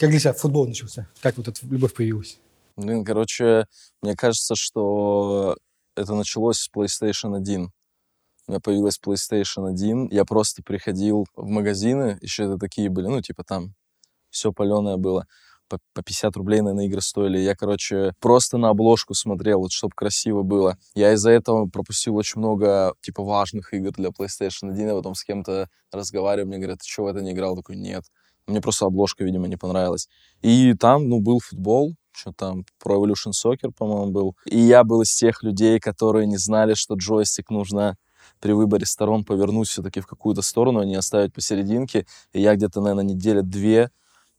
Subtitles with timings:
[0.00, 1.06] Как для тебя футбол начался?
[1.20, 2.40] Как вот эта любовь появилась?
[2.76, 3.66] Блин, короче,
[4.00, 5.58] мне кажется, что
[5.94, 7.64] это началось с PlayStation 1.
[7.66, 10.08] У меня появилась PlayStation 1.
[10.08, 13.74] Я просто приходил в магазины, еще это такие были, ну, типа там
[14.30, 15.26] все паленое было.
[15.68, 17.38] По, по 50 рублей, наверное, игры стоили.
[17.38, 20.78] Я, короче, просто на обложку смотрел, вот, чтобы красиво было.
[20.94, 24.88] Я из-за этого пропустил очень много, типа, важных игр для PlayStation 1.
[24.88, 27.54] Я потом с кем-то разговариваю, мне говорят, ты что, в это не играл?
[27.54, 28.04] Такой, нет.
[28.50, 30.08] Мне просто обложка, видимо, не понравилась.
[30.42, 34.36] И там, ну, был футбол, что там, Pro Evolution Soccer, по-моему, был.
[34.44, 37.96] И я был из тех людей, которые не знали, что джойстик нужно
[38.40, 42.06] при выборе сторон повернуть все-таки в какую-то сторону, а не оставить посерединке.
[42.32, 43.90] И я где-то, наверное, неделя две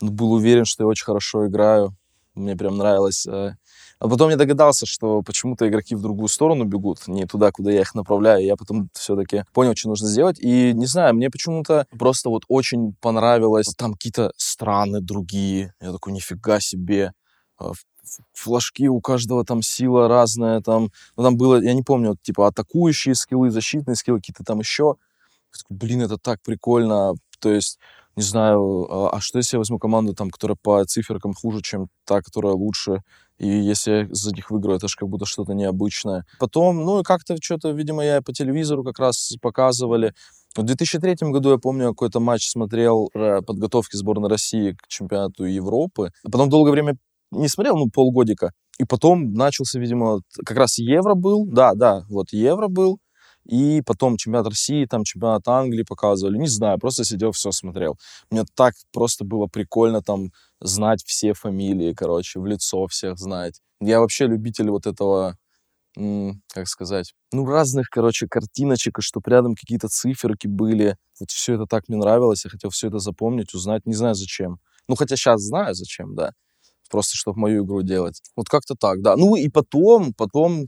[0.01, 1.95] ну, был уверен, что я очень хорошо играю.
[2.33, 3.25] Мне прям нравилось.
[3.27, 3.55] Э.
[4.01, 7.81] А потом я догадался, что почему-то игроки в другую сторону бегут, не туда, куда я
[7.81, 8.43] их направляю.
[8.43, 10.39] Я потом все-таки понял, что нужно сделать.
[10.39, 13.67] И не знаю, мне почему-то просто вот очень понравилось.
[13.77, 15.75] Там какие-то страны другие.
[15.79, 17.13] Я такой, нифига себе.
[17.59, 17.73] А,
[18.33, 20.61] флажки у каждого там сила разная.
[20.61, 24.95] Там, ну, там было, я не помню, типа атакующие скиллы, защитные скиллы, какие-то там еще.
[25.69, 27.13] Блин, это так прикольно.
[27.39, 27.77] То есть
[28.15, 31.87] не знаю, а, а что если я возьму команду, там, которая по циферкам хуже, чем
[32.05, 33.01] та, которая лучше,
[33.37, 36.25] и если я за них выиграю, это же как будто что-то необычное.
[36.39, 40.13] Потом, ну, и как-то что-то, видимо, я по телевизору как раз показывали.
[40.55, 46.11] В 2003 году, я помню, какой-то матч смотрел подготовки сборной России к чемпионату Европы.
[46.23, 46.97] А потом долгое время
[47.31, 48.51] не смотрел, ну, полгодика.
[48.77, 51.45] И потом начался, видимо, как раз Евро был.
[51.47, 52.99] Да, да, вот Евро был.
[53.45, 56.37] И потом чемпионат России, там чемпионат Англии показывали.
[56.37, 57.97] Не знаю, просто сидел, все смотрел.
[58.29, 63.59] Мне так просто было прикольно там знать все фамилии, короче, в лицо всех знать.
[63.81, 65.37] Я вообще любитель вот этого,
[65.95, 70.97] как сказать, ну, разных, короче, картиночек, и чтобы рядом какие-то циферки были.
[71.19, 74.59] Вот все это так мне нравилось, я хотел все это запомнить, узнать, не знаю зачем.
[74.87, 76.33] Ну, хотя сейчас знаю зачем, да.
[76.89, 78.21] Просто, чтобы мою игру делать.
[78.35, 79.15] Вот как-то так, да.
[79.15, 80.67] Ну, и потом, потом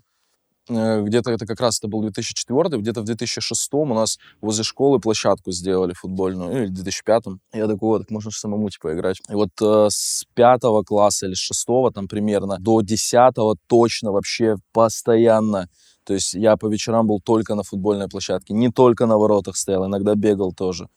[0.68, 5.52] где-то это как раз это был 2004, где-то в 2006 у нас возле школы площадку
[5.52, 7.24] сделали футбольную, ну, или в 2005.
[7.54, 9.20] Я такой, вот, так можно же самому, типа, играть.
[9.30, 14.56] И вот э, с пятого класса или с шестого там примерно до десятого точно вообще
[14.72, 15.68] постоянно
[16.06, 19.86] то есть я по вечерам был только на футбольной площадке, не только на воротах стоял,
[19.86, 20.88] иногда бегал тоже.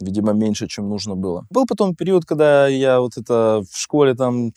[0.00, 1.46] Видимо, меньше, чем нужно было.
[1.50, 4.52] Был потом период, когда я вот это в школе там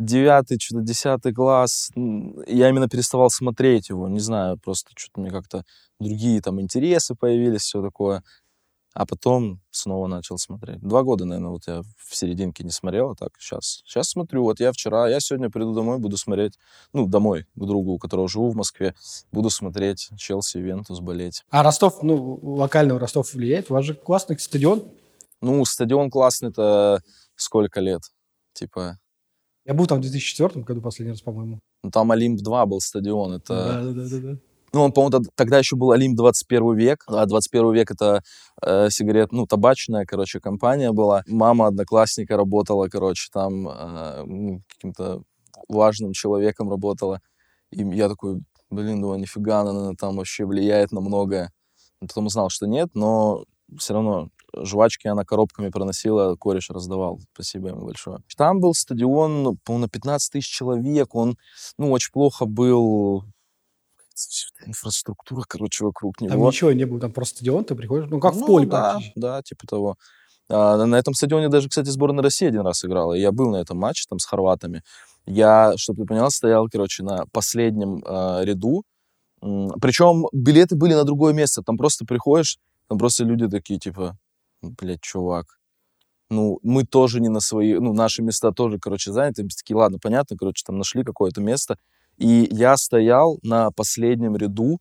[0.00, 5.64] девятый, что-то десятый класс, я именно переставал смотреть его, не знаю, просто что-то мне как-то
[6.00, 8.24] другие там интересы появились, все такое.
[8.92, 10.80] А потом снова начал смотреть.
[10.80, 13.82] Два года, наверное, вот я в серединке не смотрел, а так сейчас.
[13.86, 16.58] Сейчас смотрю, вот я вчера, я сегодня приду домой, буду смотреть,
[16.92, 18.96] ну, домой, к другу, у которого живу в Москве,
[19.30, 21.44] буду смотреть Челси, Вентус, болеть.
[21.50, 23.70] А Ростов, ну, локально Ростов влияет?
[23.70, 24.82] У вас же классный стадион?
[25.40, 27.00] Ну, стадион классный, это
[27.36, 28.02] сколько лет?
[28.54, 28.98] Типа,
[29.66, 31.60] я был там в 2004 году последний раз, по-моему.
[31.82, 33.34] Ну, там Олимп-2 был стадион.
[33.34, 33.54] Это...
[33.54, 34.38] Да, да, да, да.
[34.72, 38.22] Ну, он, по-моему, тогда еще был Олимп 21 век, а 21 век это
[38.62, 41.24] э, сигарет, ну, табачная, короче, компания была.
[41.26, 45.22] Мама одноклассника работала, короче, там э, ну, каким-то
[45.68, 47.20] важным человеком работала.
[47.72, 51.50] И я такой, блин, думаю, нифига, она там вообще влияет на многое.
[51.98, 53.44] Потом узнал, что нет, но
[53.76, 57.20] все равно жвачки она коробками проносила, кореш раздавал.
[57.34, 58.18] Спасибо ему большое.
[58.36, 61.14] Там был стадион, ну, по-моему, на 15 тысяч человек.
[61.14, 61.36] Он,
[61.78, 63.24] ну, очень плохо был
[64.66, 66.32] инфраструктура, короче, вокруг него.
[66.32, 68.98] Там ничего не было, там просто стадион, ты приходишь, ну, как ну, в поле да,
[69.16, 69.96] Да, типа того.
[70.50, 73.14] А, на этом стадионе даже, кстати, сборная России один раз играла.
[73.14, 74.82] Я был на этом матче там с хорватами.
[75.26, 78.82] Я, чтобы ты понял, стоял, короче, на последнем э, ряду.
[79.40, 81.62] Причем билеты были на другое место.
[81.62, 84.18] Там просто приходишь, там просто люди такие, типа,
[84.62, 85.60] блядь, чувак,
[86.30, 89.46] ну, мы тоже не на свои, ну, наши места тоже, короче, заняты.
[89.48, 91.76] Такие, ладно, понятно, короче, там нашли какое-то место.
[92.18, 94.78] И я стоял на последнем ряду,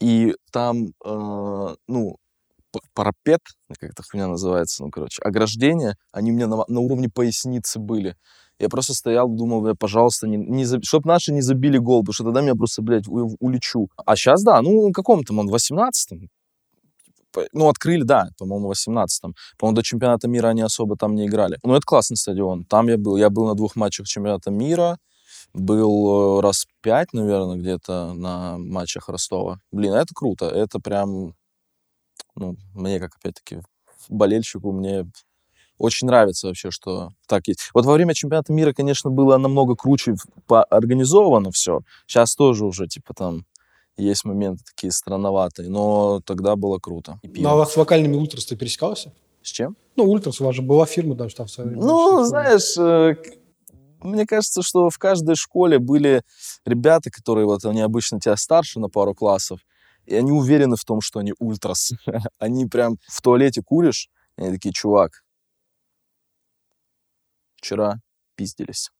[0.00, 2.16] и там, э, ну,
[2.94, 3.40] парапет,
[3.80, 8.16] как это хуйня называется, ну, короче, ограждение, они у меня на, на уровне поясницы были.
[8.60, 10.84] Я просто стоял, думал, бля, пожалуйста, не, не заб...
[10.84, 13.88] чтобы наши не забили гол, потому что тогда меня просто, блядь, у, улечу.
[13.96, 16.28] А сейчас, да, ну, каком там он, 18-м,
[17.52, 19.34] ну, открыли, да, по-моему, в 18-м.
[19.58, 21.58] По-моему, до чемпионата мира они особо там не играли.
[21.62, 22.64] Ну, это классный стадион.
[22.64, 23.16] Там я был.
[23.16, 24.98] Я был на двух матчах чемпионата мира.
[25.52, 29.60] Был э, раз пять, наверное, где-то на матчах Ростова.
[29.70, 30.46] Блин, это круто.
[30.46, 31.34] Это прям,
[32.34, 33.60] ну, мне, как опять-таки,
[34.08, 35.06] болельщику, мне
[35.78, 37.70] очень нравится вообще, что так есть.
[37.74, 40.16] Вот во время чемпионата мира, конечно, было намного круче
[40.48, 41.80] организовано все.
[42.06, 43.44] Сейчас тоже уже, типа, там,
[43.96, 47.20] есть моменты такие странноватые, но тогда было круто.
[47.22, 49.12] Ну, а с вокальными ультрас ты пересекался?
[49.42, 49.76] С чем?
[49.96, 51.84] Ну, Ультрас, у вас же была фирма даже там в свое время.
[51.84, 53.14] Ну, знаешь, э,
[54.00, 56.22] мне кажется, что в каждой школе были
[56.64, 59.60] ребята, которые вот они обычно тебя старше на пару классов,
[60.06, 61.92] и они уверены в том, что они ультрас.
[62.38, 65.24] Они прям в туалете куришь, и они такие, чувак,
[67.56, 68.00] вчера
[68.36, 68.90] пиздились.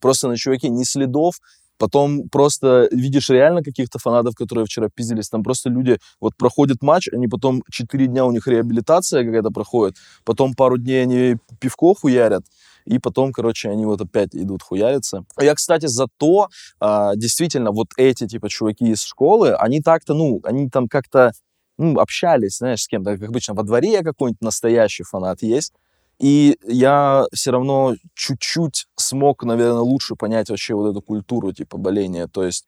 [0.00, 1.34] Просто на чуваке ни следов,
[1.78, 7.08] потом просто видишь реально каких-то фанатов, которые вчера пиздились, там просто люди, вот проходит матч,
[7.12, 12.44] они потом 4 дня у них реабилитация какая-то проходит, потом пару дней они пивко хуярят,
[12.84, 15.24] и потом, короче, они вот опять идут хуяриться.
[15.40, 16.48] Я, кстати, зато
[16.80, 21.32] а, действительно вот эти, типа, чуваки из школы, они так-то, ну, они там как-то,
[21.76, 25.72] ну, общались, знаешь, с кем-то, как обычно, во дворе какой-нибудь настоящий фанат есть,
[26.20, 32.26] и я все равно чуть-чуть смог, наверное, лучше понять вообще вот эту культуру, типа, боления,
[32.28, 32.66] то есть,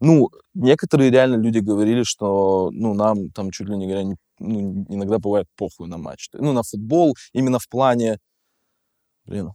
[0.00, 4.86] ну, некоторые реально люди говорили, что, ну, нам там чуть ли не говоря, не- ну,
[4.90, 8.18] иногда бывает похуй на матч, ну, на футбол, именно в плане,
[9.24, 9.52] блин,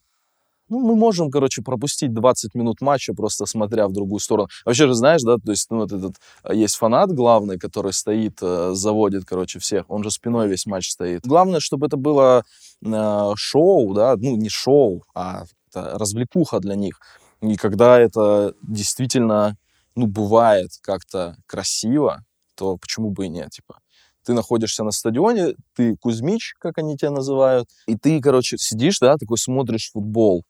[0.71, 4.47] ну, мы можем, короче, пропустить 20 минут матча, просто смотря в другую сторону.
[4.65, 8.39] Вообще же знаешь, да, то есть, ну, вот этот, а, есть фанат главный, который стоит,
[8.41, 11.27] э, заводит, короче, всех, он же спиной весь матч стоит.
[11.27, 12.43] Главное, чтобы это было
[12.85, 16.99] э, шоу, да, ну, не шоу, а развлекуха для них.
[17.41, 19.57] И когда это действительно,
[19.95, 22.23] ну, бывает как-то красиво,
[22.55, 23.79] то почему бы и нет, типа.
[24.23, 29.17] Ты находишься на стадионе, ты Кузьмич, как они тебя называют, и ты, короче, сидишь, да,
[29.17, 30.43] такой смотришь футбол,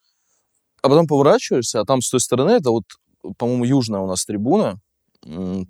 [0.81, 2.83] а потом поворачиваешься, а там с той стороны, это вот,
[3.37, 4.79] по-моему, южная у нас трибуна,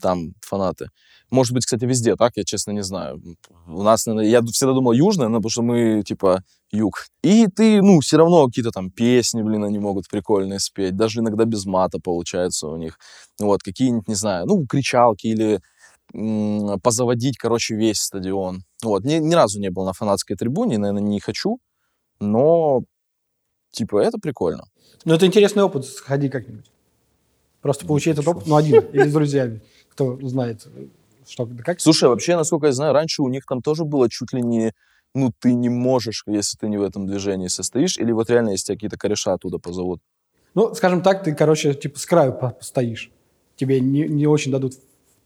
[0.01, 0.89] там фанаты.
[1.29, 3.21] Может быть, кстати, везде так, я честно не знаю.
[3.67, 7.05] У нас, я всегда думал южная, но потому что мы, типа, юг.
[7.23, 10.95] И ты, ну, все равно какие-то там песни, блин, они могут прикольные спеть.
[10.95, 12.97] Даже иногда без мата получается у них.
[13.39, 15.61] Вот, какие-нибудь, не знаю, ну, кричалки или
[16.83, 18.63] позаводить, короче, весь стадион.
[18.83, 21.59] Вот, ни, ни разу не был на фанатской трибуне, наверное, не хочу,
[22.19, 22.81] но,
[23.71, 24.65] типа, это прикольно.
[25.05, 26.65] Ну, это интересный опыт, сходи как-нибудь.
[27.61, 30.67] Просто получи этот опыт, ну, один, или с друзьями, кто знает,
[31.27, 31.79] что, да как.
[31.79, 34.73] Слушай, вообще, насколько я знаю, раньше у них там тоже было чуть ли не,
[35.13, 38.65] ну, ты не можешь, если ты не в этом движении состоишь, или вот реально, если
[38.67, 40.01] тебя какие-то кореша оттуда позовут.
[40.55, 43.11] Ну, скажем так, ты, короче, типа с краю по- постоишь.
[43.55, 44.73] Тебе не, не очень дадут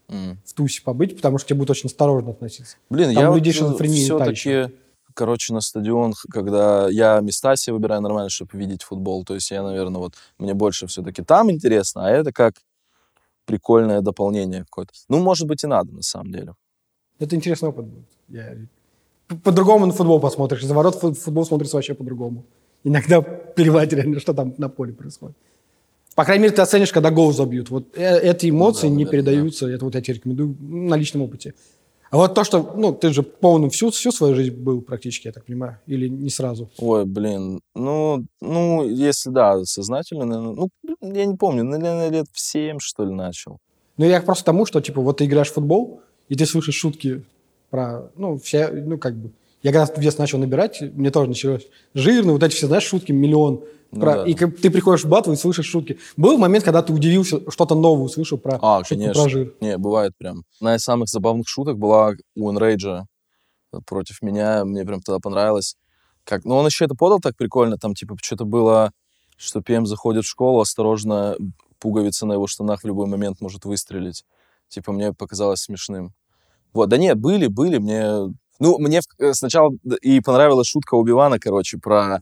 [0.09, 0.39] М.
[0.45, 2.77] в тусе побыть, потому что тебе будут очень осторожно относиться.
[2.89, 4.73] Блин, Там я людей вот та все-таки,
[5.15, 9.63] короче, на стадион, когда я места себе выбираю нормально, чтобы видеть футбол, то есть я,
[9.63, 12.53] наверное, вот, мне больше все-таки там интересно, а это как
[13.45, 14.93] прикольное дополнение какое-то.
[15.09, 16.53] Ну, может быть, и надо, на самом деле.
[17.19, 18.05] Это интересный опыт будет.
[18.29, 18.55] Я-
[19.43, 20.63] По-другому на футбол посмотришь.
[20.63, 22.43] За ворот фу- футбол смотрится вообще по-другому.
[22.83, 25.35] Иногда плевать реально, что там на поле происходит.
[26.15, 27.69] По крайней мере, ты оценишь, когда гол забьют.
[27.69, 29.67] Вот э- эти эмоции да, не наверное, передаются.
[29.67, 31.53] Это вот я тебе рекомендую на личном опыте.
[32.15, 35.33] А вот то, что, ну, ты же полным всю, всю свою жизнь был практически, я
[35.33, 36.69] так понимаю, или не сразу.
[36.77, 40.69] Ой, блин, ну, ну, если да, сознательно, наверное, ну,
[41.01, 43.57] я не помню, наверное, лет в 7, что ли, начал.
[43.97, 46.75] Ну, я просто к тому, что, типа, вот ты играешь в футбол, и ты слышишь
[46.75, 47.25] шутки
[47.69, 49.31] про, ну, все, ну, как бы...
[49.65, 51.65] Я когда вес начал набирать, мне тоже началось
[51.95, 53.63] жирно, вот эти все, знаешь, шутки, миллион.
[53.91, 54.25] Ну про- да.
[54.25, 55.97] И ты приходишь в батл и слышишь шутки.
[56.17, 59.23] Был момент, когда ты удивился, что-то новое услышал про, А, шутку конечно.
[59.23, 59.55] про жир.
[59.61, 60.43] Не, бывает прям.
[60.59, 63.07] Одна из самых забавных шуток была у Энрейджа
[63.87, 64.65] против меня.
[64.65, 65.77] Мне прям тогда понравилось.
[66.25, 66.45] Как...
[66.45, 67.79] Ну, он еще это подал так прикольно.
[67.79, 68.91] Там, типа, что-то было,
[69.35, 71.37] что ПМ заходит в школу, осторожно,
[71.79, 74.25] пуговица на его штанах в любой момент может выстрелить.
[74.67, 76.13] Типа, мне показалось смешным.
[76.71, 78.31] Вот, да нет, были, были, мне...
[78.59, 79.71] Ну, мне э, сначала
[80.01, 82.21] и понравилась шутка Убивана, короче, про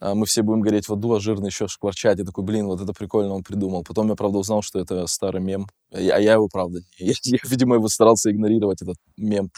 [0.00, 2.18] а, мы все будем гореть в аду, а жирный еще шкварчать.
[2.18, 3.84] Я такой, блин, вот это прикольно он придумал.
[3.84, 5.66] Потом я, правда, узнал, что это старый мем.
[5.92, 9.50] А я, а его, правда, я, я, видимо, его старался игнорировать, этот мем.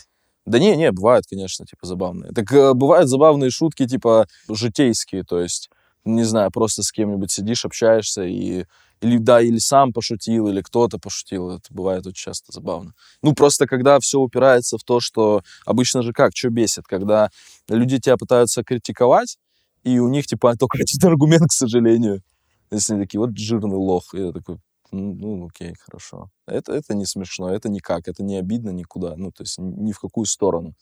[0.46, 2.32] Да не, не, бывают, конечно, типа, забавные.
[2.32, 5.68] Так э, бывают забавные шутки, типа, житейские, то есть,
[6.04, 8.64] не знаю, просто с кем-нибудь сидишь, общаешься, и
[9.00, 11.50] или, да, или сам пошутил, или кто-то пошутил.
[11.50, 12.94] Это бывает очень часто забавно.
[13.22, 17.30] Ну, просто когда все упирается в то, что обычно же как, что бесит, когда
[17.68, 19.38] люди тебя пытаются критиковать,
[19.82, 22.22] и у них, типа, только один аргумент, к сожалению.
[22.70, 24.14] Если они такие, вот жирный лох.
[24.14, 24.58] И я такой,
[24.92, 26.30] ну, окей, хорошо.
[26.46, 29.16] Это, это не смешно, это никак, это не обидно никуда.
[29.16, 30.74] Ну, то есть ни в какую сторону.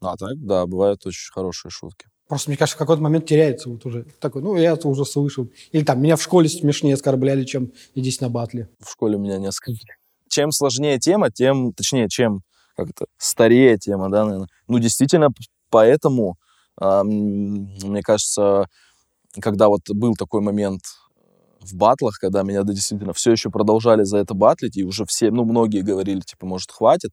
[0.00, 2.08] Ну, а так, да, бывают очень хорошие шутки.
[2.28, 4.04] Просто, мне кажется, в какой-то момент теряется вот уже.
[4.20, 5.50] Такой, ну, я это уже слышал.
[5.72, 8.68] Или там, меня в школе смешнее оскорбляли, чем здесь на батле.
[8.80, 9.96] в школе меня не оскорбили.
[10.28, 12.42] Чем сложнее тема, тем, точнее, чем
[12.74, 14.48] как это, старее тема, да, наверное.
[14.68, 15.28] Ну, действительно,
[15.70, 16.36] поэтому,
[16.76, 18.66] ам, мне кажется,
[19.40, 20.82] когда вот был такой момент
[21.60, 25.30] в батлах, когда меня да, действительно все еще продолжали за это батлить, и уже все,
[25.30, 27.10] ну, многие говорили, типа, может, хватит,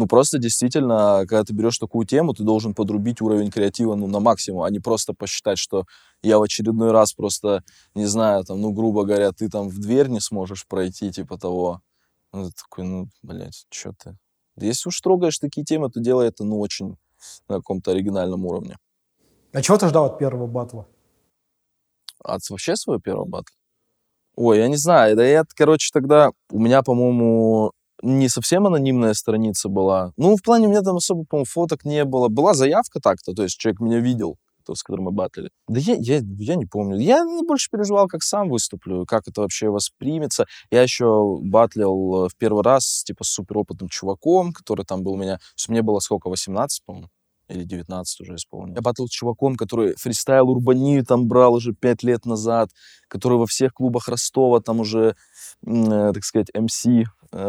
[0.00, 4.18] Ну, просто действительно, когда ты берешь такую тему, ты должен подрубить уровень креатива, ну, на
[4.18, 5.84] максимум, а не просто посчитать, что
[6.22, 7.62] я в очередной раз просто,
[7.94, 11.82] не знаю, там, ну, грубо говоря, ты там в дверь не сможешь пройти, типа того.
[12.32, 14.16] Ну, ты такой, ну, блядь, что ты?
[14.56, 16.96] Если уж трогаешь такие темы, то делай это, ну, очень
[17.46, 18.78] на каком-то оригинальном уровне.
[19.52, 20.86] А чего ты ждал от первого батла?
[22.24, 23.54] От вообще своего первого батла?
[24.34, 25.14] Ой, я не знаю.
[25.14, 26.30] Да я, короче, тогда...
[26.50, 30.12] У меня, по-моему, не совсем анонимная страница была.
[30.16, 32.28] Ну, в плане у меня там особо, по-моему, фоток не было.
[32.28, 35.50] Была заявка так-то, то есть человек меня видел, тот, с которым мы батлили.
[35.68, 36.98] Да я, я, я не помню.
[36.98, 40.46] Я больше переживал, как сам выступлю, как это вообще воспримется.
[40.70, 45.38] Я еще батлил в первый раз, типа, с суперопытным чуваком, который там был у меня...
[45.56, 47.08] То мне было сколько, 18, по-моему?
[47.50, 48.74] или 19 уже исполнил.
[48.74, 52.70] Я батл с чуваком, который фристайл урбанию там брал уже 5 лет назад,
[53.08, 55.16] который во всех клубах Ростова там уже,
[55.66, 57.04] э, так сказать, МС э,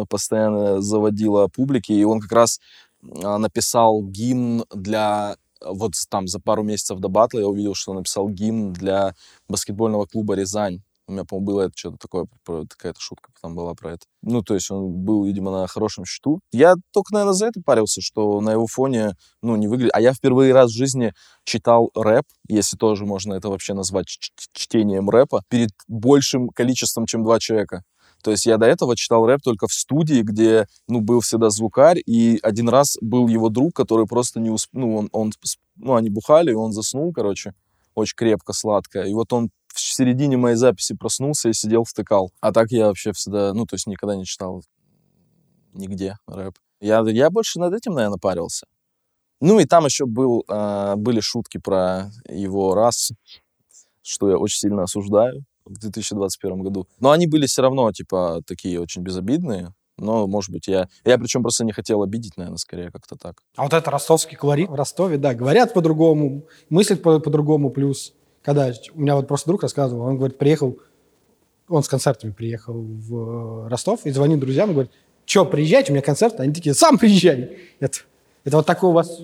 [0.10, 2.60] постоянно заводила публики, и он как раз
[3.04, 7.98] э, написал гимн для вот там за пару месяцев до батла я увидел, что он
[7.98, 9.14] написал гимн для
[9.48, 10.82] баскетбольного клуба «Рязань».
[11.08, 14.06] У меня, по-моему, было это что-то такое, какая-то шутка потом была про это.
[14.22, 16.40] Ну, то есть он был, видимо, на хорошем счету.
[16.54, 19.92] Я только, наверное, за это парился, что на его фоне, ну, не выглядит.
[19.94, 24.08] А я впервые раз в жизни читал рэп, если тоже можно это вообще назвать
[24.54, 27.84] чтением рэпа, перед большим количеством, чем два человека.
[28.22, 32.02] То есть я до этого читал рэп только в студии, где, ну, был всегда звукарь,
[32.06, 34.70] и один раз был его друг, который просто не усп...
[34.74, 35.32] Ну, он, он,
[35.76, 37.54] ну, они бухали, и он заснул, короче,
[37.96, 39.02] очень крепко, сладко.
[39.04, 42.32] И вот он в середине моей записи проснулся и сидел, втыкал.
[42.42, 44.64] А так я вообще всегда, ну, то есть никогда не читал
[45.74, 46.56] нигде рэп.
[46.80, 48.68] Я, я больше над этим, наверное, парился.
[49.40, 53.16] Ну, и там еще был, э, были шутки про его расу,
[54.04, 56.88] что я очень сильно осуждаю в 2021 году.
[57.00, 59.74] Но они были все равно, типа, такие очень безобидные.
[59.98, 60.88] Но, может быть, я...
[61.06, 63.44] Я причем просто не хотел обидеть, наверное, скорее как-то так.
[63.56, 68.14] А вот это ростовский колорит в Ростове, да, говорят по-другому, мыслят по- по-другому, плюс
[68.44, 70.80] когда у меня вот просто друг рассказывал, он говорит, приехал,
[71.68, 74.92] он с концертами приехал в Ростов и звонит друзьям и говорит,
[75.26, 76.40] что, приезжайте, у меня концерт.
[76.40, 77.58] Они такие, сам приезжай.
[77.80, 78.00] Это,
[78.44, 79.22] это вот такой у вас,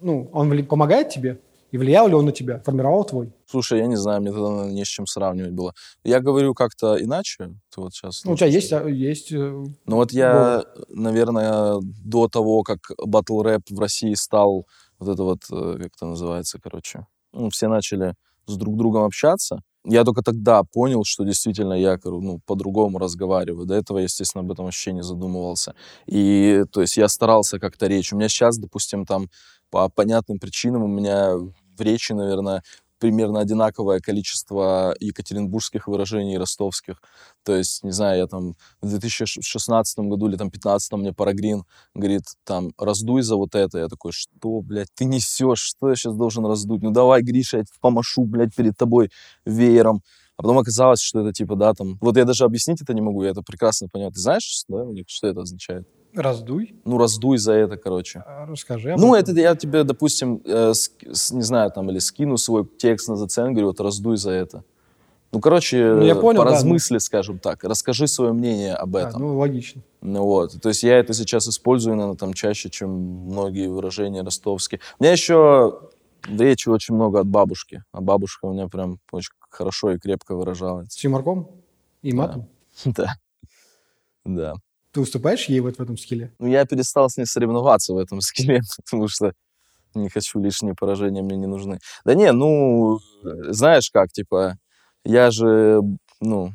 [0.00, 1.38] ну, он помогает тебе?
[1.72, 2.60] И влиял ли он на тебя?
[2.60, 3.32] Формировал твой?
[3.46, 5.74] Слушай, я не знаю, мне тогда не с чем сравнивать было.
[6.04, 7.54] Я говорю как-то иначе.
[7.74, 8.24] Ты вот сейчас...
[8.24, 8.72] Ну, у тебя есть...
[8.72, 10.86] А, есть э, ну, вот я, было.
[10.88, 14.66] наверное, до того, как батл рэп в России стал
[14.98, 18.14] вот это вот, э, как это называется, короче, ну, все начали
[18.46, 19.62] с друг другом общаться.
[19.88, 23.66] Я только тогда понял, что действительно я ну, по-другому разговариваю.
[23.66, 25.74] До этого, естественно, об этом вообще не задумывался.
[26.06, 28.12] И, то есть, я старался как-то речь.
[28.12, 29.28] У меня сейчас, допустим, там
[29.70, 32.62] по понятным причинам у меня в речи, наверное,
[32.98, 37.00] примерно одинаковое количество екатеринбургских выражений ростовских.
[37.44, 42.24] То есть, не знаю, я там в 2016 году или там 2015 мне Парагрин говорит,
[42.44, 43.78] там, раздуй за вот это.
[43.78, 45.60] Я такой, что, блядь, ты несешь?
[45.60, 46.82] Что я сейчас должен раздуть?
[46.82, 49.10] Ну давай, Гриша, я помашу, блядь, перед тобой
[49.44, 50.02] веером.
[50.36, 51.96] А потом оказалось, что это типа, да, там...
[52.00, 54.10] Вот я даже объяснить это не могу, я это прекрасно понял.
[54.10, 55.88] Ты знаешь, да, что это означает?
[56.16, 56.74] Раздуй?
[56.86, 58.24] Ну, раздуй за это, короче.
[58.26, 58.94] А, расскажи.
[58.96, 63.16] Ну, это я тебе, допустим, э, с, не знаю, там, или скину свой текст на
[63.16, 64.64] зацен, говорю, вот раздуй за это.
[65.32, 67.00] Ну, короче, ну, я понял, поразмысли, да, ну...
[67.00, 69.16] скажем так, расскажи свое мнение об этом.
[69.16, 69.82] А, ну, логично.
[70.00, 74.80] Ну, вот, то есть я это сейчас использую, наверное, там чаще, чем многие выражения ростовские.
[74.98, 75.80] У меня еще
[76.26, 80.92] речи очень много от бабушки, а бабушка у меня прям очень хорошо и крепко выражалась.
[80.92, 81.50] С юморком
[82.02, 82.48] и матом?
[82.84, 83.16] Да.
[84.24, 84.54] Да.
[84.96, 86.32] Ты уступаешь ей вот в этом скилле?
[86.38, 89.34] Ну, я перестал с ней соревноваться в этом скилле, потому что
[89.94, 91.80] не хочу, лишние поражения мне не нужны.
[92.06, 94.56] Да не, ну, знаешь как, типа,
[95.04, 95.82] я же,
[96.22, 96.54] ну,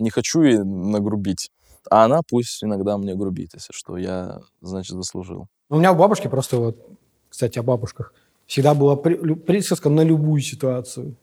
[0.00, 1.52] не хочу ей нагрубить.
[1.88, 3.96] А она пусть иногда мне грубит, если что.
[3.96, 5.46] Я, значит, заслужил.
[5.68, 6.88] У меня у бабушки просто вот,
[7.28, 8.14] кстати, о бабушках,
[8.48, 11.14] всегда была присказка на любую ситуацию,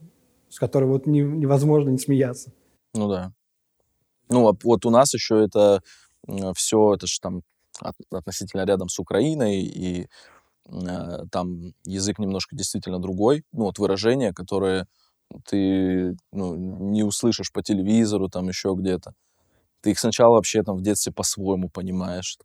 [0.48, 2.54] с которой вот не, невозможно не смеяться.
[2.94, 3.34] Ну да.
[4.30, 5.82] Ну, а вот у нас еще это
[6.56, 7.42] все, это же там
[8.12, 10.08] относительно рядом с Украиной, и
[10.70, 13.44] э, там язык немножко действительно другой.
[13.54, 14.88] Ну, вот выражения, которые
[15.48, 19.14] ты ну, не услышишь по телевизору, там еще где-то.
[19.82, 22.38] Ты их сначала вообще там в детстве по-своему понимаешь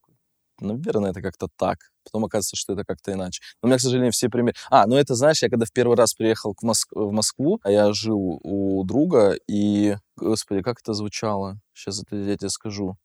[0.61, 1.79] наверное, это как-то так.
[2.11, 3.43] Потом оказывается, что это как-то иначе.
[3.63, 4.57] Но у меня, к сожалению, все примеры...
[4.71, 6.89] А, ну это, знаешь, я когда в первый раз приехал в, Моск...
[6.93, 11.59] в Москву, а я жил у друга, и, господи, как это звучало?
[11.75, 12.97] Сейчас это я тебе скажу.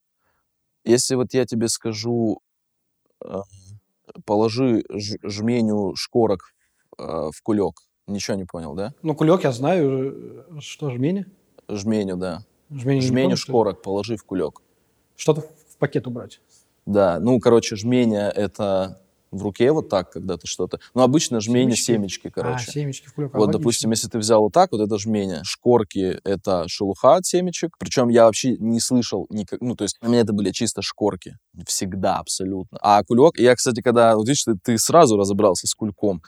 [0.85, 2.39] Если вот я тебе скажу,
[3.23, 3.41] э,
[4.25, 6.53] положи жменю шкорок
[6.97, 8.93] э, в кулек, ничего не понял, да?
[9.01, 10.45] Ну, кулек я знаю.
[10.49, 11.25] Э, что, жменя?
[11.67, 12.45] Жменю, да.
[12.69, 14.61] Жменю, жменю шкорок положи в кулек.
[15.15, 16.41] Что-то в пакет убрать.
[16.85, 18.99] Да, ну, короче, жмение— это
[19.31, 20.79] в руке вот так, когда ты что-то...
[20.93, 21.85] Ну, обычно жмение Семечки?
[21.85, 22.71] семечки, А, короче.
[22.71, 23.33] семечки в кулек.
[23.33, 25.41] Вот, допустим, если ты взял вот так, вот это жмение.
[25.43, 27.75] Шкорки— это шелуха от семечек.
[27.79, 29.59] Причем я вообще не слышал никак...
[29.61, 31.37] Ну, то есть у меня это были чисто шкорки.
[31.65, 32.77] Всегда, абсолютно.
[32.81, 33.39] А кулек...
[33.39, 34.15] Я, кстати, когда...
[34.15, 36.21] Вот видишь, ты, ты сразу разобрался с кульком.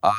[0.00, 0.12] А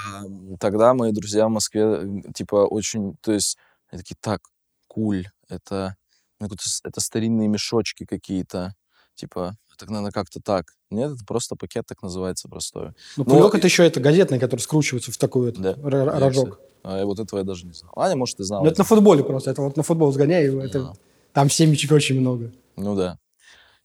[0.59, 3.15] тогда мои друзья в Москве, типа, очень...
[3.21, 3.57] То есть
[3.89, 4.41] они такие, так,
[4.87, 5.95] куль, это...
[6.41, 6.47] ну,
[6.83, 8.75] Это старинные мешочки какие-то.
[9.15, 10.65] Типа, так надо как-то так.
[10.89, 12.93] Нет, это просто пакет так называется простой.
[13.17, 15.75] Ну, Ну, кулек это еще это газетный, который скручивается в такой Да.
[15.81, 16.59] Я, рожок.
[16.83, 17.93] а вот этого я даже не знал.
[17.95, 18.63] Аня, может, ты знал.
[18.63, 19.51] Ну, это на футболе просто.
[19.51, 20.93] Это вот на футбол сгоняй, и это, Да.
[21.33, 22.51] там семечек очень много.
[22.75, 23.17] Ну да.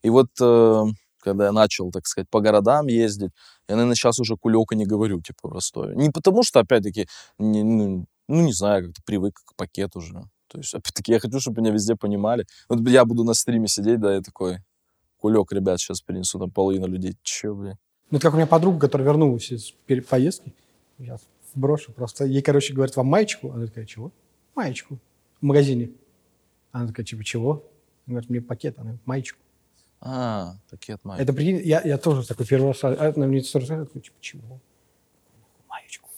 [0.01, 0.83] И вот э,
[1.19, 3.31] когда я начал, так сказать, по городам ездить,
[3.67, 5.95] я, наверное, сейчас уже кулека не говорю, типа, в Ростове.
[5.95, 7.07] Не потому что, опять-таки,
[7.37, 10.23] не, ну, ну, не знаю, как-то привык к пакету уже.
[10.47, 12.45] То есть, опять-таки, я хочу, чтобы меня везде понимали.
[12.69, 14.59] Вот я буду на стриме сидеть, да, я такой,
[15.19, 17.15] кулек, ребят, сейчас принесу, там половина людей.
[17.21, 17.77] Че, блин?
[18.11, 19.73] Ну, это как у меня подруга, которая вернулась из
[20.07, 20.53] поездки.
[20.97, 21.21] Сейчас
[21.55, 22.25] брошу просто.
[22.25, 23.51] Ей, короче, говорят, вам маечку?
[23.51, 24.11] Она такая, чего?
[24.55, 24.99] Маечку.
[25.41, 25.91] В магазине.
[26.71, 27.51] Она такая, типа, чего?
[28.07, 28.75] Она говорит, мне пакет.
[28.77, 29.39] Она говорит, маечку.
[30.01, 31.21] А, пакет май.
[31.21, 34.15] Это, прикинь, я, я тоже такой первый раз, а, она мне это рассказывает, такой, типа,
[34.21, 34.59] чего?
[35.67, 36.09] Маечку.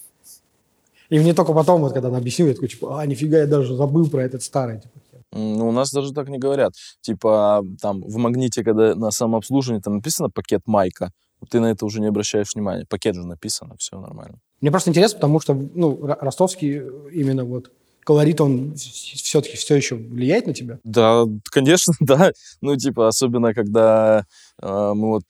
[1.09, 3.75] И мне только потом, вот, когда она объяснила, я такой, типа, а, нифига, я даже
[3.75, 4.81] забыл про этот старый.
[4.81, 4.99] Типа,
[5.31, 6.73] у нас даже так не говорят.
[7.01, 11.11] Типа, там, в магните, когда на самообслуживании там написано пакет майка,
[11.49, 12.85] ты на это уже не обращаешь внимания.
[12.87, 14.39] Пакет же написано, все нормально.
[14.59, 17.71] Мне просто интересно, потому что, ну, ро- ростовский э, именно вот
[18.03, 20.79] колорит, он все-таки все еще влияет на тебя?
[20.83, 22.31] Да, конечно, да.
[22.61, 24.25] Ну, типа, особенно, когда
[24.61, 25.23] э, мы вот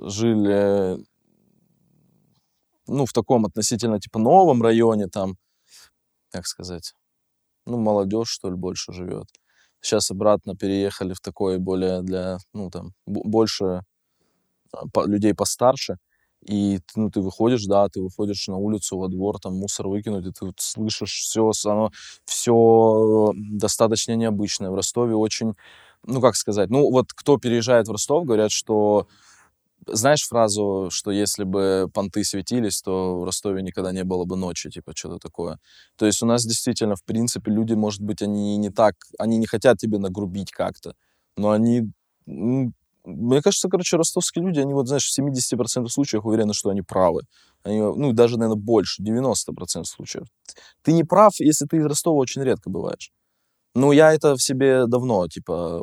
[0.00, 0.98] жили,
[2.86, 5.36] ну, в таком относительно, типа, новом районе, там,
[6.30, 6.94] как сказать,
[7.66, 9.26] ну, молодежь, что ли, больше живет.
[9.80, 13.82] Сейчас обратно переехали в такое более для, ну, там, больше
[14.72, 15.98] а, людей постарше.
[16.46, 20.32] И, ну, ты выходишь, да, ты выходишь на улицу, во двор, там, мусор выкинуть, и
[20.32, 21.90] ты вот слышишь все, оно
[22.26, 24.70] все достаточно необычное.
[24.70, 25.54] В Ростове очень,
[26.04, 29.08] ну, как сказать, ну, вот кто переезжает в Ростов, говорят, что
[29.88, 34.70] знаешь фразу, что если бы понты светились, то в Ростове никогда не было бы ночи,
[34.70, 35.58] типа что-то такое.
[35.96, 39.46] То есть у нас действительно, в принципе, люди, может быть, они не так, они не
[39.46, 40.94] хотят тебе нагрубить как-то,
[41.36, 41.90] но они,
[42.26, 46.82] м, мне кажется, короче, ростовские люди, они вот, знаешь, в 70% случаев уверены, что они
[46.82, 47.22] правы.
[47.62, 50.26] Они, ну, даже, наверное, больше, 90% случаев.
[50.82, 53.12] Ты не прав, если ты из Ростова очень редко бываешь.
[53.74, 55.80] Ну, я это в себе давно, типа,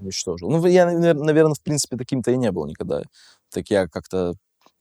[0.00, 0.50] уничтожил.
[0.50, 3.02] Ну, я, наверное, в принципе, таким-то и не был никогда.
[3.50, 4.34] Так я как-то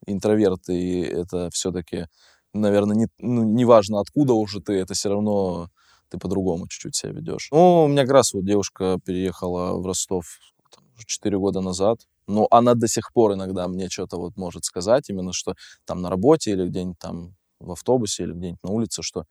[0.06, 2.08] интроверт, и это все-таки,
[2.54, 5.70] наверное, не, ну, неважно, откуда уже ты, это все равно
[6.10, 7.50] ты по-другому чуть-чуть себя ведешь.
[7.52, 10.40] Ну, у меня как раз вот девушка переехала в Ростов
[10.72, 12.00] там, уже 4 года назад.
[12.28, 16.10] Но она до сих пор иногда мне что-то вот может сказать, именно что там на
[16.10, 19.26] работе или где-нибудь там в автобусе или где-нибудь на улице, что,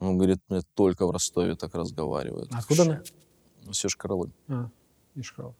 [0.00, 2.50] ну, говорит, мне только в Ростове так разговаривают.
[2.52, 3.02] Откуда она?
[3.62, 4.32] Ну, Сешкаралы.
[4.48, 4.70] А,
[5.14, 5.54] Ишкаров.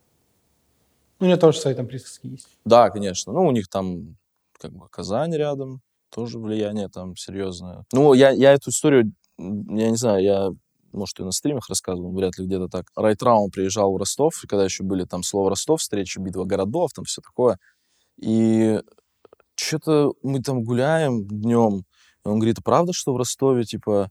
[1.18, 2.48] Ну, у меня тоже свои там присказки есть.
[2.64, 3.32] Да, конечно.
[3.32, 4.16] Ну, у них там
[4.58, 7.84] как бы Казань рядом, тоже влияние там серьезное.
[7.92, 10.50] Ну, я, я эту историю, я не знаю, я,
[10.92, 12.86] может, и на стримах рассказывал, вряд ли где-то так.
[12.96, 17.20] Райтраун приезжал в Ростов, когда еще были там слово Ростов, встречи, битва городов, там все
[17.22, 17.58] такое.
[18.16, 18.80] И
[19.54, 21.84] что-то мы там гуляем днем,
[22.24, 24.10] и он говорит, правда, что в Ростове, типа,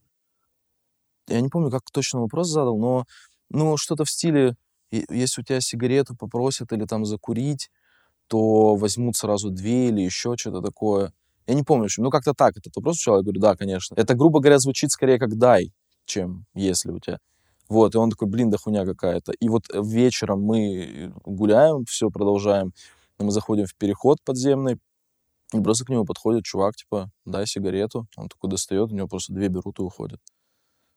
[1.28, 3.06] я не помню, как точно вопрос задал, но,
[3.50, 4.56] ну, что-то в стиле,
[4.92, 7.70] «И- если у тебя сигарету попросят или там закурить,
[8.28, 11.14] то возьмут сразу две или еще что-то такое.
[11.48, 13.18] Я не помню, ну как-то так этот вопрос звучал.
[13.18, 13.96] Я говорю, да, конечно.
[13.96, 15.74] Это, грубо говоря, звучит скорее как «дай»,
[16.06, 17.20] чем «если у тебя».
[17.70, 19.32] Вот, и он такой, блин, да хуйня какая-то.
[19.34, 22.74] И вот э, вечером мы гуляем, все продолжаем.
[23.20, 24.80] Мы заходим в переход подземный,
[25.54, 28.08] и просто к нему подходит чувак, типа, дай сигарету.
[28.16, 30.20] Он такой достает, у него просто две берут и уходят.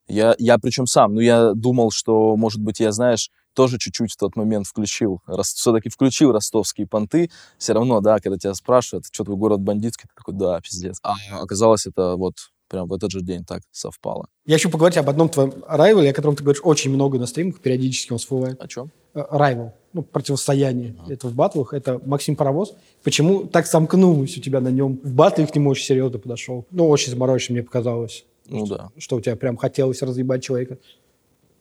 [0.09, 4.17] Я, я причем сам, ну, я думал, что, может быть, я, знаешь, тоже чуть-чуть в
[4.17, 7.31] тот момент включил, все-таки включил ростовские понты.
[7.59, 10.99] Все равно, да, когда тебя спрашивают, что твой город бандитский, ты такой, да, пиздец.
[11.03, 12.35] А оказалось, это вот
[12.69, 14.29] прям в этот же день так совпало.
[14.47, 17.61] Я хочу поговорить об одном твоем райвеле, о котором ты говоришь очень много на стримах,
[17.61, 18.61] периодически он всплывает.
[18.61, 18.91] О чем?
[19.13, 20.97] Райвел, ну, противостояние.
[21.07, 22.75] Это в батлах, это Максим Паровоз.
[23.03, 24.99] Почему так сомкнулось у тебя на нем?
[25.03, 26.67] В батле к нему очень серьезно подошел.
[26.71, 28.25] Ну, очень заморочно мне показалось.
[28.47, 28.89] Ну что, да.
[28.97, 30.79] Что у тебя прям хотелось разъебать человека.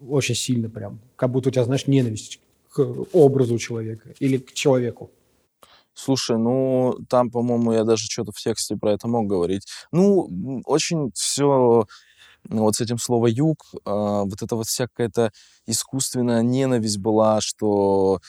[0.07, 0.99] Очень сильно прям.
[1.15, 2.39] Как будто у тебя, знаешь, ненависть
[2.71, 2.79] к
[3.13, 5.11] образу человека или к человеку.
[5.93, 9.67] Слушай, ну, там, по-моему, я даже что-то в тексте про это мог говорить.
[9.91, 11.85] Ну, очень все
[12.49, 15.31] вот с этим словом «юг», а, вот это вот вся какая-то
[15.67, 18.19] искусственная ненависть была, что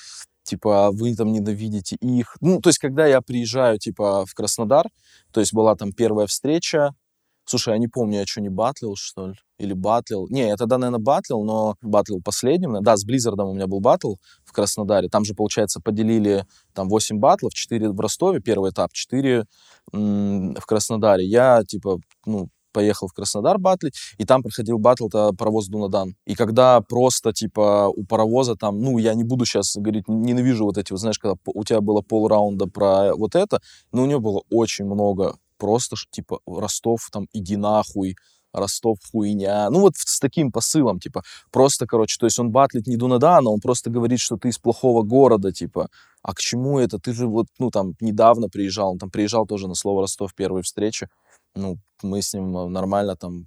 [0.43, 2.37] типа, вы там ненавидите их.
[2.41, 4.89] Ну, то есть, когда я приезжаю, типа, в Краснодар,
[5.31, 6.95] то есть была там первая встреча,
[7.44, 9.35] Слушай, я не помню, я что, не батлил, что ли?
[9.59, 10.26] Или батлил?
[10.28, 12.83] Не, я тогда, наверное, батлил, но батлил последним.
[12.83, 15.09] Да, с Близзардом у меня был батл в Краснодаре.
[15.09, 19.44] Там же, получается, поделили там 8 батлов, 4 в Ростове, первый этап, 4
[19.92, 21.24] м- в Краснодаре.
[21.26, 26.14] Я, типа, ну, поехал в Краснодар батлить, и там проходил батл-то паровоз Дунадан.
[26.26, 30.78] И когда просто, типа, у паровоза там, ну, я не буду сейчас говорить, ненавижу вот
[30.78, 33.61] эти, вот, знаешь, когда у тебя было полраунда про вот это,
[33.92, 38.16] но у него было очень много просто, типа, Ростов, там, иди нахуй,
[38.53, 39.70] Ростов хуйня.
[39.70, 41.22] Ну вот с таким посылом, типа,
[41.53, 45.03] просто, короче, то есть он батлит не Дунадана, он просто говорит, что ты из плохого
[45.05, 45.88] города, типа,
[46.22, 46.98] а к чему это?
[46.98, 50.62] Ты же вот, ну, там, недавно приезжал, он там приезжал тоже на слово Ростов первой
[50.62, 51.07] встречи,
[51.55, 53.46] ну, мы с ним нормально там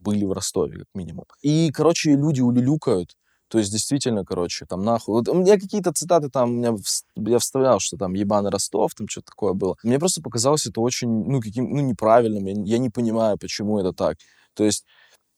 [0.00, 1.26] были в Ростове, как минимум.
[1.42, 3.10] И, короче, люди улюлюкают,
[3.48, 5.14] то есть, действительно, короче, там нахуй.
[5.14, 6.74] Вот у меня какие-то цитаты там, у меня,
[7.16, 9.76] я вставлял, что там ебаный Ростов, там что-то такое было.
[9.84, 12.46] Мне просто показалось это очень, ну, каким, ну, неправильным.
[12.46, 14.18] Я, я не понимаю, почему это так.
[14.54, 14.84] То есть,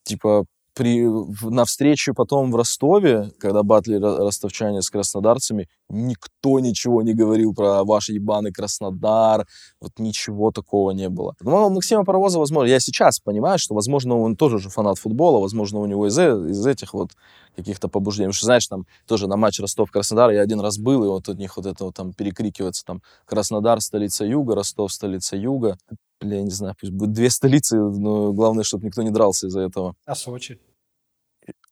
[0.05, 1.05] типа, при,
[1.51, 7.85] на встрече потом в Ростове, когда батли ростовчане с краснодарцами, никто ничего не говорил про
[7.85, 9.47] ваш ебаный Краснодар,
[9.81, 11.35] вот ничего такого не было.
[11.43, 15.81] У Максима Паровоза, возможно, я сейчас понимаю, что, возможно, он тоже же фанат футбола, возможно,
[15.81, 17.13] у него из, из этих вот
[17.57, 18.27] каких-то побуждений.
[18.27, 21.39] Потому что, знаешь, там тоже на матч Ростов-Краснодар я один раз был, и вот от
[21.39, 25.79] них вот это вот там перекрикивается, там, Краснодар, столица Юга, Ростов, столица Юга.
[26.21, 29.61] Бля, я не знаю, пусть будет две столицы, но главное, чтобы никто не дрался из-за
[29.61, 29.95] этого.
[30.05, 30.59] А Сочи?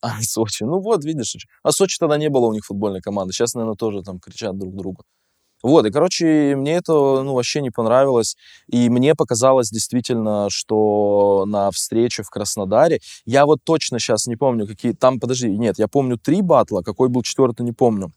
[0.01, 0.65] А, Сочи.
[0.65, 1.37] Ну вот, видишь.
[1.63, 3.33] А Сочи тогда не было у них футбольной команды.
[3.33, 5.05] Сейчас, наверное, тоже там кричат друг другу.
[5.63, 8.37] Вот, и, короче, мне это, ну, вообще не понравилось.
[8.69, 14.67] И мне показалось действительно, что на встрече в Краснодаре, я вот точно сейчас не помню,
[14.67, 18.13] какие там, подожди, нет, я помню три батла, какой был четвертый, не помню.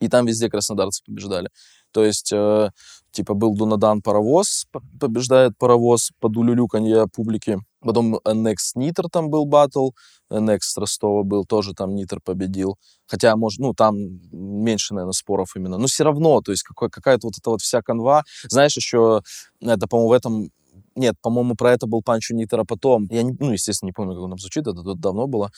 [0.00, 1.48] И там везде краснодарцы побеждали.
[1.92, 2.70] То есть, э,
[3.12, 4.66] типа, был Дунадан паровоз,
[5.00, 7.58] побеждает паровоз под улюлюканье публики.
[7.82, 9.90] Потом Next Нитр там был батл,
[10.30, 12.78] Next Ростова был, тоже там Нитр победил.
[13.06, 13.96] Хотя, может, ну, там
[14.32, 15.78] меньше, наверное, споров именно.
[15.78, 18.24] Но все равно, то есть какой, какая-то вот эта вот вся канва.
[18.48, 19.22] Знаешь, еще,
[19.60, 20.50] это, по-моему, в этом
[20.94, 23.08] нет, по-моему, про это был Панчо Нитера потом.
[23.10, 25.50] Я, не, ну, естественно, не помню, как он там звучит, это, это давно было.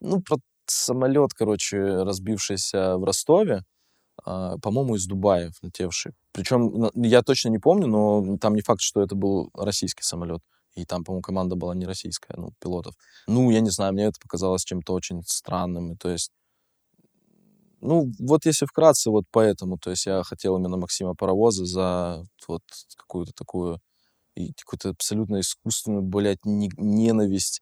[0.00, 3.64] Ну, про самолет, короче, разбившийся в Ростове,
[4.26, 6.12] э, по-моему, из Дубая летевший.
[6.32, 10.40] Причем, я точно не помню, но там не факт, что это был российский самолет.
[10.74, 12.94] И там, по-моему, команда была не российская, ну, пилотов.
[13.26, 15.92] Ну, я не знаю, мне это показалось чем-то очень странным.
[15.92, 16.32] И, то есть,
[17.80, 22.62] ну, вот если вкратце, вот поэтому, то есть я хотел именно Максима Паровоза за вот
[22.96, 23.80] какую-то такую
[24.56, 27.60] какую-то абсолютно искусственную, блядь, ненависть.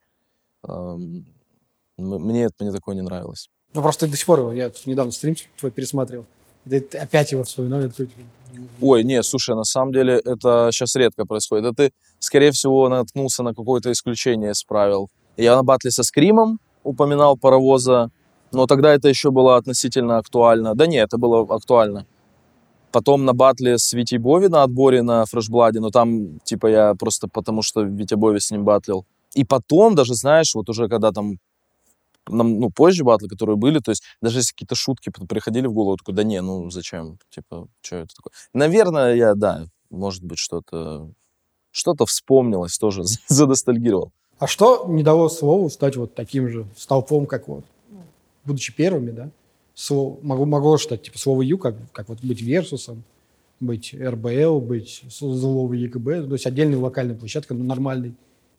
[0.63, 1.35] Мне,
[1.97, 3.51] мне такое не нравилось.
[3.75, 6.27] Ну, просто до сих пор, я недавно стрим твой пересматривал,
[6.67, 7.83] опять его вспоминал.
[8.81, 11.67] Ой, не, слушай, на самом деле это сейчас редко происходит.
[11.67, 15.09] Это ты, скорее всего, наткнулся на какое-то исключение из правил.
[15.37, 18.11] Я на батле со Скримом упоминал паровоза,
[18.53, 20.75] но тогда это еще было относительно актуально.
[20.75, 22.07] Да нет, это было актуально.
[22.93, 27.29] Потом на батле с Витей Бови на отборе на фрешбладе, но там, типа, я просто
[27.29, 29.05] потому что Витя Бови с ним батлил.
[29.35, 31.39] И потом даже, знаешь, вот уже когда там
[32.31, 35.97] нам, ну, позже батлы, которые были, то есть даже если какие-то шутки приходили в голову,
[35.97, 38.33] такой, да не, ну зачем, типа, что это такое?
[38.53, 41.11] Наверное, я, да, может быть, что-то
[41.73, 44.13] что-то вспомнилось, тоже задостальгировал.
[44.39, 47.63] А что не дало слову стать вот таким же столпом, как вот,
[48.47, 49.31] будучи первыми, да?
[49.75, 53.03] Слово, могло, могло стать, типа, слово Ю, как, как вот быть Версусом,
[53.61, 58.15] быть РБЛ, быть слово ЕКБ, то есть отдельная локальная площадка, но нормальный.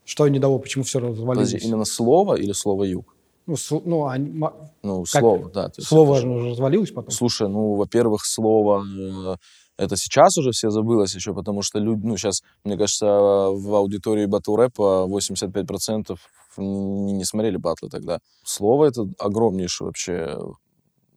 [0.06, 1.50] Что не дало, почему все развалилось?
[1.50, 3.16] Подожди, именно слово или слово Юг?
[3.48, 4.42] Ну, с, ну, они,
[4.84, 5.72] ну слово, да.
[5.80, 7.12] Слово же уже развалилось потом.
[7.12, 9.36] Слушай, ну, во-первых, слово э,
[9.78, 14.28] это сейчас уже все забылось еще, потому что люди, ну, сейчас, мне кажется, в аудитории
[14.28, 16.18] батл рэпа 85%
[16.58, 18.20] не, не смотрели батлы тогда.
[18.44, 20.38] Слово это огромнейший вообще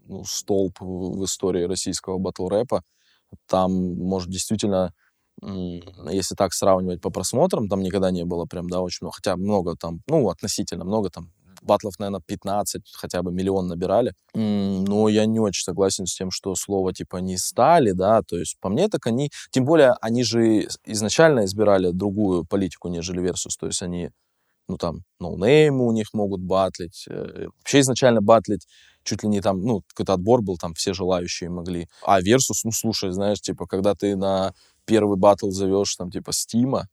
[0.07, 2.83] ну, столб в истории российского батл рэпа.
[3.47, 4.93] Там, может, действительно,
[5.43, 9.17] если так сравнивать по просмотрам, там никогда не было прям, да, очень много.
[9.17, 11.33] Хотя много там, ну, относительно много там,
[11.65, 14.13] батлов, наверное, 15, хотя бы миллион набирали.
[14.35, 18.57] Но я не очень согласен с тем, что слово типа не стали, да, то есть
[18.61, 23.67] по мне так они, тем более они же изначально избирали другую политику, нежели Versus, то
[23.67, 24.11] есть они,
[24.69, 28.67] ну там, ноунеймы у них могут батлить, э, вообще изначально батлить
[29.05, 31.89] чуть ли не там, ну, какой-то отбор был, там все желающие могли.
[32.03, 34.55] А Versus, ну, слушай, знаешь, типа, когда ты на
[34.87, 36.89] первый батл зовешь, там, типа, Стима,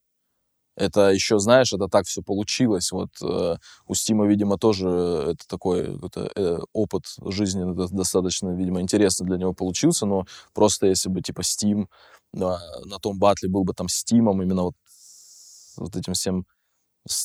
[0.82, 2.92] Это еще, знаешь, это так все получилось.
[2.92, 9.28] Вот э, у Стима, видимо, тоже это такой это, э, опыт жизни достаточно, видимо, интересный
[9.28, 11.86] для него получился, но просто если бы, типа, Steam
[12.34, 14.74] на, на том батле был бы там Стимом, именно вот,
[15.78, 16.48] вот этим всем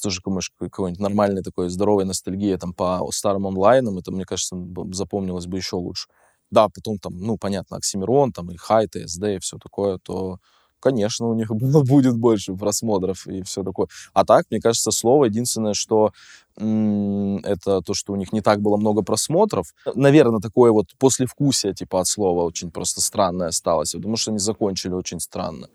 [0.02, 4.56] тоже какой-нибудь нормальной такой здоровой ностальгией там по старым онлайнам, это, мне кажется,
[4.92, 6.08] запомнилось бы еще лучше.
[6.50, 10.40] Да, потом там, ну, понятно, Оксимирон, там и Хайт, и СД, и все такое, то,
[10.86, 13.88] конечно, у них будет больше просмотров и все такое.
[14.12, 16.12] А так, мне кажется, слово единственное, что
[16.58, 19.74] это то, что у них не так было много просмотров.
[19.94, 24.94] Наверное, такое вот послевкусие, типа, от слова очень просто странное осталось, потому что они закончили
[24.94, 25.68] очень странно.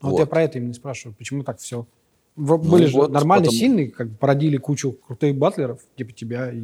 [0.00, 1.86] Вот, вот я про это именно спрашиваю, почему так все
[2.36, 3.58] были ну, же вот нормально потом...
[3.58, 6.62] сильные, как породили кучу крутых батлеров, типа тебя и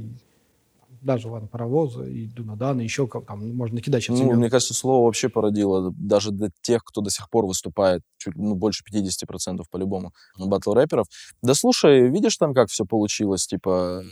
[1.07, 4.19] даже, ладно, паровоза, и Дунадана, еще там можно накидать сейчас.
[4.19, 8.35] Ну, мне кажется, слово вообще породило даже для тех, кто до сих пор выступает, чуть,
[8.37, 11.07] ну, больше 50% по-любому батл рэперов.
[11.42, 14.03] Да слушай, видишь там, как все получилось, типа,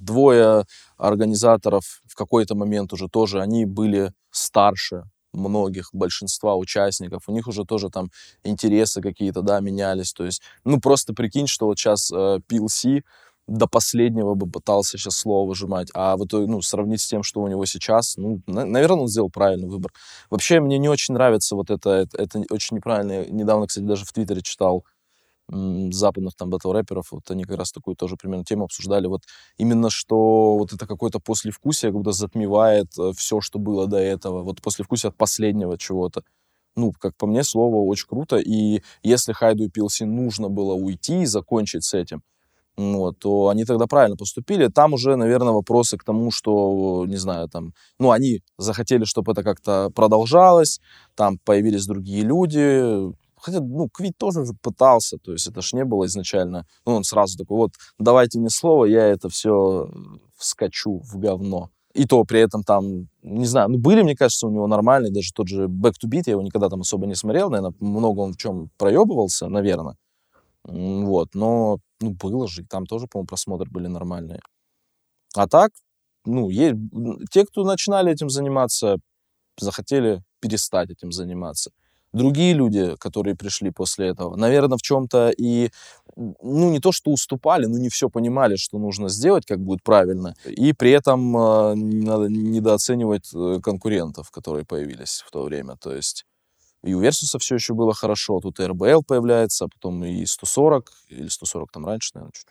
[0.00, 0.64] двое
[0.98, 7.64] организаторов в какой-то момент уже тоже, они были старше, многих, большинства участников, у них уже
[7.64, 8.10] тоже там
[8.44, 13.02] интересы какие-то, да, менялись, то есть, ну, просто прикинь, что вот сейчас э, PLC
[13.48, 17.48] до последнего бы пытался сейчас слово выжимать, а вот, ну, сравнить с тем, что у
[17.48, 19.92] него сейчас, ну, на, наверное, он сделал правильный выбор.
[20.30, 24.12] Вообще, мне не очень нравится вот это, это, это очень неправильно, недавно, кстати, даже в
[24.12, 24.84] Твиттере читал,
[25.48, 29.22] западных там батл-рэперов, вот они как раз такую тоже примерно тему обсуждали, вот
[29.58, 34.62] именно что вот это какое-то послевкусие, когда затмевает э, все, что было до этого, вот
[34.62, 36.22] послевкусие от последнего чего-то.
[36.74, 41.22] Ну, как по мне, слово очень круто, и если Хайду и Пилси нужно было уйти
[41.22, 42.22] и закончить с этим,
[42.76, 44.68] вот, то они тогда правильно поступили.
[44.68, 49.42] Там уже, наверное, вопросы к тому, что, не знаю, там, ну, они захотели, чтобы это
[49.42, 50.80] как-то продолжалось,
[51.14, 55.84] там появились другие люди, Хотя, ну, Квит тоже же пытался, то есть это ж не
[55.84, 56.64] было изначально.
[56.86, 59.90] Ну, он сразу такой, вот, давайте мне слово, я это все
[60.36, 61.70] вскочу в говно.
[61.92, 65.32] И то при этом там, не знаю, ну, были, мне кажется, у него нормальные, даже
[65.34, 68.32] тот же Back to Beat, я его никогда там особо не смотрел, наверное, много он
[68.32, 69.96] в чем проебывался, наверное.
[70.64, 74.40] Вот, но, ну, было же, там тоже, по-моему, просмотры были нормальные.
[75.34, 75.72] А так,
[76.24, 76.76] ну, есть,
[77.32, 78.98] те, кто начинали этим заниматься,
[79.58, 81.72] захотели перестать этим заниматься
[82.12, 85.70] другие люди, которые пришли после этого, наверное, в чем-то и,
[86.16, 90.34] ну, не то, что уступали, но не все понимали, что нужно сделать, как будет правильно.
[90.46, 95.76] И при этом э, надо недооценивать э, конкурентов, которые появились в то время.
[95.76, 96.24] То есть
[96.82, 100.90] и у Версуса все еще было хорошо, тут и РБЛ появляется, а потом и 140,
[101.08, 102.46] или 140 там раньше, наверное, чуть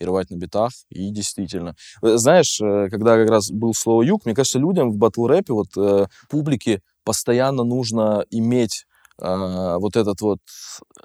[0.00, 1.76] и рвать на битах, и действительно.
[2.02, 5.68] Э, знаешь, э, когда как раз был слово «юг», мне кажется, людям в батл-рэпе, вот
[5.76, 8.86] э, публике постоянно нужно иметь
[9.20, 10.40] а, вот этот вот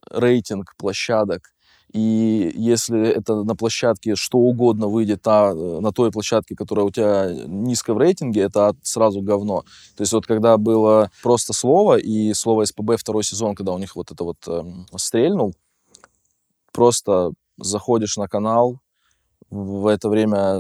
[0.10, 1.52] рейтинг площадок.
[1.92, 7.32] И если это на площадке что угодно выйдет а, на той площадке, которая у тебя
[7.48, 9.64] низко в рейтинге, это сразу говно.
[9.96, 13.96] То есть вот когда было просто слово, и слово СПБ второй сезон, когда у них
[13.96, 14.64] вот это вот э,
[14.98, 15.56] стрельнул,
[16.72, 18.80] просто заходишь на канал,
[19.50, 20.60] в это время,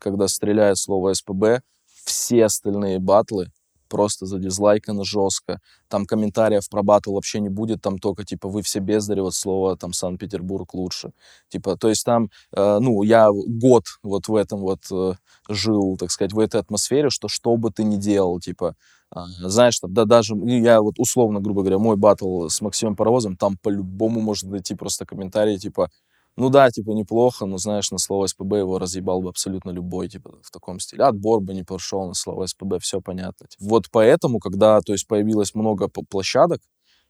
[0.00, 1.62] когда стреляет слово СПБ,
[2.04, 3.50] все остальные батлы
[3.94, 5.60] просто задизлайкано жестко.
[5.88, 9.76] Там комментариев про батл вообще не будет, там только, типа, вы все бездари, вот слово,
[9.76, 11.12] там, Санкт-Петербург лучше.
[11.48, 15.12] Типа, то есть там, э, ну, я год вот в этом вот э,
[15.48, 18.74] жил, так сказать, в этой атмосфере, что что бы ты ни делал, типа,
[19.14, 23.36] э, знаешь, там, да даже, я вот условно, грубо говоря, мой батл с Максимом Паровозом,
[23.36, 25.88] там по-любому может найти просто комментарий, типа,
[26.36, 30.38] ну да, типа, неплохо, но, знаешь, на слово СПБ его разъебал бы абсолютно любой, типа,
[30.42, 31.04] в таком стиле.
[31.04, 33.46] Отбор бы не прошел на слово СПБ, все понятно.
[33.46, 33.64] Типа.
[33.64, 36.60] Вот поэтому, когда, то есть, появилось много площадок,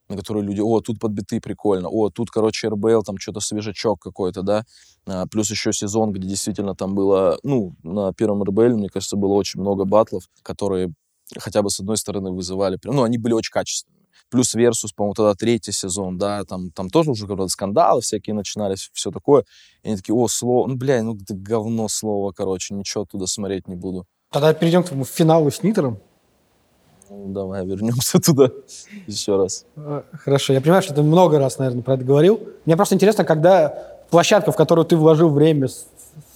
[0.08, 4.42] на которые люди, о, тут подбиты прикольно, о, тут, короче, РБЛ, там что-то свежачок какой-то,
[4.42, 4.64] да,
[5.06, 9.32] а, плюс еще сезон, где действительно там было, ну, на первом РБЛ, мне кажется, было
[9.32, 10.92] очень много батлов, которые
[11.38, 15.34] хотя бы с одной стороны вызывали, ну, они были очень качественные плюс Версус, по-моему, тогда
[15.34, 19.44] третий сезон, да, там, там тоже уже какие-то скандалы всякие начинались, все такое.
[19.82, 23.68] И они такие, о, слово, ну, бля, ну, это говно слово, короче, ничего туда смотреть
[23.68, 24.06] не буду.
[24.30, 25.98] Тогда перейдем к финалу с Нитером.
[27.10, 28.50] Ну, давай вернемся туда
[29.06, 29.66] еще раз.
[29.76, 32.40] Э, хорошо, я понимаю, что ты много раз, наверное, про это говорил.
[32.64, 33.68] Мне просто интересно, когда
[34.10, 35.68] площадка, в которую ты вложил время,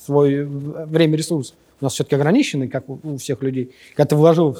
[0.04, 4.56] свой время, ресурс, у нас все-таки ограниченный, как у всех людей, когда ты вложил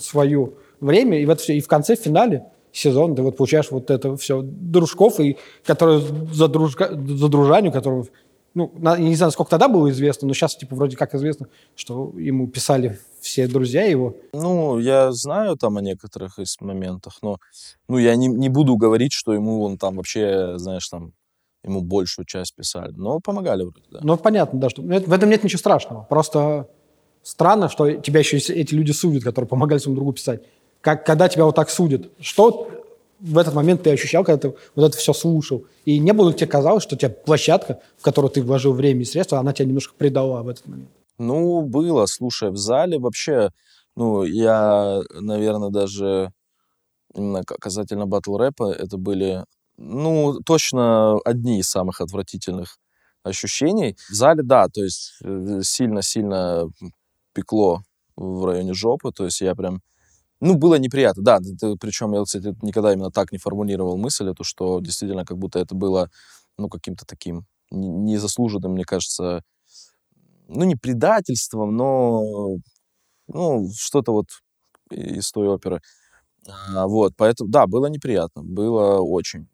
[0.00, 3.70] свое время, и в, это все, и в конце, в финале, сезон, ты вот получаешь
[3.70, 6.00] вот это все дружков, и которые
[6.32, 8.06] за, дружка, за дружанию, которого,
[8.54, 12.48] ну, не знаю, сколько тогда было известно, но сейчас, типа, вроде как известно, что ему
[12.48, 14.16] писали все друзья его.
[14.32, 17.38] Ну, я знаю там о некоторых из моментах, но,
[17.88, 21.12] ну, я не, не буду говорить, что ему он там вообще, знаешь, там,
[21.64, 22.92] ему большую часть писали.
[22.96, 24.00] Но помогали вроде, да.
[24.02, 26.02] Ну, понятно, да, что в этом нет ничего страшного.
[26.08, 26.68] Просто
[27.22, 30.42] странно, что тебя еще эти люди судят, которые помогали своему другу писать.
[30.82, 32.68] Как, когда тебя вот так судят, что
[33.20, 35.64] в этот момент ты ощущал, когда ты вот это все слушал?
[35.84, 39.38] И не было тебе казалось, что тебя площадка, в которую ты вложил время и средства,
[39.38, 40.90] она тебя немножко предала в этот момент?
[41.18, 43.50] Ну, было, слушай, в зале вообще,
[43.94, 46.32] ну, я, наверное, даже
[47.14, 49.44] именно касательно батл рэпа, это были,
[49.76, 52.78] ну, точно одни из самых отвратительных
[53.22, 53.96] ощущений.
[54.10, 56.68] В зале, да, то есть э, сильно-сильно
[57.34, 57.82] пекло
[58.16, 59.80] в районе жопы, то есть я прям
[60.42, 61.38] ну, было неприятно, да.
[61.80, 65.74] Причем я, кстати, никогда именно так не формулировал мысль эту, что действительно как будто это
[65.74, 66.10] было,
[66.58, 69.42] ну, каким-то таким незаслуженным, мне кажется,
[70.48, 72.56] ну, не предательством, но,
[73.28, 74.26] ну, что-то вот
[74.90, 75.80] из той оперы.
[76.48, 79.48] А, вот, поэтому, да, было неприятно, было очень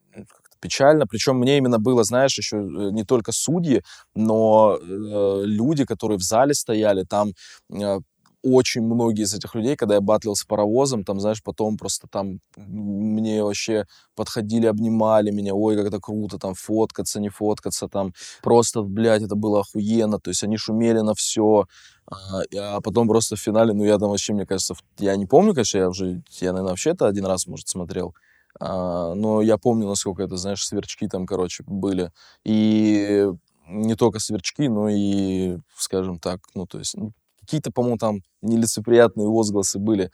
[0.61, 1.07] печально.
[1.07, 3.83] Причем мне именно было, знаешь, еще э, не только судьи,
[4.14, 7.33] но э, люди, которые в зале стояли, там
[7.72, 8.01] э,
[8.42, 12.40] очень многие из этих людей, когда я батлил с паровозом, там, знаешь, потом просто там
[12.57, 18.83] мне вообще подходили, обнимали меня, ой, как это круто, там, фоткаться, не фоткаться, там, просто,
[18.83, 21.66] блядь, это было охуенно, то есть они шумели на все,
[22.07, 25.55] а, а потом просто в финале, ну, я там вообще, мне кажется, я не помню,
[25.55, 28.14] конечно, я уже, я, наверное, вообще это один раз, может, смотрел,
[28.61, 32.12] а, но я помню, насколько это, знаешь, сверчки там, короче, были,
[32.44, 33.27] и
[33.68, 37.12] не только сверчки, но и, скажем так, ну, то есть, ну,
[37.49, 40.11] какие-то, по-моему, там нелицеприятные возгласы были.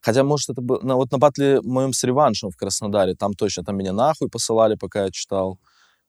[0.00, 0.78] Хотя, может, это было...
[0.80, 4.76] На, вот на батле моем с реваншем в Краснодаре, там точно, там меня нахуй посылали,
[4.76, 5.58] пока я читал.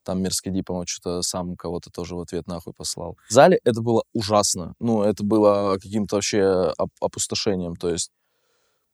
[0.04, 3.18] Там Мерзкий Ди, по-моему, что-то сам кого-то тоже в ответ нахуй послал.
[3.28, 4.76] В зале это было ужасно.
[4.80, 7.76] Ну, это было каким-то вообще опустошением.
[7.76, 8.12] То есть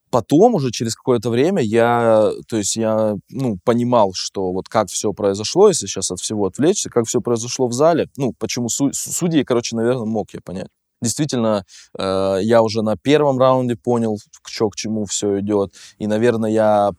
[0.10, 5.12] потом уже через какое-то время я, то есть я, ну, понимал, что вот как все
[5.12, 9.76] произошло, если сейчас от всего отвлечься, как все произошло в зале, ну, почему судьи, короче,
[9.76, 10.70] наверное, мог я понять
[11.06, 11.63] действительно,
[11.98, 15.74] э, я уже на первом раунде понял, что к чему все идет.
[15.98, 16.91] И, наверное, я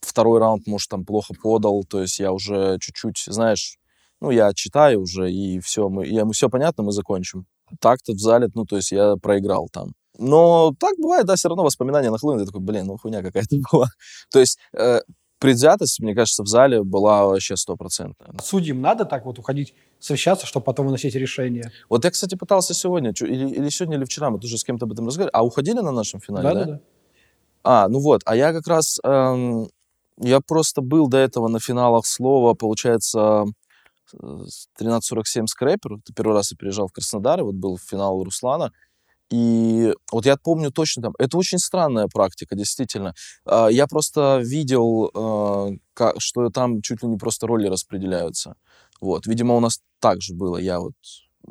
[0.00, 1.84] второй раунд, может, там плохо подал.
[1.84, 3.78] То есть я уже чуть-чуть, знаешь,
[4.20, 7.46] ну, я читаю уже, и все, мы, и, все понятно, мы закончим.
[7.80, 9.92] Так-то в зале, ну, то есть я проиграл там.
[10.18, 12.40] Но так бывает, да, все равно воспоминания нахлынут.
[12.40, 13.88] Я такой, блин, ну хуйня какая-то была.
[14.30, 15.00] То есть э,
[15.44, 18.34] предвзятость, мне кажется, в зале была вообще стопроцентная.
[18.42, 21.70] Судьям надо так вот уходить, совещаться, чтобы потом выносить решение?
[21.90, 24.92] Вот я, кстати, пытался сегодня, или, или сегодня, или вчера, мы тоже с кем-то об
[24.92, 25.36] этом разговаривали.
[25.36, 26.54] А уходили на нашем финале, да?
[26.54, 26.80] Да, да.
[27.62, 29.68] А, ну вот, а я как раз, эм,
[30.18, 33.44] я просто был до этого на финалах слова, получается,
[34.12, 35.94] 13.47 скрэпер.
[35.94, 38.72] Это первый раз я приезжал в Краснодар, и вот был финал Руслана.
[39.30, 43.14] И вот я помню точно там, это очень странная практика, действительно.
[43.44, 45.70] А, я просто видел, а,
[46.18, 48.56] что там чуть ли не просто роли распределяются.
[49.00, 50.56] Вот, видимо, у нас так же было.
[50.58, 50.94] Я вот,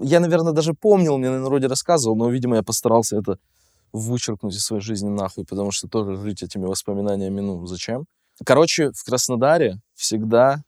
[0.02, 3.38] я, наверное, даже помнил, мне, наверное, вроде рассказывал, но, видимо, я постарался это
[3.92, 8.06] вычеркнуть из своей жизни нахуй, потому что тоже жить этими воспоминаниями, ну, зачем?
[8.46, 10.64] Короче, в Краснодаре всегда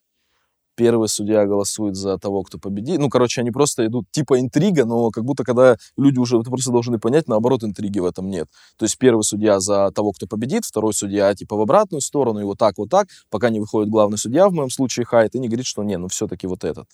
[0.75, 2.99] первый судья голосует за того, кто победит.
[2.99, 6.71] Ну, короче, они просто идут типа интрига, но как будто когда люди уже это просто
[6.71, 8.47] должны понять, наоборот, интриги в этом нет.
[8.77, 12.43] То есть первый судья за того, кто победит, второй судья типа в обратную сторону, и
[12.43, 15.47] вот так, вот так, пока не выходит главный судья, в моем случае Хайт, и не
[15.47, 16.87] говорит, что не, ну все-таки вот этот.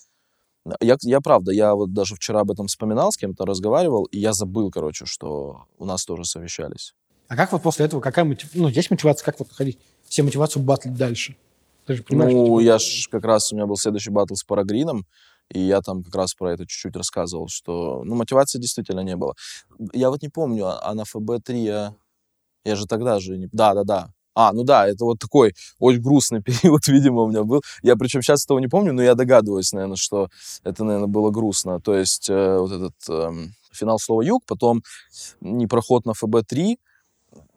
[0.80, 4.32] Я, я правда, я вот даже вчера об этом вспоминал, с кем-то разговаривал, и я
[4.32, 6.94] забыл, короче, что у нас тоже совещались.
[7.26, 10.62] А как вот после этого, какая мотивация, ну, есть мотивация, как вот ходить, все мотивацию
[10.62, 11.36] батлить дальше?
[11.86, 15.04] Ты же понимаешь, ну, я ж как раз, у меня был следующий батл с Парагрином,
[15.50, 19.34] и я там как раз про это чуть-чуть рассказывал, что, ну, мотивации действительно не было.
[19.92, 21.94] Я вот не помню, а, а на ФБ-3 я...
[22.64, 23.36] Я же тогда же...
[23.36, 23.48] Не...
[23.52, 24.08] Да, да, да.
[24.34, 27.62] А, ну да, это вот такой очень грустный период, видимо, у меня был.
[27.82, 30.28] Я причем сейчас этого не помню, но я догадываюсь, наверное, что
[30.64, 31.80] это, наверное, было грустно.
[31.80, 33.30] То есть э, вот этот э,
[33.72, 34.82] финал слова «Юг», потом
[35.40, 36.76] непроход на ФБ-3,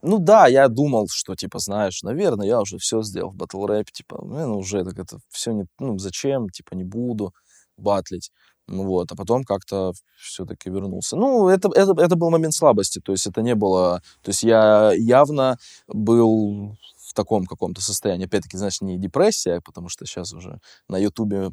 [0.01, 3.91] ну да, я думал, что, типа, знаешь, наверное, я уже все сделал в батл рэпе,
[3.91, 7.33] типа, ну, уже так это все не, ну, зачем, типа, не буду
[7.77, 8.31] батлить.
[8.67, 11.15] Ну вот, а потом как-то все-таки вернулся.
[11.15, 14.01] Ну, это, это, это был момент слабости, то есть это не было...
[14.23, 15.57] То есть я явно
[15.87, 18.25] был в таком каком-то состоянии.
[18.25, 20.59] Опять-таки, знаешь, не депрессия, потому что сейчас уже
[20.89, 21.51] на Ютубе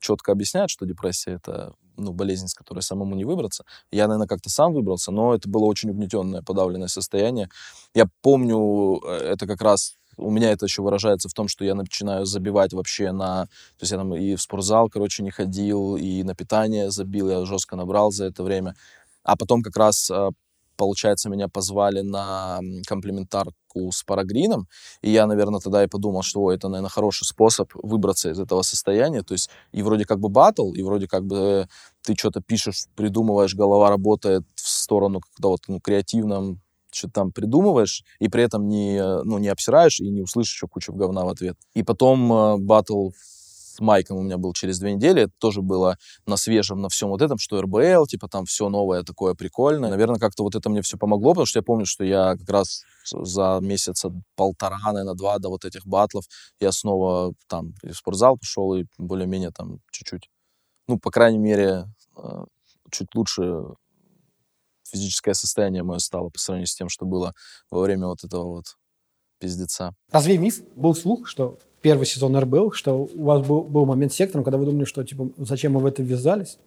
[0.00, 3.64] четко объясняют, что депрессия— это ну, болезнь, с которой самому не выбраться.
[3.90, 7.48] Я, наверное, как-то сам выбрался, но это было очень угнетенное, подавленное состояние.
[7.94, 11.74] Я помню, э, это как раз у меня это еще выражается в том, что я
[11.74, 13.46] начинаю забивать вообще на...
[13.46, 17.44] То есть я там и в спортзал, короче, не ходил, и на питание забил, я
[17.44, 18.74] жестко набрал за это время.
[19.22, 20.30] А потом как раз э,
[20.78, 24.68] получается, меня позвали на комплементарку с Парагрином,
[25.02, 29.22] и я, наверное, тогда и подумал, что это, наверное, хороший способ выбраться из этого состояния,
[29.22, 31.68] то есть и вроде как бы батл, и вроде как бы
[32.02, 36.60] ты что-то пишешь, придумываешь, голова работает в сторону какого-то ну, креативном,
[36.90, 40.92] что там придумываешь, и при этом не, ну, не обсираешь и не услышишь еще кучу
[40.92, 41.56] говна в ответ.
[41.74, 43.10] И потом э, батл
[43.80, 45.22] Майком у меня был через две недели.
[45.22, 49.02] Это тоже было на свежем, на всем вот этом, что РБЛ, типа там все новое
[49.02, 49.90] такое прикольное.
[49.90, 52.82] Наверное, как-то вот это мне все помогло, потому что я помню, что я как раз
[53.10, 56.24] за месяца полтора, наверное, два до вот этих батлов
[56.60, 60.28] я снова там в спортзал пошел и более-менее там чуть-чуть,
[60.86, 61.84] ну, по крайней мере,
[62.16, 62.44] э,
[62.90, 63.62] чуть лучше
[64.90, 67.34] физическое состояние мое стало по сравнению с тем, что было
[67.70, 68.64] во время вот этого вот
[69.38, 69.94] пиздеца.
[70.10, 70.62] Разве миф?
[70.74, 74.58] Был слух, что первый сезон РБЛ, что у вас был, был момент с сектором, когда
[74.58, 76.58] вы думали, что типа зачем мы в это ввязались,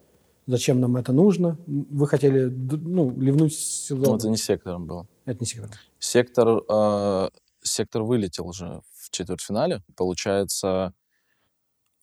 [0.46, 4.04] зачем нам это нужно, вы хотели ну, ливнуть сезон.
[4.04, 5.06] Ну, это не сектором был.
[5.24, 5.78] Это не сектор.
[5.98, 7.28] Сектор, э,
[7.62, 9.82] сектор вылетел уже в четвертьфинале.
[9.96, 10.92] Получается,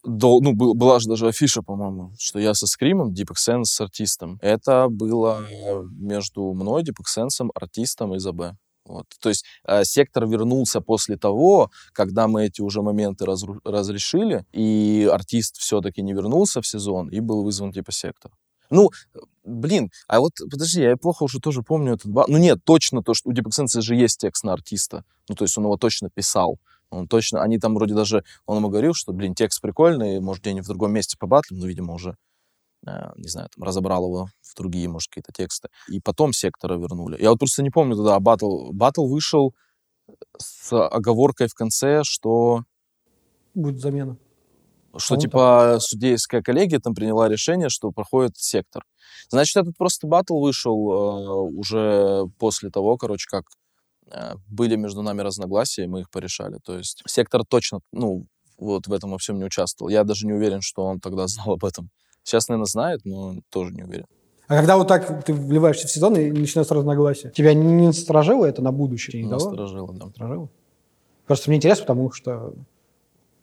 [0.03, 3.82] до, ну, был, была же даже афиша, по-моему, что я со Скримом, Deep Sense с
[3.82, 4.39] артистом.
[4.41, 5.45] Это было
[5.91, 8.55] между мной, Deep Sense, артистом и ЗБ.
[8.90, 9.06] Вот.
[9.22, 15.08] То есть э, сектор вернулся после того, когда мы эти уже моменты разру- разрешили, и
[15.12, 18.32] артист все-таки не вернулся в сезон, и был вызван типа сектор.
[18.72, 18.90] Ну,
[19.44, 22.08] блин, а вот, подожди, я плохо уже тоже помню этот...
[22.28, 25.04] Ну нет, точно то, что у Sense же есть текст на артиста.
[25.28, 26.60] Ну, то есть он его точно писал.
[26.90, 30.66] Он точно, они там вроде даже, он ему говорил, что, блин, текст прикольный, может, где-нибудь
[30.66, 32.16] в другом месте побатлим, ну, видимо, уже,
[32.86, 35.69] не знаю, там, разобрал его в другие, может, какие-то тексты.
[35.89, 37.21] И потом сектора вернули.
[37.21, 39.53] Я вот просто не помню тогда, батл, батл вышел
[40.38, 42.63] с оговоркой в конце, что...
[43.53, 44.17] Будет замена.
[44.97, 45.82] Что, а типа, так.
[45.82, 48.84] судейская коллегия там приняла решение, что проходит сектор.
[49.30, 53.43] Значит, этот просто батл вышел э, уже после того, короче, как
[54.11, 56.57] Э, были между нами разногласия, и мы их порешали.
[56.63, 58.25] То есть сектор точно, ну,
[58.57, 59.89] вот в этом во всем не участвовал.
[59.89, 61.89] Я даже не уверен, что он тогда знал об этом.
[62.24, 64.05] Сейчас, наверное, знает, но тоже не уверен.
[64.47, 68.63] А когда вот так ты вливаешься в сезон и начинается разногласия, тебя не насторожило это
[68.63, 69.22] на будущее?
[69.22, 70.07] Не насторожило, да.
[70.07, 70.49] Насторожило?
[71.28, 72.53] Просто мне интересно, потому что...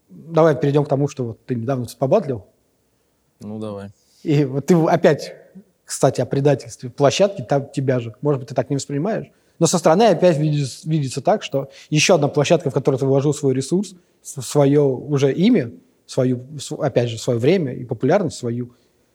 [0.09, 2.47] Давай перейдем к тому, что вот ты недавно побатлил.
[3.41, 3.91] Ну, давай.
[4.22, 5.35] И вот ты опять,
[5.85, 8.14] кстати, о предательстве площадки, там тебя же.
[8.20, 9.31] Может быть, ты так не воспринимаешь?
[9.59, 13.33] Но со стороны опять видится, видится так, что еще одна площадка, в которую ты вложил
[13.33, 15.72] свой ресурс, свое уже имя,
[16.07, 16.47] свою,
[16.79, 18.73] опять же, свое время и популярность свою.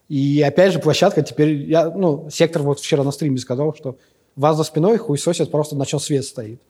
[0.10, 1.70] И опять же, площадка теперь...
[1.70, 3.98] Я, ну, сектор вот вчера на стриме сказал, что
[4.36, 6.62] вас за спиной хуесосит просто на чем свет стоит.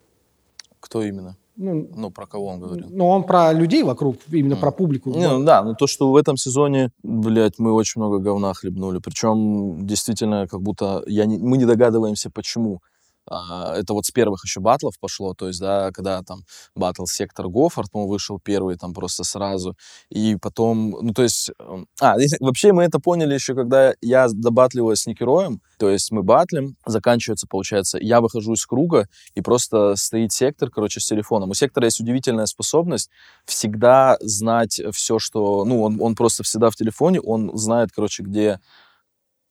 [0.79, 1.37] Кто именно?
[1.55, 2.87] Ну, ну, про кого он говорил?
[2.89, 4.59] Ну, он про людей вокруг, именно mm.
[4.59, 5.11] про публику.
[5.11, 8.99] Не, ну, да, но то, что в этом сезоне, блядь, мы очень много говна хлебнули.
[8.99, 12.81] Причем, действительно, как будто я не, мы не догадываемся, почему.
[13.29, 16.41] А, это вот с первых еще батлов пошло, то есть, да, когда там
[16.75, 19.75] батл Сектор Гофорд, по вышел первый там просто сразу,
[20.09, 25.01] и потом, ну, то есть, эм, а, вообще мы это поняли еще, когда я добатливаюсь
[25.01, 30.31] с Никероем, то есть мы батлим, заканчивается, получается, я выхожу из круга, и просто стоит
[30.31, 31.51] Сектор, короче, с телефоном.
[31.51, 33.09] У Сектора есть удивительная способность
[33.45, 38.59] всегда знать все, что, ну, он, он просто всегда в телефоне, он знает, короче, где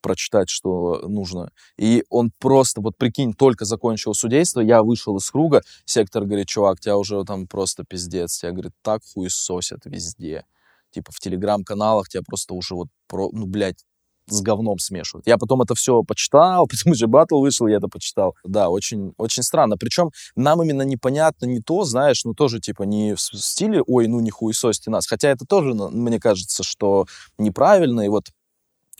[0.01, 1.51] прочитать, что нужно.
[1.79, 6.81] И он просто, вот прикинь, только закончил судейство, я вышел из круга, сектор говорит, чувак,
[6.81, 8.43] тебя уже там просто пиздец.
[8.43, 10.45] Я, говорит, так хуесосят везде.
[10.91, 13.85] Типа в телеграм-каналах тебя просто уже вот, про, ну, блядь,
[14.31, 15.27] с говном смешивают.
[15.27, 18.35] Я потом это все почитал, потом уже батл вышел, я это почитал.
[18.45, 19.77] Да, очень, очень странно.
[19.77, 24.21] Причем нам именно непонятно не то, знаешь, ну тоже типа не в стиле, ой, ну
[24.21, 25.07] не хуесосьте нас.
[25.07, 27.07] Хотя это тоже, мне кажется, что
[27.39, 28.03] неправильно.
[28.03, 28.27] И вот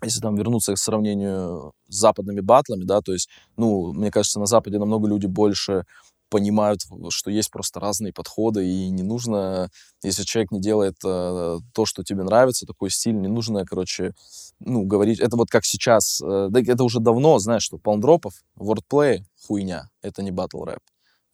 [0.03, 4.47] если там вернуться к сравнению с западными батлами, да, то есть, ну, мне кажется, на
[4.47, 5.85] Западе намного люди больше
[6.31, 6.81] понимают,
[7.11, 9.69] что есть просто разные подходы, и не нужно,
[10.03, 14.15] если человек не делает э, то, что тебе нравится, такой стиль, не нужно, короче,
[14.61, 19.91] ну, говорить, это вот как сейчас, э, это уже давно, знаешь, что палмдропов, wordplay, хуйня,
[20.03, 20.81] это не батл рэп,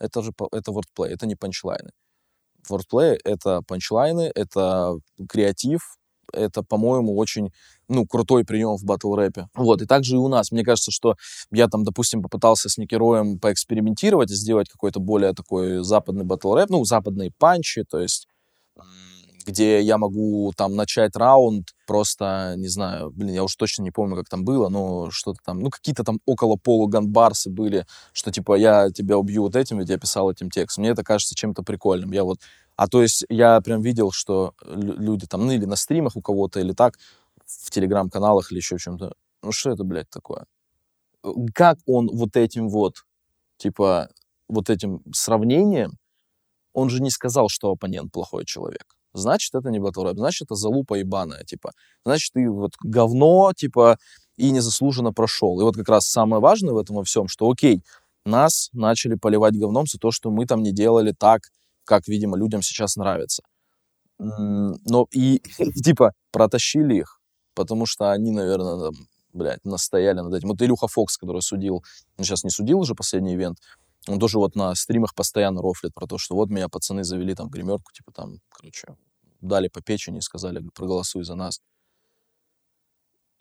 [0.00, 1.90] это же, это wordplay, это не панчлайны.
[2.70, 4.98] Wordplay— это панчлайны, это
[5.28, 5.98] креатив,
[6.32, 7.52] это, по-моему, очень,
[7.88, 9.48] ну, крутой прием в батл рэпе.
[9.54, 10.50] Вот, и также и у нас.
[10.52, 11.16] Мне кажется, что
[11.52, 16.70] я там, допустим, попытался с Никероем поэкспериментировать и сделать какой-то более такой западный батл рэп,
[16.70, 18.26] ну, западные панчи, то есть
[19.46, 24.16] где я могу там начать раунд просто, не знаю, блин, я уж точно не помню,
[24.16, 28.56] как там было, но что-то там, ну, какие-то там около полу ганбарсы были, что типа
[28.56, 30.82] я тебя убью вот этим, ведь я писал этим текстом.
[30.82, 32.10] Мне это кажется чем-то прикольным.
[32.10, 32.40] Я вот
[32.76, 36.60] а то есть я прям видел, что люди там, ну или на стримах у кого-то,
[36.60, 36.98] или так,
[37.46, 39.14] в телеграм-каналах или еще чем-то.
[39.42, 40.46] Ну что это, блядь, такое?
[41.54, 43.04] как он вот этим вот,
[43.58, 44.08] типа,
[44.48, 45.92] вот этим сравнением,
[46.72, 48.84] он же не сказал, что оппонент плохой человек.
[49.14, 51.72] Значит, это не батл рэп, значит, это залупа ебаная, типа.
[52.04, 53.98] Значит, ты вот говно, типа,
[54.36, 55.58] и незаслуженно прошел.
[55.58, 57.82] И вот как раз самое важное в этом во всем, что окей,
[58.26, 61.42] нас начали поливать говном за то, что мы там не делали так,
[61.84, 63.42] как, видимо, людям сейчас нравится.
[64.18, 65.38] Но и,
[65.82, 67.20] типа, протащили их,
[67.56, 68.94] потому что они, наверное, там,
[69.32, 70.48] блядь, настояли над этим.
[70.48, 71.82] Вот Илюха Фокс, который судил,
[72.16, 73.58] он сейчас не судил уже последний ивент,
[74.06, 77.48] он тоже вот на стримах постоянно рофлит про то, что вот меня пацаны завели там
[77.48, 78.96] гримерку, типа там, короче,
[79.40, 81.60] дали по печени и сказали, проголосуй за нас.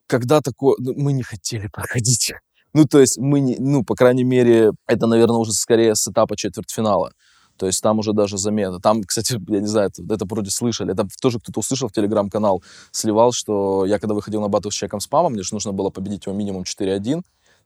[0.07, 0.75] Когда такое...
[0.79, 2.33] Ну, мы не хотели проходить.
[2.73, 3.57] Ну, то есть мы не...
[3.57, 7.11] Ну, по крайней мере, это, наверное, уже скорее с этапа четвертьфинала.
[7.57, 8.79] То есть там уже даже замена.
[8.79, 10.91] Там, кстати, я не знаю, это, это вроде слышали.
[10.91, 14.99] Это тоже кто-то услышал в телеграм-канал, сливал, что я когда выходил на батл с человеком
[14.99, 17.21] спамом, мне же нужно было победить его минимум 4-1.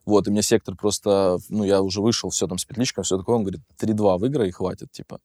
[0.06, 3.36] Вот, и мне сектор просто, ну, я уже вышел, все там с петличком, все такое.
[3.36, 5.20] Он говорит, 3-2 выиграй и хватит, типа.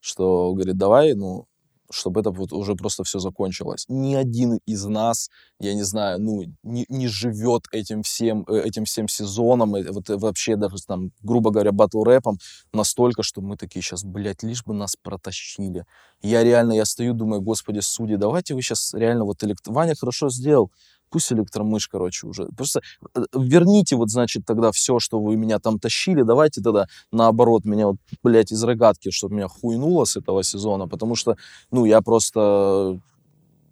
[0.00, 1.46] Что, говорит, давай, ну,
[1.90, 3.84] чтобы это вот уже просто все закончилось.
[3.88, 5.30] Ни один из нас,
[5.60, 10.10] я не знаю, ну, не, не живет этим всем, э, этим всем сезоном, э, вот
[10.10, 12.38] э, вообще даже там, грубо говоря, батл рэпом
[12.72, 15.84] настолько, что мы такие сейчас, блядь, лишь бы нас протащили.
[16.22, 19.66] Я реально, я стою, думаю, господи, судьи, давайте вы сейчас реально вот элект...
[19.68, 20.70] Ваня хорошо сделал,
[21.16, 22.46] пусть электромышь, короче, уже.
[22.56, 22.80] Просто
[23.14, 27.86] э, верните вот, значит, тогда все, что вы меня там тащили, давайте тогда наоборот меня
[27.86, 31.36] вот, блядь, из рогатки, чтобы меня хуйнуло с этого сезона, потому что,
[31.70, 33.00] ну, я просто,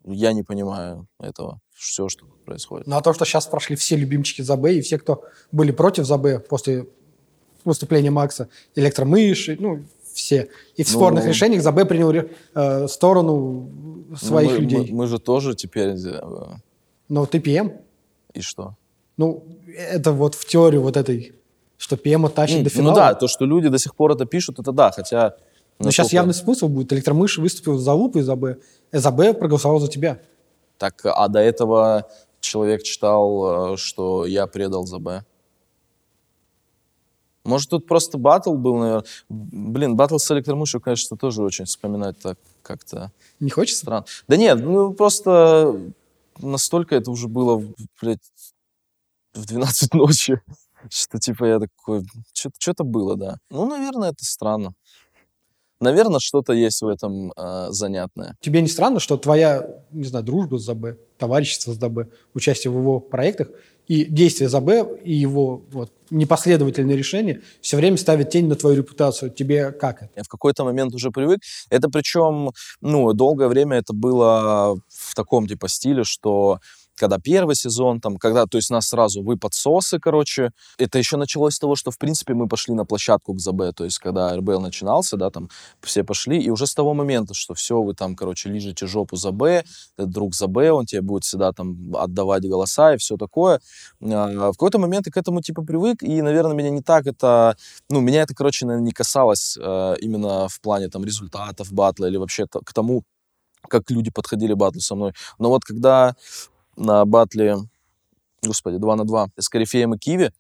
[0.07, 2.87] я не понимаю этого, все, что происходит.
[2.87, 5.23] Ну, а то, что сейчас прошли все любимчики ЗАБ, и все, кто
[5.53, 6.87] были против ЗАБ после
[7.67, 9.85] выступления Макса, электромыши, ну,
[10.15, 10.49] все.
[10.77, 12.11] И в ну, спорных решениях ЗАБ принял
[12.55, 13.69] э, сторону
[14.17, 14.93] своих мы, людей.
[14.93, 16.21] Мы, мы же тоже теперь э,
[17.15, 17.71] но ты ПМ.
[18.33, 18.75] И что?
[19.17, 21.33] Ну, это вот в теорию вот этой,
[21.79, 22.91] что ПМ тащит mm, до финала.
[22.91, 25.37] Ну да, то, что люди до сих пор это пишут, это да, хотя...
[25.79, 26.93] Но сейчас явный смысл будет.
[26.93, 28.59] Электромышь выступил за лупу из АБ.
[28.91, 30.19] Из АБ проголосовал за тебя.
[30.77, 32.09] Так, а до этого
[32.41, 35.25] человек читал, э, что я предал за Б.
[37.45, 39.05] Может, тут просто батл был, наверное.
[39.29, 43.13] Блин, батл с электромышью, конечно, тоже очень вспоминать так как-то...
[43.39, 43.83] Не хочется?
[43.83, 44.05] Странно.
[44.27, 45.93] Да нет, ну просто
[46.41, 47.63] настолько это уже было,
[48.01, 48.33] блядь,
[49.35, 50.41] в 12 ночи,
[50.91, 53.39] что, типа, я такой, что-то было, да.
[53.51, 54.75] Ну, наверное, это странно.
[55.81, 58.37] Наверное, что-то есть в этом э, занятное.
[58.41, 62.79] Тебе не странно, что твоя, не знаю, дружба с ЗАБ, товарищество с ЗАБ, участие в
[62.79, 63.49] его проектах
[63.87, 64.71] и действия ЗАБ,
[65.05, 69.31] и его вот, непоследовательные решения все время ставят тень на твою репутацию.
[69.31, 70.13] Тебе как это?
[70.17, 71.41] Я в какой-то момент уже привык.
[71.71, 72.51] Это причем,
[72.81, 76.61] ну, долгое время это было в таком типа стиле, что
[76.97, 80.51] когда первый сезон, там, когда, то есть нас сразу вы подсосы, короче.
[80.79, 83.85] Это еще началось с того, что, в принципе, мы пошли на площадку к ЗБ, то
[83.85, 85.49] есть когда РБЛ начинался, да, там
[85.83, 89.43] все пошли, и уже с того момента, что все, вы там, короче, лижете жопу ЗБ,
[89.43, 89.65] э,
[89.99, 93.61] друг ЗБ, он тебе будет всегда там отдавать голоса и все такое.
[94.03, 97.57] А, в какой-то момент я к этому, типа, привык, и, наверное, меня не так это,
[97.91, 102.17] ну, меня это, короче, наверное, не касалось э, именно в плане, там, результатов батла или
[102.17, 103.03] вообще к тому,
[103.69, 105.13] как люди подходили батлу со мной.
[105.39, 106.15] Но вот когда
[106.77, 107.57] на батле,
[108.43, 110.31] господи, 2 на 2 с Корифеем и Киви.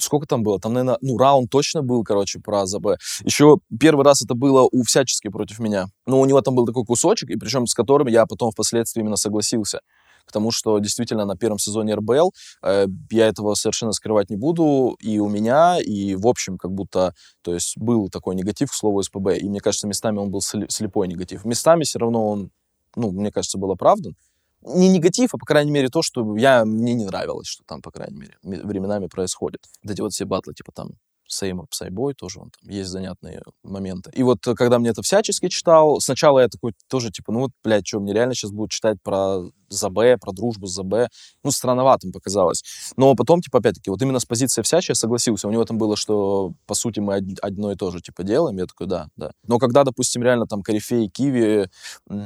[0.00, 0.58] Сколько там было?
[0.58, 2.98] Там, наверное, ну, раунд точно был, короче, про ЗБ.
[3.24, 5.86] Еще первый раз это было у Всячески против меня.
[6.06, 9.16] Но у него там был такой кусочек, и причем с которым я потом впоследствии именно
[9.16, 9.80] согласился.
[10.24, 12.32] К тому, что действительно на первом сезоне РБЛ
[12.64, 14.96] э, я этого совершенно скрывать не буду.
[14.98, 19.00] И у меня, и в общем, как будто, то есть был такой негатив, к слову,
[19.04, 19.38] СПБ.
[19.38, 21.44] И мне кажется, местами он был слепой негатив.
[21.44, 22.50] Местами все равно он,
[22.96, 24.16] ну, мне кажется, был оправдан
[24.66, 27.90] не негатив, а, по крайней мере, то, что я, мне не нравилось, что там, по
[27.90, 29.60] крайней мере, временами происходит.
[29.82, 30.90] Вот эти вот все батлы, типа там
[31.28, 34.10] Сеймур Псайбой тоже, он, там есть занятные моменты.
[34.14, 37.86] И вот когда мне это всячески читал, сначала я такой тоже, типа, ну вот, блядь,
[37.86, 41.10] что, мне реально сейчас будут читать про ЗБ, про дружбу с ЗБ.
[41.42, 42.62] Ну, странноватым показалось.
[42.96, 45.48] Но потом, типа, опять-таки, вот именно с позиции всячи я согласился.
[45.48, 48.58] У него там было, что, по сути, мы одно и то же, типа, делаем.
[48.58, 49.32] Я такой, да, да.
[49.46, 51.68] Но когда, допустим, реально там Корифей, Киви
[52.10, 52.24] э,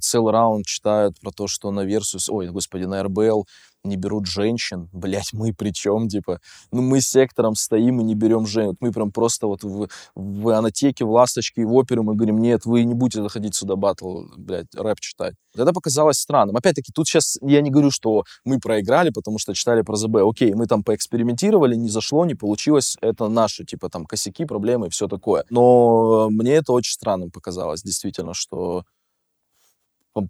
[0.00, 3.46] целый раунд читают про то, что на Versus, ой, господи, на РБЛ
[3.84, 4.88] не берут женщин.
[4.92, 6.40] Блять, мы при чем, типа?
[6.70, 8.76] Ну, мы сектором стоим и не берем женщин.
[8.80, 12.84] Мы прям просто вот в, в анотеке, в Ласточке в опере мы говорим, нет, вы
[12.84, 15.34] не будете заходить сюда батл, блядь, рэп читать.
[15.54, 16.56] Это показалось странным.
[16.56, 20.16] Опять-таки, тут сейчас я не говорю, что мы проиграли, потому что читали про ЗБ.
[20.22, 22.96] Окей, мы там поэкспериментировали, не зашло, не получилось.
[23.00, 25.44] Это наши, типа, там, косяки, проблемы и все такое.
[25.50, 28.84] Но мне это очень странным показалось, действительно, что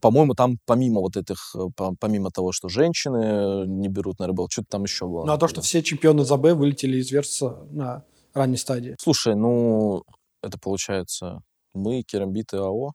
[0.01, 1.69] по-моему, там помимо вот этих, э,
[1.99, 5.25] помимо того, что женщины не берут на РБЛ, что-то там еще было.
[5.25, 8.05] Ну, а то, что все чемпионы ЗАБ вылетели из Верса на
[8.35, 8.97] ранней стадии.
[9.01, 10.05] Слушай, ну,
[10.43, 11.43] это получается
[11.75, 12.93] мы, Керамбит и АО.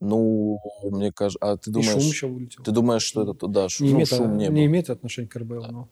[0.00, 1.96] Ну, мне кажется, а ты думаешь...
[1.96, 2.64] И шум еще вылетел.
[2.64, 5.36] Ты думаешь, что это, да, шум, не, ну, имеет, шум не, не имеет отношения к
[5.36, 5.88] РБЛ, но...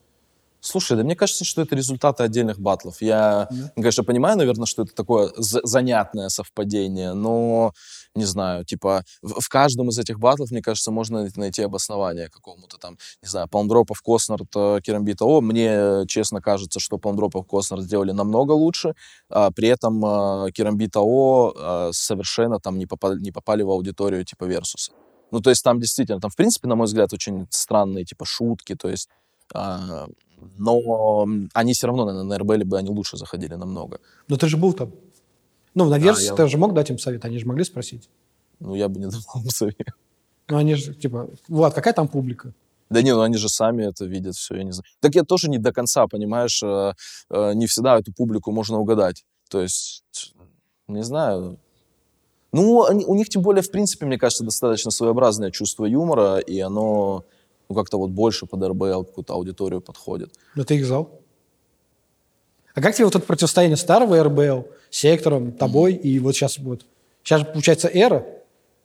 [0.63, 3.01] Слушай, да мне кажется, что это результаты отдельных батлов.
[3.01, 3.73] Я, Да.
[3.77, 7.73] конечно, понимаю, наверное, что это такое за- занятное совпадение, но,
[8.15, 12.77] не знаю, типа, в, в каждом из этих батлов, мне кажется, можно найти обоснование какому-то
[12.79, 15.41] там, не знаю, Палмдропов, Коснард, э, Керамбит АО.
[15.41, 18.95] Мне, честно, кажется, что Палмдропов, Коснард сделали намного лучше,
[19.31, 24.25] а при этом э, Керамбит АО э, совершенно там не попали, не попали в аудиторию
[24.25, 24.93] типа Версуса.
[25.31, 28.75] Ну, то есть там действительно, там, в принципе, на мой взгляд, очень странные, типа, шутки,
[28.75, 29.09] то есть
[29.55, 30.07] а,
[30.59, 34.01] но они все равно, наверное, на РБЛ бы они лучше заходили намного.
[34.29, 34.93] Но ты же был там.
[35.75, 38.09] Ну, на Версе я- ты же мог дать им совет, они же могли спросить.
[38.59, 39.89] Ну, я бы не давал им совет.
[40.49, 42.53] Ну, они же, типа, Влад, какая там публика?
[42.91, 44.85] Да не, ну они же сами это видят, все, я не знаю.
[44.99, 46.93] Так я тоже не до конца, понимаешь, э,
[47.31, 49.25] э, не всегда эту публику можно угадать.
[49.49, 50.35] То есть,
[50.89, 51.59] не знаю.
[52.53, 56.59] Ну, они- у них тем более, в принципе, мне кажется, достаточно своеобразное чувство юмора, и
[56.59, 57.25] оно
[57.71, 60.35] ну, как-то вот больше под РБЛ какую-то аудиторию подходит.
[60.57, 61.21] Но ты их зал.
[62.75, 66.85] А как тебе вот это противостояние старого РБЛ, сектором, тобой и вот сейчас вот...
[67.23, 68.27] Сейчас, получается, эра,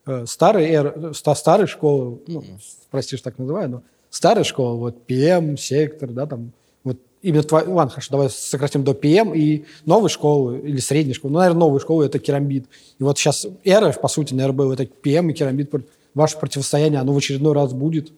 [0.05, 2.43] э, старая эра, ста- старая школа, ну,
[2.91, 3.81] прости, что так называю, но
[4.11, 6.51] старая школа, вот ПМ, сектор, да, там,
[6.83, 7.65] вот именно твой...
[7.65, 11.33] Ладно, хорошо, давай сократим до ПМ и новой школы или средней школы.
[11.33, 12.65] Ну, наверное, новая школа— это керамбит.
[12.99, 15.71] И вот сейчас эра, по сути, на РБЛ— это ПМ и керамбит.
[16.13, 18.11] Ваше противостояние, оно в очередной раз будет.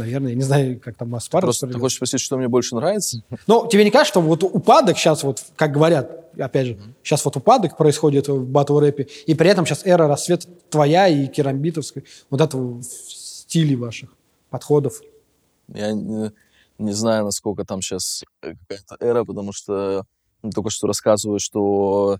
[0.00, 3.22] Наверное, я не знаю, как там Аспар Просто ты хочешь спросить, что мне больше нравится?
[3.46, 7.36] Ну, тебе не кажется, что вот упадок сейчас, вот, как говорят, опять же, сейчас вот
[7.36, 12.40] упадок происходит в батл рэпе, и при этом сейчас эра рассвета твоя и керамбитовской, вот
[12.40, 14.10] этого стиле ваших
[14.48, 15.00] подходов.
[15.68, 16.32] Я не,
[16.78, 20.04] не знаю, насколько там сейчас какая-то эра, потому что
[20.42, 22.18] ну, только что рассказываю, что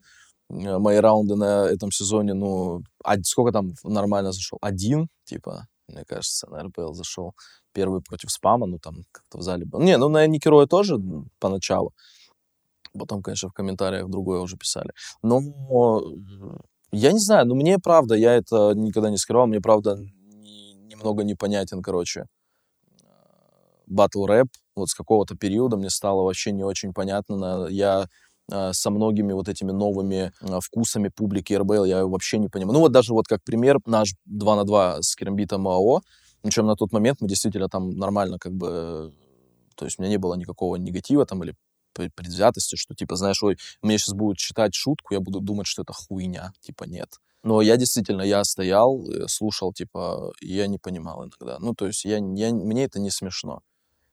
[0.51, 4.59] э, мои раунды на этом сезоне, ну, а сколько там нормально зашел?
[4.61, 7.35] Один, типа, мне кажется, на РПЛ зашел.
[7.73, 9.81] Первый против спама, ну, там как-то в зале был.
[9.81, 10.99] Не, ну, на Никероя тоже
[11.39, 11.93] поначалу.
[12.99, 14.91] Потом, конечно, в комментариях другое уже писали.
[15.23, 15.41] Но
[16.93, 21.23] я не знаю, ну, мне правда, я это никогда не скрывал, мне правда не- немного
[21.23, 22.27] непонятен, короче,
[23.87, 27.67] батл рэп вот с какого-то периода мне стало вообще не очень понятно.
[27.69, 28.07] Я
[28.73, 32.75] со многими вот этими новыми э, вкусами публики РБЛ я вообще не понимаю.
[32.75, 36.03] Ну вот даже вот как пример наш 2 на 2 с Керамбитом АО,
[36.43, 38.69] причем на тот момент мы действительно там нормально как бы...
[38.69, 39.11] э,
[39.77, 41.55] То есть у меня не было никакого негатива там или
[41.95, 45.83] пре- предвзятости, что типа, знаешь, ой, мне сейчас будут читать шутку, я буду думать, что
[45.83, 46.53] это хуйня.
[46.61, 47.09] Типа нет.
[47.43, 51.59] Но я действительно, я стоял, э, слушал, типа, я не понимал иногда.
[51.59, 53.63] Ну, то есть я, я, мне это не смешно.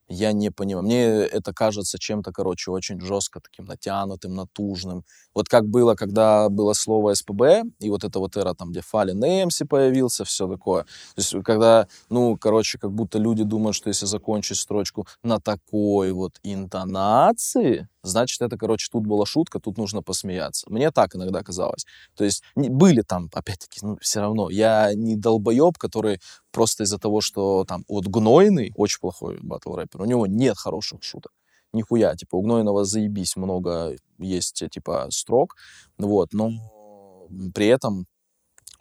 [0.10, 0.86] Я не понимаю.
[0.86, 5.04] Мне это кажется чем-то, короче, очень жестко таким натянутым, натужным.
[5.36, 9.22] Вот как было, когда было слово СПБ, и вот эта вот эра там, где Фалин
[9.24, 10.84] Эмси появился, все такое.
[10.84, 10.88] То
[11.22, 16.40] есть когда, ну, короче, как будто люди думают, что если закончить строчку на такой вот
[16.44, 20.66] интонации, значит, это, короче, тут была шутка, тут нужно посмеяться.
[20.70, 21.86] Мне так иногда казалось.
[22.16, 24.50] То есть не- были там, опять-таки, ну, все равно.
[24.50, 26.20] Я не долбоеб, который
[26.52, 31.04] просто из-за того, что там вот Гнойный, очень плохой батл рэпер, у него нет хороших
[31.04, 31.32] шуток.
[31.74, 35.56] Нихуя, типа, у Гнойного заебись много есть, типа, строк,
[35.98, 36.52] вот, но
[37.54, 38.08] при этом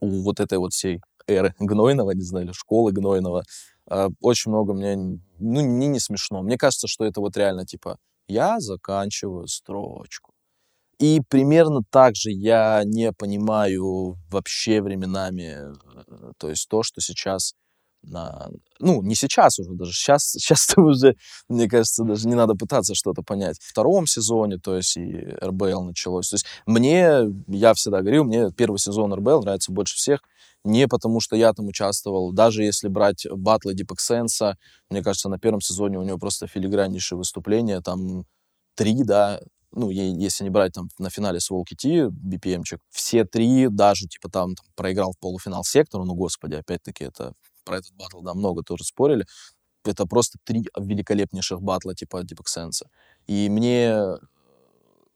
[0.00, 3.44] у вот этой вот всей эры Гнойного, не знаю, школы Гнойного,
[3.90, 6.42] э, очень много мне, ну, мне не смешно.
[6.42, 7.98] Мне кажется, что это вот реально, типа,
[8.28, 10.32] я заканчиваю строчку.
[10.98, 15.74] И примерно так же я не понимаю вообще временами,
[16.08, 17.54] э, то есть то, что сейчас.
[18.08, 21.16] Ну, не сейчас уже даже, сейчас, сейчас уже,
[21.48, 23.58] мне кажется, даже не надо пытаться что-то понять.
[23.60, 26.30] В втором сезоне, то есть и РБЛ началось.
[26.30, 30.20] То есть мне, я всегда говорил, мне первый сезон РБЛ нравится больше всех,
[30.64, 34.56] не потому что я там участвовал, даже если брать батлы Дипексенса,
[34.90, 38.24] мне кажется, на первом сезоне у него просто филиграннейшее выступление, там
[38.74, 39.40] три, да,
[39.72, 44.28] ну, если не брать там на финале с Волки Ти, BPM-чик, все три, даже, типа,
[44.30, 47.34] там, там проиграл в полуфинал сектору, ну, господи, опять-таки, это
[47.66, 49.26] про этот батл, да, много тоже спорили,
[49.84, 52.88] это просто три великолепнейших батла, типа, Дипексенса.
[53.26, 53.94] И мне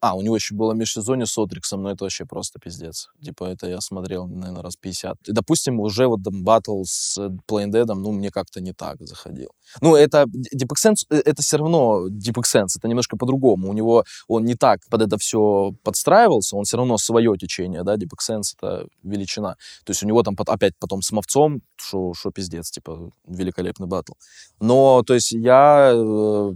[0.03, 3.11] А, у него еще было межсезонье с Отриксом, но это вообще просто пиздец.
[3.23, 5.29] Типа, это я смотрел, наверное, раз 50.
[5.29, 9.51] И, допустим, уже вот там батл с Plain Dead, ну, мне как-то не так заходил.
[9.83, 10.25] Ну, это
[10.57, 13.69] Deep Sense, э, это все равно Deep Sense, это немножко по-другому.
[13.69, 17.97] У него он не так под это все подстраивался, он все равно свое течение, да,
[17.97, 19.57] Deep Sense это величина.
[19.85, 24.13] То есть у него там опять потом с Мовцом, что пиздец, типа, великолепный батл.
[24.61, 26.53] Но, то есть я э,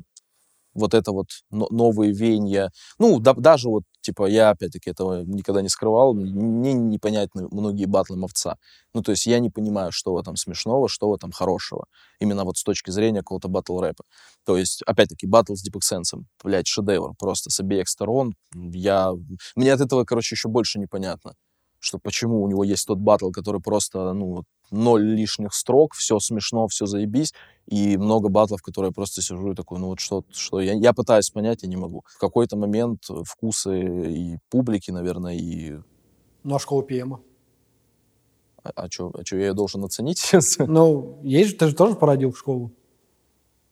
[0.74, 2.70] вот это вот новые веяния.
[2.98, 8.16] Ну, да, даже вот, типа, я, опять-таки, этого никогда не скрывал, мне непонятны многие батлы
[8.16, 8.56] мовца.
[8.92, 11.86] Ну, то есть я не понимаю, что в этом смешного, что в этом хорошего.
[12.20, 14.04] Именно вот с точки зрения какого-то батл рэпа.
[14.44, 18.34] То есть, опять-таки, батл с Sense, блядь, шедевр просто с обеих сторон.
[18.54, 19.12] Я...
[19.56, 21.34] Мне от этого, короче, еще больше непонятно
[21.84, 24.44] что почему у него есть тот батл, который просто, ну,
[24.74, 27.32] ноль лишних строк, все смешно, все заебись,
[27.66, 30.92] и много батлов, которые я просто сижу и такой, ну вот что, что я, я
[30.92, 32.04] пытаюсь понять, я не могу.
[32.06, 35.78] В какой-то момент вкусы и публики, наверное, и...
[36.42, 37.20] Ну, а школа ПМа?
[38.62, 40.32] А, а что, а чё, я ее должен оценить?
[40.58, 42.72] Ну, есть же, ты же тоже породил в школу.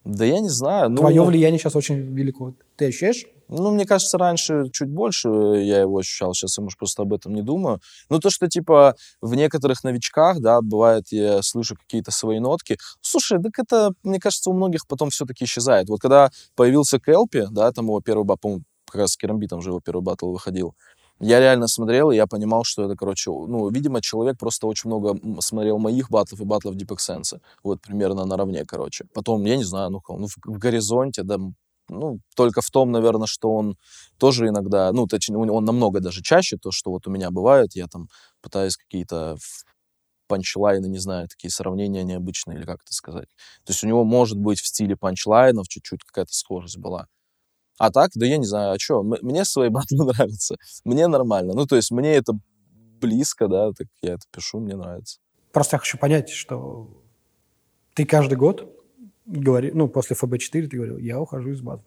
[0.04, 0.90] Да я не знаю.
[0.90, 2.54] Ну, Твое влияние сейчас очень велико.
[2.76, 3.26] Ты ощущаешь?
[3.48, 7.34] Ну, мне кажется, раньше чуть больше я его ощущал, сейчас я, может, просто об этом
[7.34, 7.80] не думаю.
[8.08, 12.78] Ну, то, что, типа, в некоторых новичках, да, бывает, я слышу какие-то свои нотки.
[13.00, 15.88] Слушай, так это, мне кажется, у многих потом все-таки исчезает.
[15.88, 19.80] Вот когда появился Келпи, да, там его первый, по-моему, как раз с Керамбитом же его
[19.80, 20.74] первый батл выходил,
[21.20, 25.16] я реально смотрел, и я понимал, что это, короче, ну, видимо, человек просто очень много
[25.40, 27.40] смотрел моих батлов и батлов Deep Sense.
[27.62, 29.06] Вот примерно наравне, короче.
[29.14, 31.38] Потом, я не знаю, ну, ну в, в горизонте, да,
[31.92, 33.76] ну, только в том, наверное, что он
[34.18, 37.86] тоже иногда, ну, точнее, он намного даже чаще, то, что вот у меня бывает, я
[37.86, 38.08] там
[38.40, 39.36] пытаюсь какие-то
[40.26, 43.28] панчлайны, не знаю, такие сравнения необычные, или как это сказать.
[43.64, 47.06] То есть у него может быть в стиле панчлайнов чуть-чуть какая-то схожесть была.
[47.78, 51.52] А так, да я не знаю, а что, мне свои батлы нравятся, мне нормально.
[51.54, 52.32] Ну, то есть мне это
[53.00, 55.18] близко, да, так я это пишу, мне нравится.
[55.52, 57.02] Просто я хочу понять, что
[57.94, 58.81] ты каждый год
[59.26, 61.82] говори, ну, после ФБ-4 ты говорил, я ухожу из базы.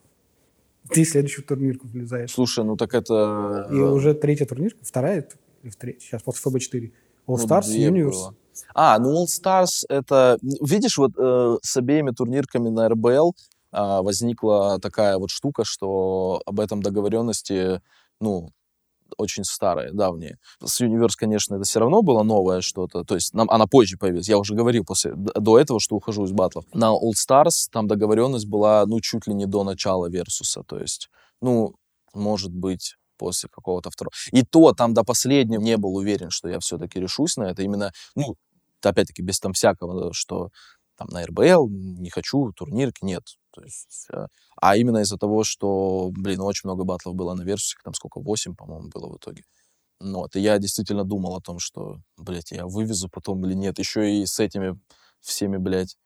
[0.90, 2.30] Ты следующую турнирку влезаешь.
[2.30, 3.68] Слушай, ну так это...
[3.70, 5.28] И уже третья турнирка, вторая
[5.62, 6.92] или третья, сейчас после ФБ-4.
[7.26, 8.34] All Stars, ну, Universe.
[8.74, 10.38] А, ну All Stars это...
[10.42, 13.34] Видишь, вот э, с обеими турнирками на РБЛ
[13.72, 17.80] э, возникла такая вот штука, что об этом договоренности,
[18.20, 18.50] ну,
[19.16, 20.38] очень старые, давние.
[20.64, 24.28] С Universe, конечно, это все равно было новое что-то, то есть нам, она позже появилась.
[24.28, 26.64] Я уже говорил после, до этого, что ухожу из батлов.
[26.72, 31.08] На All Stars там договоренность была, ну, чуть ли не до начала Версуса, то есть,
[31.40, 31.74] ну,
[32.14, 34.12] может быть, после какого-то второго.
[34.32, 37.62] И то там до последнего не был уверен, что я все-таки решусь на это.
[37.62, 38.36] Именно, ну,
[38.82, 40.50] опять-таки, без там всякого, что
[40.96, 43.22] там на РБЛ не хочу, турнирки, нет.
[43.56, 44.26] То есть, э,
[44.60, 48.54] а именно из-за того, что, блин, очень много батлов было на версусах, там сколько, 8,
[48.54, 49.44] по-моему, было в итоге.
[49.98, 53.78] Ну, вот, и я действительно думал о том, что, блядь, я вывезу потом или нет.
[53.78, 54.78] Еще и с этими
[55.22, 55.96] всеми, блядь,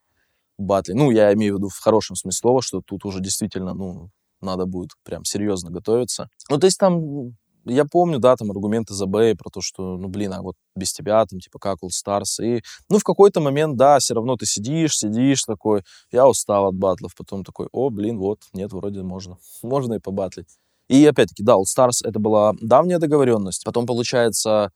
[0.59, 0.93] батли.
[0.93, 4.67] Ну, я имею в виду в хорошем смысле слова, что тут уже действительно, ну, надо
[4.67, 6.29] будет прям серьезно готовиться.
[6.49, 10.09] Ну, то есть там я помню, да, там аргументы за Бэй про то, что, ну,
[10.09, 12.43] блин, а вот без тебя, там, типа, как All Stars.
[12.43, 15.83] И, ну, в какой-то момент, да, все равно ты сидишь, сидишь такой,
[16.13, 20.59] я устал от батлов, потом такой, о, блин, вот, нет, вроде можно, можно и побатлить.
[20.89, 23.65] И опять-таки, да, All Stars это была давняя договоренность.
[23.65, 24.73] Потом, получается,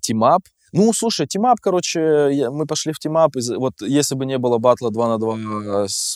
[0.00, 0.42] team up.
[0.46, 3.32] Э, ну, слушай, team up, короче, мы пошли в team up.
[3.56, 5.36] Вот если бы не было батла 2 на 2,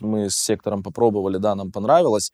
[0.03, 2.33] мы с сектором попробовали, да, нам понравилось.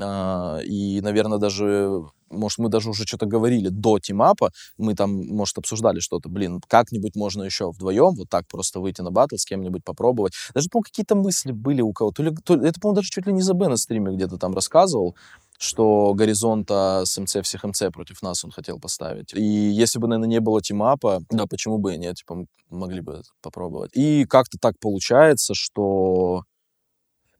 [0.00, 5.58] А, и, наверное, даже может, мы даже уже что-то говорили до тимапа, мы там, может,
[5.58, 9.84] обсуждали что-то, блин, как-нибудь можно еще вдвоем вот так просто выйти на батл, с кем-нибудь
[9.84, 10.34] попробовать.
[10.54, 12.16] Даже, по-моему, какие-то мысли были у кого-то.
[12.16, 15.16] То ли, то, это, по-моему, даже чуть ли не за на стриме где-то там рассказывал,
[15.58, 19.34] что горизонта с МЦ всех МЦ против нас он хотел поставить.
[19.34, 23.22] И если бы, наверное, не было тимапа, да, почему бы и нет, типа, могли бы
[23.42, 23.90] попробовать.
[23.94, 26.44] И как-то так получается, что...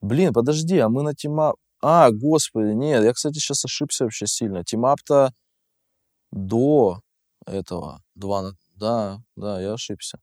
[0.00, 1.56] Блин, подожди, а мы на team up...
[1.80, 4.64] А, господи, нет, я, кстати, сейчас ошибся вообще сильно.
[4.64, 5.32] Team up-то
[6.32, 7.00] до
[7.46, 8.02] этого.
[8.14, 8.52] Два.
[8.74, 10.18] Да, да, я ошибся.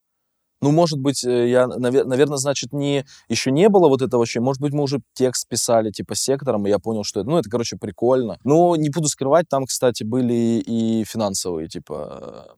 [0.61, 4.39] Ну, может быть, э, я, наверное, значит, не, еще не было вот этого вообще.
[4.39, 7.49] Может быть, мы уже текст писали, типа, сектором, и я понял, что это, ну, это,
[7.49, 8.39] короче, прикольно.
[8.43, 12.55] Но не буду скрывать, там, кстати, были и финансовые, типа,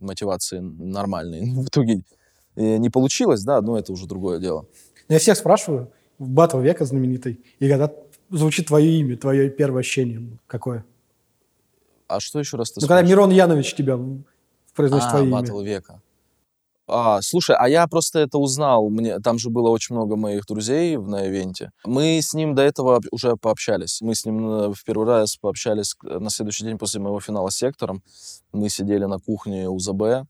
[0.00, 1.54] мотивации нормальные.
[1.62, 2.04] В итоге
[2.56, 4.66] э, не получилось, да, но это уже другое дело.
[5.08, 7.92] Я всех спрашиваю, батл века знаменитый, и когда
[8.30, 10.84] звучит твое имя, твое первое ощущение какое?
[12.08, 13.98] А что еще раз ты Ну, когда Мирон Янович тебя
[14.74, 16.02] произносит а, твое батл века.
[16.86, 18.90] А, слушай, а я просто это узнал.
[18.90, 21.70] Мне, там же было очень много моих друзей на ивенте.
[21.84, 24.00] Мы с ним до этого уже пообщались.
[24.02, 27.56] Мы с ним э, в первый раз пообщались на следующий день после моего финала с
[27.56, 28.02] сектором.
[28.52, 30.28] Мы сидели на кухне у ЗБ,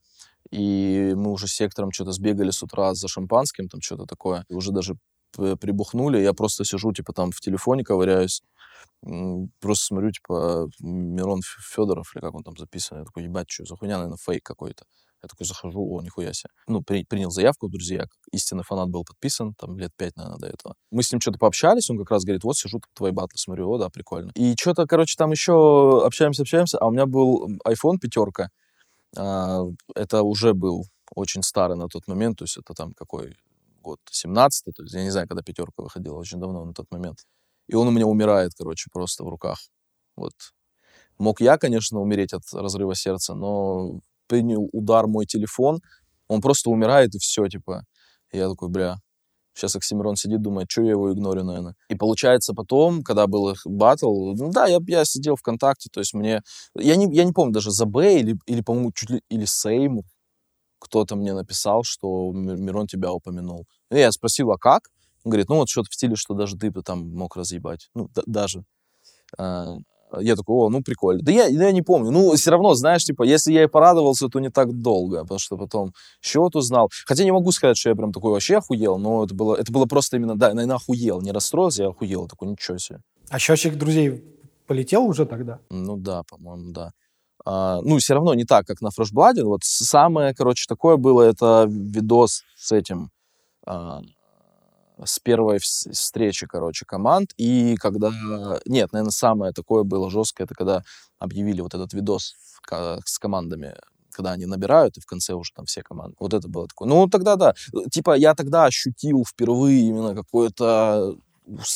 [0.51, 4.45] и мы уже с сектором что-то сбегали с утра за шампанским, там что-то такое.
[4.49, 4.95] И уже даже
[5.37, 6.19] прибухнули.
[6.21, 8.43] Я просто сижу, типа, там в телефоне ковыряюсь.
[9.61, 12.99] Просто смотрю, типа, Мирон Федоров, или как он там записан.
[12.99, 14.85] Я такой, ебать, что за хуйня, наверное, фейк какой-то.
[15.23, 16.51] Я такой захожу, о, нихуя себе.
[16.69, 20.75] Ну, при, принял заявку, друзья, истинный фанат был подписан, там, лет пять, наверное, до этого.
[20.91, 23.79] Мы с ним что-то пообщались, он как раз говорит, вот, сижу, твои батлы смотрю, о,
[23.79, 24.33] да, прикольно.
[24.35, 28.51] И что-то, короче, там еще общаемся, общаемся, а у меня был iPhone пятерка,
[29.17, 29.63] а,
[29.95, 33.35] это уже был очень старый на тот момент, то есть это там какой
[33.85, 37.19] год, 17 то есть я не знаю, когда пятерка выходила, очень давно на тот момент.
[37.69, 39.59] И он у меня умирает, короче, просто в руках.
[40.17, 40.33] Вот.
[41.19, 45.81] Мог я, конечно, умереть от разрыва сердца, но принял удар мой телефон,
[46.29, 47.85] он просто умирает, и все, типа.
[48.33, 48.97] Я такой, бля,
[49.55, 51.77] сейчас Оксимирон сидит, думает, что я его игнорю, наверное.
[51.89, 56.15] И получается потом, когда был их батл, ну да, я, я сидел ВКонтакте, то есть
[56.15, 56.43] мне...
[56.75, 59.23] Я не, я не помню, даже за Б или, или по-моему, чуть ли...
[59.29, 60.03] Или Сейм
[60.85, 63.67] кто-то мне написал, что Мирон тебя упомянул.
[63.91, 64.83] И я спросил, а как?
[65.25, 67.89] Он говорит, ну вот что-то в стиле, что даже ты бы там мог разъебать.
[67.95, 68.65] Ну, даже.
[69.39, 69.77] А,
[70.21, 71.23] я такой, о, ну прикольно.
[71.23, 72.11] Да я, я не помню.
[72.11, 75.57] Ну, все равно, знаешь, типа, если я и порадовался, то не так долго, потому что
[75.57, 76.91] потом счет узнал.
[77.07, 79.87] Хотя не могу сказать, что я прям такой вообще охуел, но это было, это было
[79.87, 81.21] просто именно, да, наверное, охуел.
[81.23, 82.29] Не расстроился, я охуел.
[82.29, 83.01] Такой, ничего себе.
[83.31, 84.23] А счетчик друзей
[84.67, 85.59] полетел уже тогда?
[85.71, 86.93] Ну да, по-моему, да.
[87.45, 89.45] А, ну, все равно не так, как на Фрешбладе.
[89.45, 93.11] Вот самое, короче, такое было, это видос с этим,
[93.67, 94.01] а,
[95.05, 97.33] с первой встречи, короче, команд.
[97.37, 98.11] И когда...
[98.65, 100.83] Нет, наверное, самое такое было жесткое, это когда
[101.19, 102.35] объявили вот этот видос
[103.05, 103.75] с командами,
[104.11, 106.17] когда они набирают, и в конце уже там все команды.
[106.19, 106.89] Вот это было такое.
[106.89, 107.55] Ну, тогда да.
[107.91, 111.17] Типа, я тогда ощутил впервые именно какое-то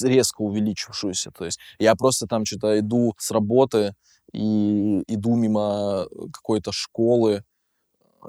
[0.01, 1.31] резко увеличившуюся.
[1.31, 3.95] То есть я просто там что-то иду с работы
[4.33, 7.43] и иду мимо какой-то школы,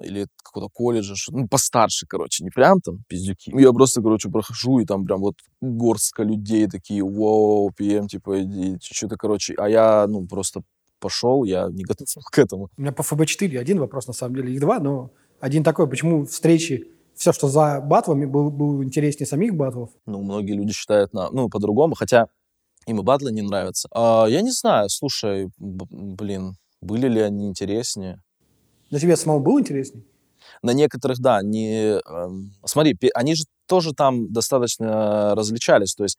[0.03, 3.51] или какого-то колледжа, ну, постарше, короче, не прям там пиздюки.
[3.55, 8.77] Я просто, короче, прохожу, и там прям вот горстка людей такие, вау, ПМ, типа, иди,
[8.81, 10.61] что-то, короче, а я, ну, просто
[10.99, 12.69] пошел, я не готов к этому.
[12.77, 16.25] У меня по ФБ-4 один вопрос, на самом деле, их два, но один такой, почему
[16.25, 19.89] встречи, все, что за батлами, был, был интереснее самих батлов?
[20.05, 22.27] Ну, многие люди считают, на, ну, по-другому, хотя
[22.87, 23.87] им и батлы не нравятся.
[23.91, 28.21] А, я не знаю, слушай, блин, были ли они интереснее?
[28.89, 30.05] Для тебя самому было интересней?
[30.63, 31.99] На некоторых, да, не...
[31.99, 32.29] Э,
[32.65, 36.17] смотри, они же тоже там достаточно различались, то есть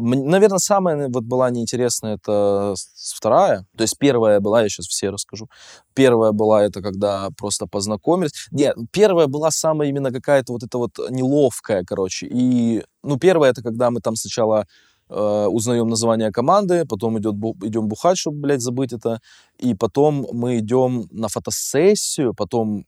[0.00, 2.74] Наверное, самая вот была неинтересная это
[3.16, 3.66] вторая.
[3.76, 5.48] То есть первая была, я сейчас все расскажу.
[5.92, 8.46] Первая была это когда просто познакомились.
[8.52, 12.28] Нет, первая была самая именно какая-то вот эта вот неловкая, короче.
[12.30, 14.66] И, ну, первая это когда мы там сначала
[15.08, 19.20] э, узнаем название команды, потом идет, идем бухать, чтобы, блядь, забыть это,
[19.58, 22.84] и потом мы идем на фотосессию, потом,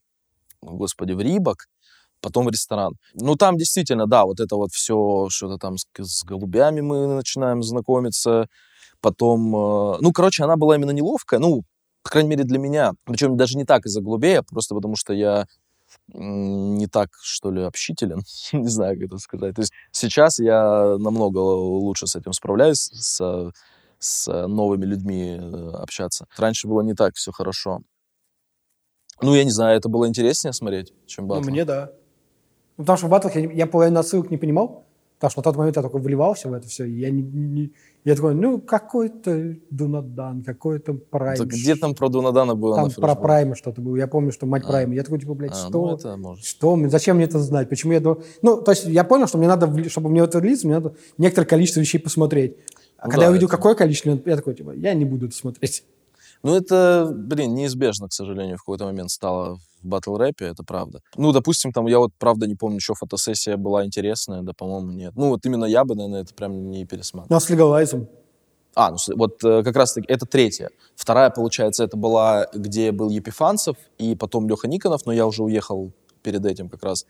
[0.62, 1.66] господи, в Рибок,
[2.20, 2.94] потом в ресторан.
[3.14, 7.62] Ну, там действительно, да, вот это вот все, что-то там с, с голубями мы начинаем
[7.62, 8.48] знакомиться,
[9.00, 11.62] потом, э, ну, короче, она была именно неловкая, ну,
[12.02, 12.92] по крайней мере, для меня.
[13.04, 15.46] Причем даже не так из-за голубей, а просто потому что я
[16.08, 18.22] не так, что ли, общителен,
[18.52, 19.54] не знаю, как это сказать.
[19.54, 23.52] То есть сейчас я намного лучше с этим справляюсь, с,
[23.98, 26.26] с новыми людьми э, общаться.
[26.36, 27.82] Раньше было не так все хорошо.
[29.22, 31.42] Ну, я не знаю, это было интереснее смотреть, чем батл.
[31.42, 31.92] Ну, мне да.
[32.76, 34.86] Потому что в батлах я, я половину отсылок не понимал,
[35.20, 37.72] потому что на тот момент я только вливался в это все, и я не, не,
[38.04, 41.36] я такой, ну, какой-то Дунадан, какой-то Прайм.
[41.36, 42.76] Так где там про Дунадана было?
[42.76, 43.96] Там про Прайма что-то было.
[43.96, 44.68] Я помню, что мать а.
[44.68, 44.94] Прайма.
[44.94, 45.98] Я такой, типа, блядь, а, что?
[46.16, 46.36] Ну.
[46.36, 46.88] Что?
[46.88, 47.68] Зачем мне это знать?
[47.68, 48.00] Почему я...
[48.00, 51.46] Ну, то есть я понял, что мне надо, чтобы мне это влиться, мне надо некоторое
[51.46, 52.56] количество вещей посмотреть.
[52.96, 53.56] А ну, когда да, я увидел, это...
[53.56, 55.84] какое количество, я такой, типа, я не буду это смотреть.
[56.42, 61.00] Ну, это, блин, неизбежно, к сожалению, в какой-то момент стало в батл рэпе, это правда.
[61.16, 65.12] Ну, допустим, там, я вот, правда, не помню, что фотосессия была интересная, да, по-моему, нет.
[65.16, 67.28] Ну, вот именно я бы, наверное, это прям не пересматривал.
[67.30, 68.08] Ну, а с легалайзом?
[68.74, 70.70] А, ну вот э, как раз таки это третья.
[70.94, 75.92] Вторая, получается, это была, где был Епифанцев и потом Леха Никонов, но я уже уехал
[76.22, 77.04] перед этим как раз.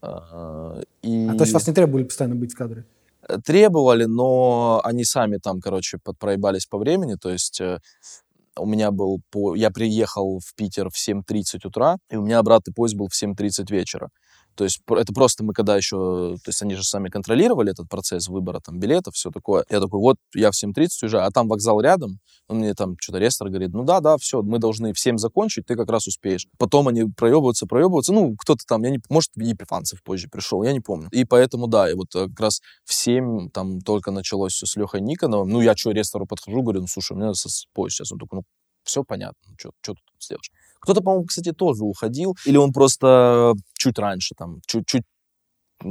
[0.00, 1.26] А, и...
[1.28, 2.84] А то есть вас не требовали постоянно быть в кадре?
[3.28, 7.80] Э, требовали, но они сами там, короче, подпроебались по времени, то есть э,
[8.56, 9.20] у меня был...
[9.30, 9.54] По...
[9.54, 13.70] Я приехал в Питер в 7.30 утра, и у меня обратный поезд был в 7.30
[13.70, 14.10] вечера.
[14.54, 18.28] То есть это просто мы когда еще, то есть они же сами контролировали этот процесс
[18.28, 19.64] выбора там билетов, все такое.
[19.70, 22.18] Я такой, вот я в 7.30 уезжаю, а там вокзал рядом.
[22.48, 25.66] Он мне там что-то рестор говорит, ну да, да, все, мы должны в 7 закончить,
[25.66, 26.46] ты как раз успеешь.
[26.58, 28.12] Потом они проебываются, проебываются.
[28.12, 31.08] Ну, кто-то там, я не, может, Епифанцев позже пришел, я не помню.
[31.12, 34.76] И поэтому, да, и вот э, как раз в 7 там только началось все с
[34.76, 35.48] Лехой Никоновым.
[35.48, 37.32] Ну, я что, рестору подхожу, говорю, ну, слушай, у меня
[37.72, 38.12] поезд сейчас.
[38.12, 38.44] Он такой, ну,
[38.84, 40.50] все понятно, ну, что ты тут сделаешь?
[40.80, 45.04] Кто-то, по-моему, кстати, тоже уходил, или он просто чуть раньше, там, чуть-чуть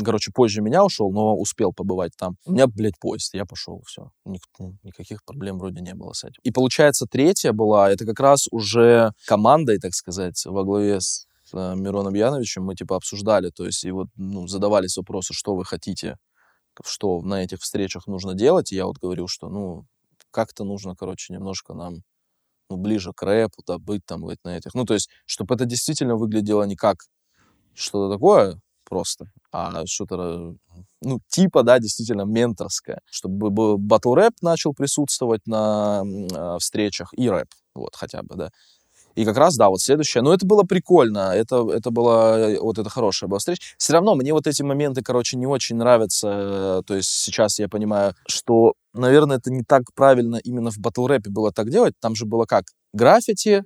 [0.03, 2.37] короче, позже меня ушел, но успел побывать там.
[2.45, 4.11] У меня, блядь, поезд, я пошел, все.
[4.25, 6.39] Ник, ну, никаких проблем вроде не было с этим.
[6.43, 11.75] И получается, третья была, это как раз уже командой, так сказать, во главе с э,
[11.75, 16.17] Мироном Яновичем мы, типа, обсуждали, то есть, и вот, ну, задавались вопросы, что вы хотите,
[16.85, 19.85] что на этих встречах нужно делать, и я вот говорил, что, ну,
[20.31, 22.03] как-то нужно, короче, немножко нам
[22.69, 24.73] ну, ближе к рэпу, да, быть там вот на этих.
[24.75, 26.97] Ну, то есть, чтобы это действительно выглядело не как
[27.73, 30.55] что-то такое просто, а что-то,
[31.01, 33.01] ну, типа, да, действительно менторское.
[33.05, 38.49] Чтобы батл рэп начал присутствовать на э, встречах и рэп, вот, хотя бы, да.
[39.19, 40.23] И как раз, да, вот следующее.
[40.23, 41.33] Но это было прикольно.
[41.35, 43.61] Это, это была, вот это хорошая была встреча.
[43.77, 46.83] Все равно мне вот эти моменты, короче, не очень нравятся.
[46.87, 51.51] То есть сейчас я понимаю, что, наверное, это не так правильно именно в батл-рэпе было
[51.51, 51.95] так делать.
[51.99, 52.63] Там же было как?
[52.93, 53.65] Граффити,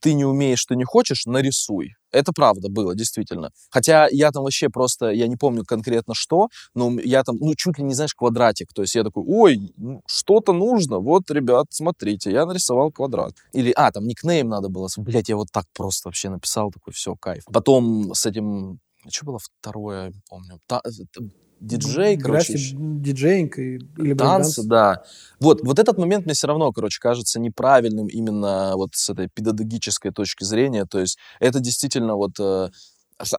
[0.00, 1.96] ты не умеешь, ты не хочешь, нарисуй.
[2.12, 3.50] Это правда было, действительно.
[3.70, 7.78] Хотя я там вообще просто, я не помню конкретно что, но я там, ну, чуть
[7.78, 8.72] ли не, знаешь, квадратик.
[8.72, 10.98] То есть я такой, ой, ну, что-то нужно.
[10.98, 13.34] Вот, ребят, смотрите, я нарисовал квадрат.
[13.52, 14.88] Или, а, там никнейм надо было.
[14.96, 17.44] Блять, я вот так просто вообще написал, такой, все, кайф.
[17.52, 18.80] Потом с этим,
[19.10, 20.90] что было второе, помню, Та, э,
[21.60, 22.54] диджей, короче.
[22.56, 25.02] диджейнг или Танцы, да.
[25.40, 30.12] Вот, вот этот момент мне все равно, короче, кажется неправильным именно вот с этой педагогической
[30.12, 30.84] точки зрения.
[30.84, 32.68] То есть это действительно вот э,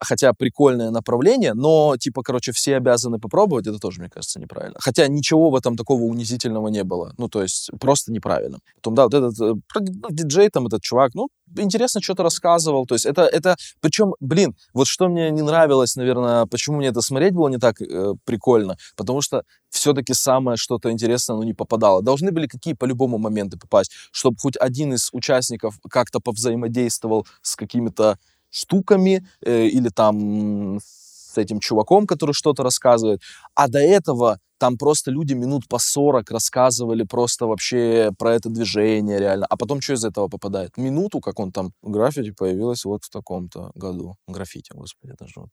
[0.02, 4.78] хотя прикольное направление, но, типа, короче, все обязаны попробовать, это тоже, мне кажется, неправильно.
[4.80, 7.14] Хотя ничего в этом такого унизительного не было.
[7.18, 8.60] Ну, то есть, просто неправильно.
[8.76, 12.86] Потом, да, вот этот э, ну, диджей, там, этот чувак, ну, интересно что-то рассказывал.
[12.86, 17.02] То есть, это, это, причем, блин, вот что мне не нравилось, наверное, почему мне это
[17.02, 22.02] смотреть было не так э, прикольно, потому что все-таки самое что-то интересное, ну, не попадало.
[22.02, 28.18] Должны были какие по-любому моменты попасть, чтобы хоть один из участников как-то повзаимодействовал с какими-то
[28.50, 33.22] штуками э, или там с этим чуваком, который что-то рассказывает.
[33.56, 39.20] А до этого там просто люди минут по 40 рассказывали просто вообще про это движение
[39.20, 39.45] реально.
[39.45, 40.78] А потом что из этого попадает?
[40.78, 44.16] Минуту, как он там, граффити появилось вот в таком-то году.
[44.28, 45.50] Граффити, господи, это же вот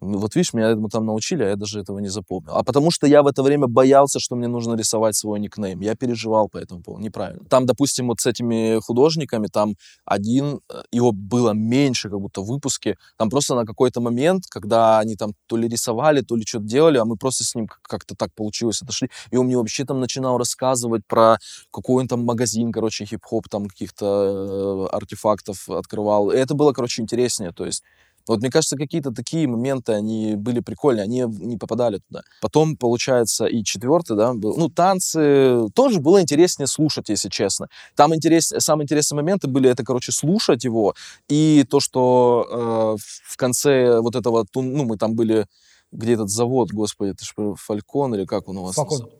[0.00, 2.52] вот видишь, меня этому там научили, а я даже этого не запомнил.
[2.54, 5.80] А потому что я в это время боялся, что мне нужно рисовать свой никнейм.
[5.80, 7.02] Я переживал по этому поводу.
[7.02, 7.44] Неправильно.
[7.48, 9.74] Там, допустим, вот с этими художниками, там
[10.04, 12.96] один, э, его было меньше как будто в выпуске.
[13.16, 16.98] Там просто на какой-то момент, когда они там то ли рисовали, то ли что-то делали,
[16.98, 19.08] а мы просто с ним как-то так получилось отошли.
[19.30, 21.38] И он мне вообще там начинал рассказывать про
[21.72, 26.30] какой он там магазин, короче, хип-хоп, там каких-то э, артефактов открывал.
[26.30, 27.52] И это было, короче, интереснее.
[27.52, 27.82] То есть
[28.26, 32.22] вот мне кажется, какие-то такие моменты, они были прикольные, они не попадали туда.
[32.40, 37.68] Потом, получается, и четвертый, да, был, ну, танцы тоже было интереснее слушать, если честно.
[37.94, 40.94] Там интерес, самые интересные моменты были, это, короче, слушать его,
[41.28, 45.46] и то, что э, в конце вот этого, ну, мы там были,
[45.92, 48.74] где этот завод, господи, это же Фалькон, или как он у вас?
[48.74, 49.10] Флакон.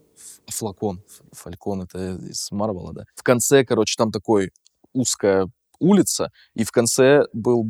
[0.49, 1.03] Флакон.
[1.33, 3.05] Фалькон, это из Марвела, да.
[3.15, 4.51] В конце, короче, там такой
[4.93, 5.49] узкая
[5.79, 7.67] улица, и в конце был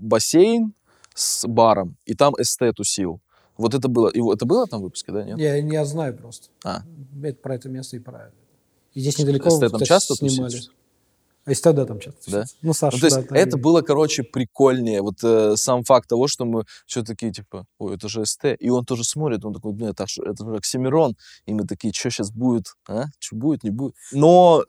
[0.00, 0.74] бассейн
[1.14, 3.20] с баром, и там СТ тусил.
[3.56, 5.38] Вот это было, и это было там в выпуске, да, нет?
[5.38, 6.48] Я, я знаю просто.
[6.64, 6.82] А.
[7.22, 8.32] Это про это место и про
[8.94, 10.60] И здесь недалеко СТ там часто снимали.
[11.50, 12.30] А СТ, да, там часто.
[12.30, 12.44] Да?
[12.62, 13.60] Ну, Саша, ну, то есть да, это и...
[13.60, 15.02] было, короче, прикольнее.
[15.02, 18.56] Вот э, сам факт того, что мы все такие, типа, ой, это же СТ.
[18.58, 20.06] И он тоже смотрит, он такой, нет, это
[20.44, 21.16] же Оксимирон.
[21.46, 23.06] И мы такие, что сейчас будет, а?
[23.18, 23.94] Что будет, не будет.
[24.12, 24.64] Но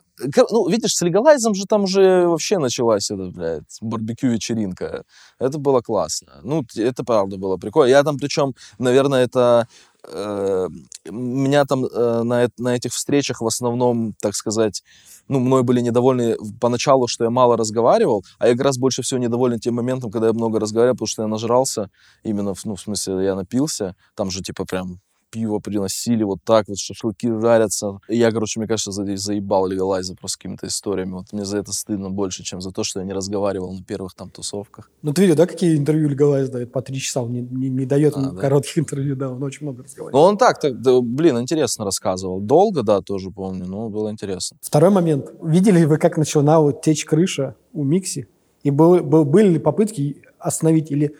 [0.51, 5.03] ну, видишь, с легалайзом же там уже вообще началась эта, блядь, барбекю-вечеринка.
[5.39, 6.39] Это было классно.
[6.43, 7.89] Ну, это правда было прикольно.
[7.89, 9.67] Я там, причем, наверное, это...
[10.07, 10.67] Э,
[11.09, 14.83] меня там э, на, на этих встречах в основном, так сказать,
[15.27, 19.19] ну, мной были недовольны поначалу, что я мало разговаривал, а я как раз больше всего
[19.19, 21.89] недоволен тем моментом, когда я много разговаривал, потому что я нажрался,
[22.23, 24.99] именно, ну, в смысле, я напился, там же, типа, прям
[25.31, 27.99] пиво приносили, вот так вот, шашлыки жарятся.
[28.07, 31.13] И я, короче, мне кажется, за, заебал легалайза просто какими-то историями.
[31.13, 34.13] Вот мне за это стыдно больше, чем за то, что я не разговаривал на первых
[34.13, 34.89] там тусовках.
[35.01, 36.71] Ну, ты видел, да, какие интервью легалайз дает?
[36.71, 38.81] По три часа он не, не, не дает а, коротких да.
[38.81, 40.13] интервью, да, он очень много разговаривает.
[40.13, 42.39] Ну, он так, так да, блин, интересно рассказывал.
[42.39, 44.57] Долго, да, тоже помню, но было интересно.
[44.61, 45.31] Второй момент.
[45.41, 48.27] Видели ли вы, как начала вот течь крыша у Микси?
[48.63, 51.15] И был, был, были ли попытки остановить или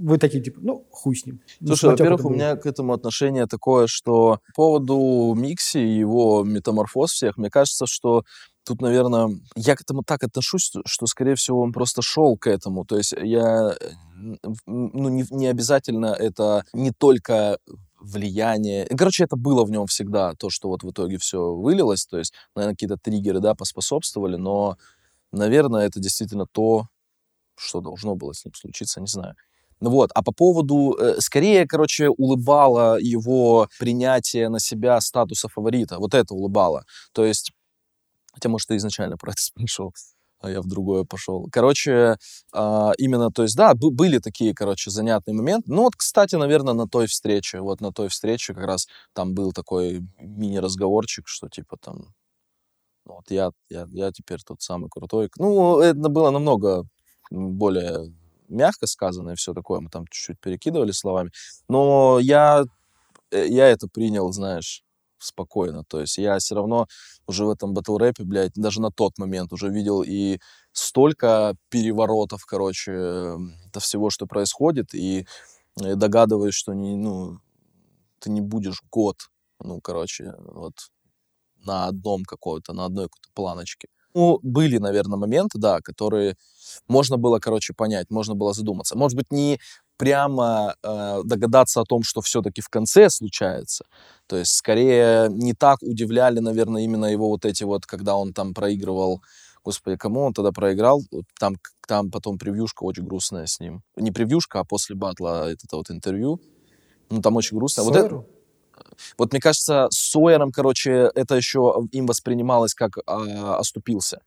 [0.00, 1.40] вы такие, типа, ну, хуй с ним.
[1.64, 7.12] Слушай, во-первых, у меня к этому отношение такое, что по поводу Микси и его метаморфоз
[7.12, 8.24] всех, мне кажется, что
[8.64, 12.84] тут, наверное, я к этому так отношусь, что, скорее всего, он просто шел к этому.
[12.84, 13.74] То есть я,
[14.66, 17.58] ну, не, не обязательно это не только
[18.00, 18.86] влияние.
[18.86, 22.06] Короче, это было в нем всегда, то, что вот в итоге все вылилось.
[22.06, 24.78] То есть, наверное, какие-то триггеры, да, поспособствовали, но,
[25.30, 26.86] наверное, это действительно то,
[27.56, 29.34] что должно было с ним случиться, не знаю.
[29.80, 35.98] Вот, а по поводу, э, скорее, короче, улыбало его принятие на себя статуса фаворита.
[35.98, 36.84] Вот это улыбало.
[37.12, 37.52] То есть,
[38.34, 39.94] хотя, может, ты изначально про это спрашивал,
[40.40, 41.48] а я в другое пошел.
[41.50, 42.16] Короче,
[42.54, 45.72] э, именно, то есть, да, были такие, короче, занятные моменты.
[45.72, 49.52] Ну вот, кстати, наверное, на той встрече, вот на той встрече как раз там был
[49.52, 52.14] такой мини-разговорчик, что типа там,
[53.06, 55.30] ну, вот я, я, я теперь тот самый крутой.
[55.38, 56.84] Ну, это было намного
[57.30, 58.12] более
[58.50, 61.30] мягко сказано и все такое, мы там чуть-чуть перекидывали словами,
[61.68, 62.64] но я,
[63.32, 64.84] э, я это принял, знаешь,
[65.18, 66.86] спокойно, то есть я все равно
[67.26, 70.38] уже в этом батл рэпе, блядь, даже на тот момент уже видел и
[70.72, 73.36] столько переворотов, короче,
[73.72, 75.26] до всего, что происходит, и
[75.82, 77.38] э, догадываюсь, что не, ну,
[78.20, 79.16] ты не будешь год,
[79.60, 80.74] ну, короче, вот
[81.64, 83.88] на одном какой-то, на одной какой-то планочке.
[84.14, 86.36] Ну, были, наверное, моменты, да, которые
[86.88, 88.96] можно было, короче, понять, можно было задуматься.
[88.96, 89.58] Может быть, не
[89.96, 93.84] прямо э, догадаться о том, что все-таки в конце случается.
[94.26, 98.54] То есть, скорее, не так удивляли, наверное, именно его вот эти вот, когда он там
[98.54, 99.20] проигрывал
[99.62, 101.02] Господи, кому он тогда проиграл?
[101.38, 101.56] Там,
[101.86, 103.82] там потом превьюшка очень грустная с ним.
[103.96, 106.40] Не превьюшка, а после батла это, вот интервью.
[107.10, 107.82] Ну, там очень грустно.
[107.82, 108.24] Вот это,
[109.18, 114.22] вот мне кажется, с Сойером, короче, это еще им воспринималось как а, оступился.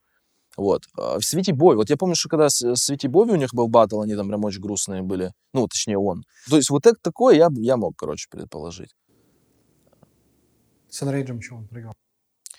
[0.56, 0.84] Вот.
[0.98, 3.68] А в Свете Бой, вот я помню, что когда с Свете Бови у них был
[3.68, 5.34] батл, они там прям очень грустные были.
[5.54, 6.24] Ну, точнее, он.
[6.50, 8.96] То есть вот это такое я, я мог, короче, предположить.
[10.90, 11.94] С Энрейджем чего он проиграл?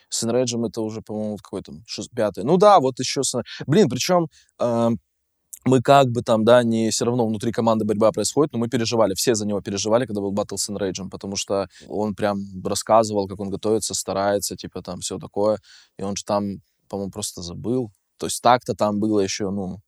[0.08, 1.72] С Энрейджем это уже, по-моему, какой-то
[2.14, 2.44] пятый.
[2.44, 3.22] Ну да, вот еще...
[3.66, 4.90] Блин, причем э,
[5.64, 9.14] мы как бы там, да, не все равно внутри команды борьба происходит, но мы переживали,
[9.14, 13.40] все за него переживали, когда был батл с Энрейджем, потому что он прям рассказывал, как
[13.40, 15.58] он готовится, старается, типа там все такое,
[15.98, 17.90] и он же там по-моему, просто забыл.
[18.18, 19.80] То есть так-то там было еще, ну,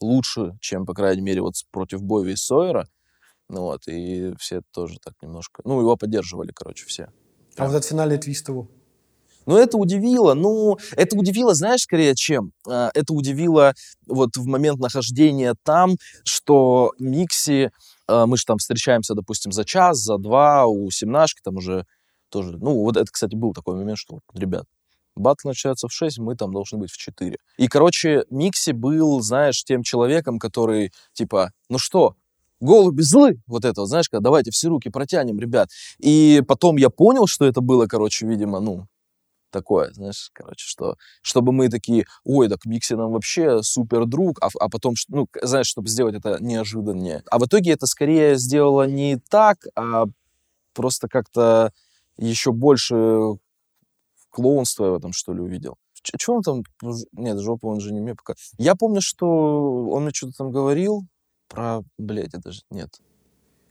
[0.00, 2.86] лучше, чем, по крайней мере, вот против Бови и Сойера.
[3.48, 5.62] Ну вот, и все тоже так немножко...
[5.64, 7.10] Ну, его поддерживали, короче, все.
[7.56, 8.70] А вот этот финальный твист его?
[9.46, 10.34] Ну, это удивило.
[10.34, 12.52] Ну, это удивило, знаешь, скорее, чем?
[12.68, 13.74] А, это удивило
[14.06, 17.70] вот в момент нахождения там, что Микси...
[18.06, 21.86] А, мы же там встречаемся, допустим, за час, за два, у Семнашки там уже
[22.28, 22.56] тоже...
[22.58, 24.64] Ну, вот это, кстати, был такой момент, что, ребят,
[25.14, 27.36] Батл начинается в 6, мы там должны быть в 4.
[27.58, 32.16] И, короче, Микси был, знаешь, тем человеком, который, типа, ну что,
[32.60, 35.68] голуби злы, вот это, знаешь, когда давайте все руки протянем, ребят.
[35.98, 38.86] И потом я понял, что это было, короче, видимо, ну,
[39.52, 44.48] такое, знаешь, короче, что, чтобы мы такие, ой, так Микси нам вообще супер друг, а,
[44.58, 47.22] а потом, ну, знаешь, чтобы сделать это неожиданнее.
[47.30, 50.06] А в итоге это скорее сделало не так, а
[50.74, 51.72] просто как-то
[52.16, 53.36] еще больше
[54.30, 55.76] клоунство я в этом, что ли, увидел.
[56.02, 56.62] Что он там...
[57.12, 58.34] Нет, жопу он же не мне пока...
[58.58, 61.06] Я помню, что он мне что-то там говорил
[61.48, 61.82] про...
[61.96, 62.62] Блядь, это же...
[62.70, 63.00] Нет.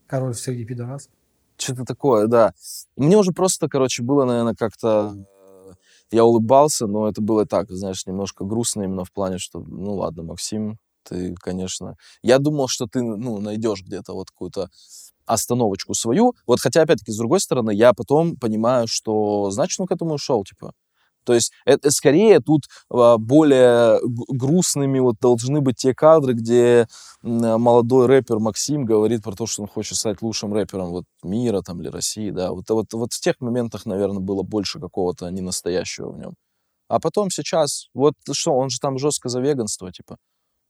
[0.06, 1.10] Король среди пидорас.
[1.58, 2.54] Что-то такое, да.
[2.96, 5.14] Мне уже просто, короче, было, наверное, как-то...
[6.12, 10.22] Я улыбался, но это было так, знаешь, немножко грустно именно в плане, что, ну ладно,
[10.22, 11.96] Максим, ты, конечно...
[12.22, 14.68] Я думал, что ты, ну, найдешь где-то вот какую-то
[15.24, 16.34] остановочку свою.
[16.46, 20.44] Вот хотя, опять-таки, с другой стороны, я потом понимаю, что, значит, он к этому ушел,
[20.44, 20.74] типа.
[21.24, 26.86] То есть это скорее тут а, более грустными вот должны быть те кадры, где
[27.22, 31.80] молодой рэпер Максим говорит про то, что он хочет стать лучшим рэпером вот мира там
[31.80, 32.52] или России, да.
[32.52, 36.34] Вот, вот, вот в тех моментах, наверное, было больше какого-то ненастоящего в нем.
[36.88, 40.18] А потом сейчас, вот что, он же там жестко за веганство, типа.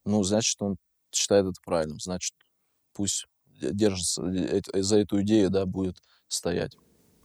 [0.04, 0.76] Ну, значит, он
[1.12, 2.34] считает это правильным, значит,
[2.92, 3.26] пусть
[3.60, 4.22] держится
[4.74, 5.96] за эту идею, да, будет
[6.28, 6.76] стоять.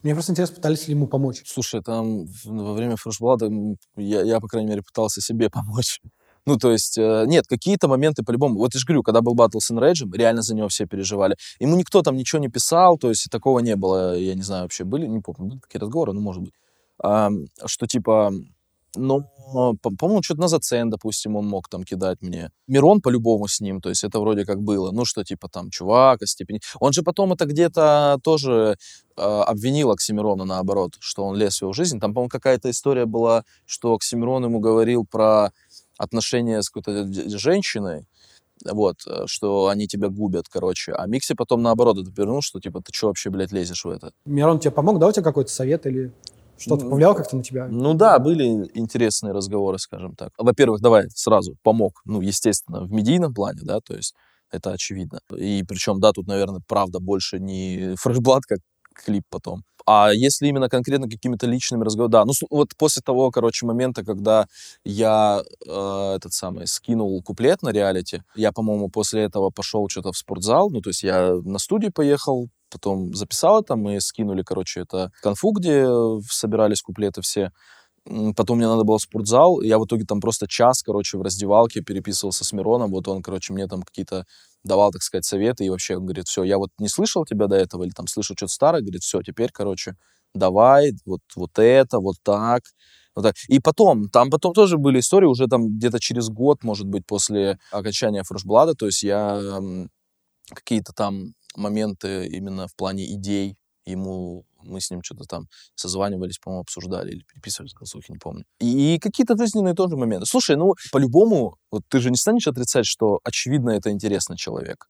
[0.04, 1.44] Мне просто интересно, пытались ли ему помочь?
[1.46, 3.50] Слушай, там во время фрешблада
[3.96, 6.00] я, я, по крайней мере, пытался себе помочь.
[6.46, 8.60] Ну, то есть, э, нет, какие-то моменты по-любому.
[8.60, 11.36] Вот я же говорю, когда был батл с Enrage, реально за него все переживали.
[11.60, 14.18] Ему никто там ничего не писал, то есть такого не было.
[14.18, 16.54] Я не знаю, вообще были, не помню, какие разговоры, ну, может быть.
[17.04, 17.30] А,
[17.66, 18.32] что типа,
[18.96, 19.24] но,
[19.82, 22.52] по-моему, что-то на зацен, допустим, он мог там кидать мне.
[22.68, 24.92] Мирон по-любому с ним, то есть это вроде как было.
[24.92, 26.60] Ну, что типа там, чувак, степени.
[26.80, 28.78] Он же потом это где-то тоже
[29.16, 32.00] э, обвинил Оксимирона наоборот, что он лез в его жизнь.
[32.00, 35.52] Там, по-моему, какая-то история была, что Оксимирон ему говорил про
[35.98, 37.08] отношения с какой-то
[37.38, 38.08] женщиной,
[38.66, 40.94] вот, э, что они тебя губят, короче.
[40.94, 44.12] А Микси потом наоборот это повернул, что типа ты что вообще, блядь, лезешь в это?
[44.26, 46.12] Мирон тебе помог, да, у тебя какой-то совет или
[46.58, 47.68] что-то Ну, повлияло как-то на тебя?
[47.70, 50.32] Ну да, были интересные разговоры, скажем так.
[50.38, 54.14] Во-первых, давай сразу помог, ну, естественно, в медийном плане, да, то есть
[54.52, 55.20] это очевидно.
[55.36, 58.60] И причем, да, тут, наверное, правда больше не фрешблат, как
[58.94, 59.64] клип потом.
[59.86, 64.48] А если именно конкретно какими-то личными разговорами, да, ну вот после того, короче, момента, когда
[64.84, 70.18] я э, этот самый скинул куплет на реалити, я, по-моему, после этого пошел что-то в
[70.18, 75.12] спортзал, ну то есть я на студию поехал, потом записал это, мы скинули, короче, это
[75.22, 77.52] конфу, где э, собирались куплеты все.
[78.38, 81.82] Потом мне надо было в спортзал, я в итоге там просто час, короче, в раздевалке
[81.82, 84.26] переписывался с Мироном, вот он, короче, мне там какие-то
[84.64, 87.58] давал, так сказать, советы, и вообще он говорит, все, я вот не слышал тебя до
[87.58, 89.96] этого, или там слышал что-то старое, говорит, все, теперь, короче,
[90.34, 92.64] давай, вот, вот это, вот так,
[93.14, 93.36] вот так.
[93.50, 97.60] И потом, там потом тоже были истории, уже там где-то через год, может быть, после
[97.72, 99.60] окончания фрешблада, то есть я
[100.54, 106.62] какие-то там моменты именно в плане идей ему мы с ним что-то там созванивались, по-моему,
[106.62, 108.44] обсуждали или переписывались голосухи, не помню.
[108.60, 110.26] И какие-то жизненные тоже моменты.
[110.26, 114.88] Слушай, ну, по-любому, вот ты же не станешь отрицать, что, очевидно, это интересный человек.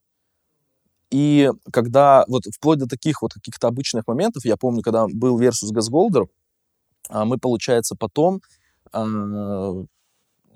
[1.11, 5.71] И когда, вот вплоть до таких вот каких-то обычных моментов, я помню, когда был Versus
[5.71, 6.25] Газголдер,
[7.09, 8.41] а мы, получается, потом
[8.91, 9.73] а,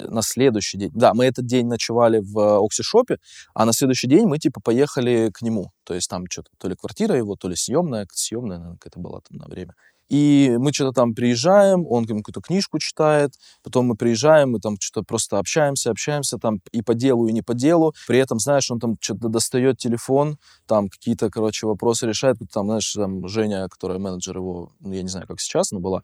[0.07, 3.17] на следующий день, да, мы этот день ночевали в Оксишопе,
[3.53, 5.71] а на следующий день мы, типа, поехали к нему.
[5.83, 9.21] То есть там что-то, то ли квартира его, то ли съемная, съемная, наверное, какая-то была
[9.21, 9.73] там на время.
[10.11, 13.31] И мы что-то там приезжаем, он какую-то книжку читает,
[13.63, 17.41] потом мы приезжаем, мы там что-то просто общаемся, общаемся там и по делу, и не
[17.41, 17.93] по делу.
[18.09, 20.37] При этом, знаешь, он там что-то достает телефон,
[20.67, 22.35] там какие-то, короче, вопросы решает.
[22.51, 26.03] Там, знаешь, там Женя, которая менеджер его, ну, я не знаю, как сейчас, но была,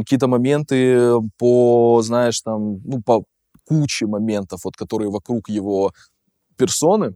[0.00, 3.24] какие-то моменты по, знаешь, там, ну, по
[3.66, 5.92] куче моментов, вот, которые вокруг его
[6.58, 7.14] персоны,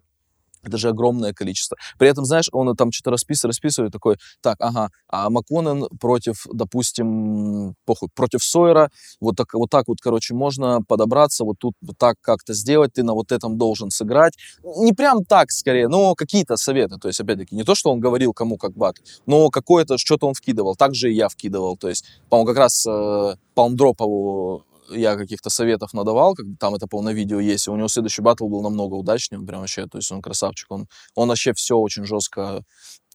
[0.63, 1.77] это же огромное количество.
[1.99, 7.75] При этом, знаешь, он там что-то расписывает, расписывает, такой, так, ага, а Макконен против, допустим,
[7.85, 8.91] похуй, против Сойера,
[9.21, 13.03] вот так, вот так вот, короче, можно подобраться, вот тут вот так как-то сделать, ты
[13.03, 14.35] на вот этом должен сыграть.
[14.63, 16.97] Не прям так, скорее, но какие-то советы.
[16.99, 20.35] То есть, опять-таки, не то, что он говорил кому как бат, но какое-то, что-то он
[20.35, 20.77] вкидывал.
[20.77, 21.77] Так же и я вкидывал.
[21.77, 27.03] То есть, по-моему, как раз э, Палмдропову я каких-то советов надавал, как там это, по
[27.03, 29.99] на видео есть, и у него следующий батл был намного удачнее, он прям вообще, то
[29.99, 32.63] есть он красавчик, он, он вообще все очень жестко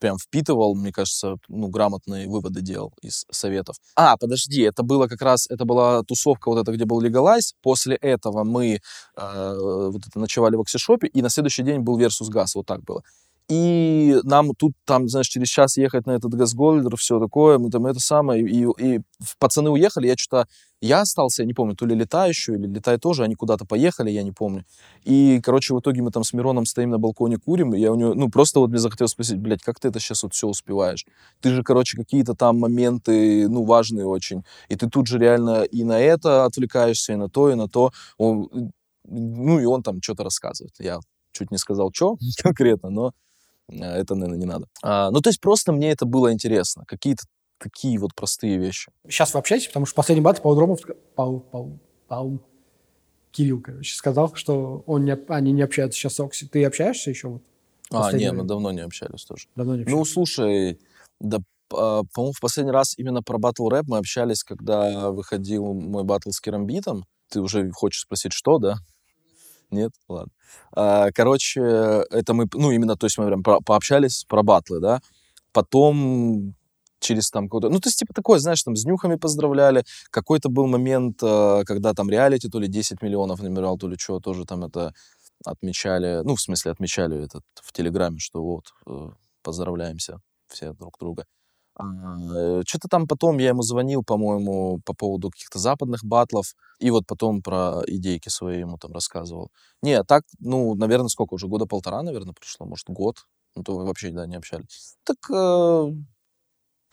[0.00, 3.76] прям впитывал, мне кажется, ну, грамотные выводы делал из советов.
[3.96, 7.96] А, подожди, это было как раз, это была тусовка вот эта, где был Legalize, после
[7.96, 8.78] этого мы э,
[9.16, 13.02] вот это ночевали в Оксишопе, и на следующий день был Versus Gas, вот так было.
[13.48, 17.84] И нам тут, там, знаешь, через час ехать на этот газгольдер, все такое, мы там
[17.84, 19.00] это самое, и, и
[19.38, 20.48] пацаны уехали, я что-то,
[20.80, 24.10] я остался, я не помню, то ли летаю еще, или летай тоже, они куда-то поехали,
[24.10, 24.64] я не помню.
[25.04, 27.96] И, короче, в итоге мы там с Мироном стоим на балконе, курим, и я у
[27.96, 31.04] него, ну, просто вот мне захотелось спросить, блядь, как ты это сейчас вот все успеваешь?
[31.40, 35.84] Ты же, короче, какие-то там моменты, ну, важные очень, и ты тут же реально и
[35.84, 37.90] на это отвлекаешься, и на то, и на то.
[38.16, 38.72] Он,
[39.06, 40.72] ну, и он там что-то рассказывает.
[40.78, 41.00] Я
[41.32, 43.12] чуть не сказал, что конкретно, но
[43.70, 44.66] это, наверное, не надо.
[44.82, 46.84] А, ну, то есть просто мне это было интересно.
[46.86, 47.24] Какие-то
[47.58, 48.90] такие вот простые вещи.
[49.08, 50.80] Сейчас вы общаетесь, потому что последний бат Пау Дромов,
[51.14, 51.78] Пау, Пау,
[52.08, 52.40] Пау,
[53.30, 56.46] Кирилл, короче, сказал, что он не, они не общаются сейчас с Окси.
[56.46, 57.28] Ты общаешься еще?
[57.28, 57.42] Вот,
[57.90, 59.46] А, не, мы давно не общались тоже.
[59.56, 60.12] давно не Ну, общаешься?
[60.12, 60.78] слушай,
[61.20, 61.38] да,
[61.72, 66.30] а, по-моему, в последний раз именно про батл рэп мы общались, когда выходил мой батл
[66.30, 67.04] с Керамбитом.
[67.30, 68.76] Ты уже хочешь спросить, что, да?
[69.74, 69.92] Нет?
[70.08, 70.32] Ладно.
[70.72, 75.00] А, Короче, это мы, ну, именно, то есть мы прям про- пообщались про батлы, да?
[75.52, 76.54] Потом
[77.00, 77.68] через там какой-то...
[77.68, 79.84] Ну, то есть, типа, такое, знаешь, там, с нюхами поздравляли.
[80.10, 84.20] Какой-то был момент, э, когда там реалити, то ли 10 миллионов набирал, то ли что,
[84.20, 84.94] тоже там это
[85.44, 89.10] отмечали, ну, в смысле, отмечали этот в Телеграме, что вот, э,
[89.42, 91.26] поздравляемся все друг друга.
[91.76, 97.42] Что-то там потом я ему звонил, по-моему, по поводу каких-то западных батлов, и вот потом
[97.42, 99.50] про идейки свои ему там рассказывал.
[99.82, 103.26] Не, так, ну, наверное, сколько уже, года полтора, наверное, прошло, может, год,
[103.56, 104.96] ну, то вообще, да, не общались.
[105.04, 105.92] Так э,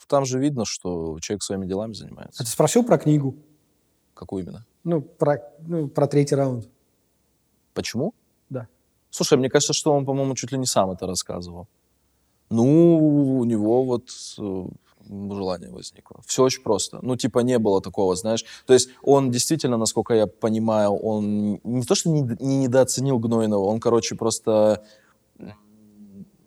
[0.08, 2.44] там же видно, что человек своими делами А занимается.
[2.44, 3.38] ты спросил про книгу?
[4.14, 4.66] Какую именно?
[4.84, 6.68] Ну, про, ну, про третий раунд.
[7.74, 8.14] Почему?
[8.50, 8.68] Да.
[9.10, 11.68] Слушай, мне кажется, что он, по-моему, чуть ли не сам это рассказывал.
[12.52, 14.66] Ну, у него вот э,
[15.10, 16.22] желание возникло.
[16.26, 17.00] Все очень просто.
[17.02, 18.46] Ну, типа, не было такого, знаешь.
[18.66, 23.64] То есть он действительно, насколько я понимаю, он не то, что не, не недооценил Гнойного,
[23.64, 24.84] он, короче, просто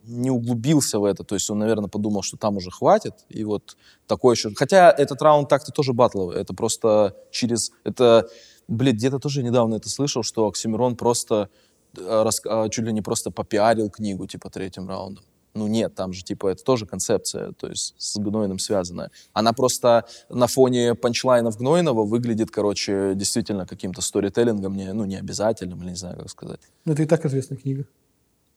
[0.06, 1.24] не углубился в это.
[1.24, 3.14] То есть он, наверное, подумал, что там уже хватит.
[3.30, 3.76] И вот
[4.06, 4.54] такой еще...
[4.54, 6.36] Хотя этот раунд так-то тоже батловый.
[6.36, 7.72] Это просто через...
[7.84, 8.28] Это,
[8.68, 11.48] блин, где-то тоже недавно это слышал, что Оксимирон просто
[11.96, 15.24] рас- а, чуть ли не просто попиарил книгу, типа, третьим раундом.
[15.54, 19.10] Ну нет, там же, типа, это тоже концепция, то есть с Гнойным связанная.
[19.32, 25.80] Она просто на фоне панчлайнов Гнойного выглядит, короче, действительно каким-то сторителлингом, не, ну, не обязательным,
[25.82, 26.60] или не знаю, как сказать.
[26.84, 27.84] Ну, это и так известная книга.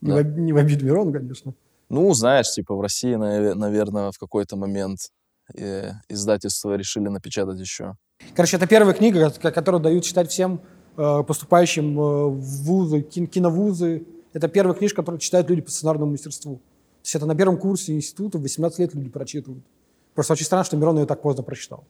[0.01, 0.17] Не, Да.
[0.23, 1.53] в, не в обиду Мирону, конечно.
[1.89, 4.99] Ну, знаешь, типа, в России, наверное, в какой-то момент
[5.55, 7.95] э, издательства решили напечатать еще.
[8.35, 10.61] Короче, это первая книга, ко- которую дают читать всем
[10.97, 14.03] э, поступающим э, в вузы, кин- киновузы.
[14.33, 16.59] Это первая книжка, которую читают люди по сценарному мастерству.
[17.07, 19.63] То есть это на первом курсе института в 18 лет люди прочитывают.
[20.13, 21.85] Просто очень странно, что Мирон ее так поздно прочитал.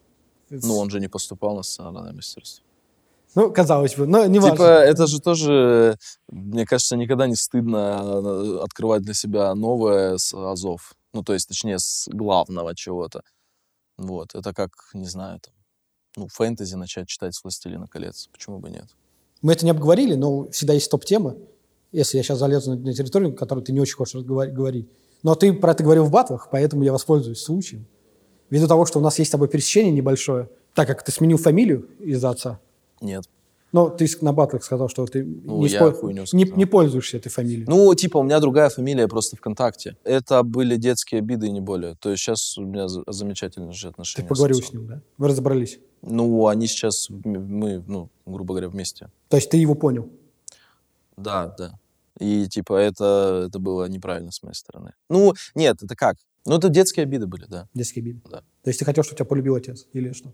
[0.52, 2.64] Ну, он же не поступал на сценарное мастерство.
[3.34, 4.64] Ну, казалось бы, но не Типа, важно.
[4.64, 10.94] это же тоже, мне кажется, никогда не стыдно э, открывать для себя новое с азов.
[11.14, 13.24] Ну, то есть, точнее, с главного чего-то.
[13.98, 15.54] Вот, это как, не знаю, там,
[16.16, 18.30] ну, фэнтези начать читать с «Властелина колец».
[18.32, 18.86] Почему бы нет?
[19.42, 21.38] Мы это не обговорили, но всегда есть топ-темы.
[21.92, 24.88] Если я сейчас залезу на, территорию, которую ты не очень хочешь говорить.
[25.24, 27.86] Но ты про это говорил в батлах, поэтому я воспользуюсь случаем.
[28.50, 31.88] Ввиду того, что у нас есть с тобой пересечение небольшое, так как ты сменил фамилию
[32.00, 32.60] из-за отца,
[33.02, 33.26] Нет.
[33.74, 37.30] но ты с- на батлах сказал, что ты Ну, не, хуйню не, не пользуешься этой
[37.30, 37.66] фамилией.
[37.68, 39.98] Ну, типа, у меня другая фамилия просто ВКонтакте.
[40.06, 41.96] Это были детские обиды и не более.
[41.96, 44.28] То есть сейчас у меня за- замечательные же ты отношения.
[44.30, 44.70] поговорил отцом.
[44.70, 45.02] с ним, да?
[45.18, 45.80] Вы разобрались.
[46.04, 49.10] Ну, они сейчас, мы, ну, грубо говоря, вместе.
[49.30, 50.08] То есть ты его понял.
[51.18, 51.80] Да, да.
[52.20, 54.94] И типа это, это было неправильно с моей стороны.
[55.10, 56.18] Ну, нет, это как?
[56.46, 57.68] Ну, это детские обиды были, да.
[57.74, 58.22] Детские обиды.
[58.30, 58.40] Да.
[58.64, 60.34] То есть ты хотел, чтобы тебя полюбил отец или что?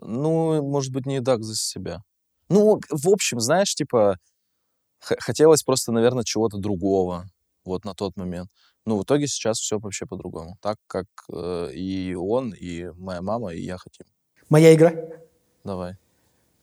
[0.00, 2.02] Ну, может быть, не так за себя.
[2.48, 4.18] Ну, в общем, знаешь, типа,
[5.00, 7.26] хотелось просто, наверное, чего-то другого
[7.64, 8.48] вот на тот момент.
[8.86, 10.56] Ну, в итоге сейчас все вообще по-другому.
[10.60, 14.06] Так, как э, и он, и моя мама, и я хотим.
[14.48, 14.94] Моя игра.
[15.64, 15.96] Давай.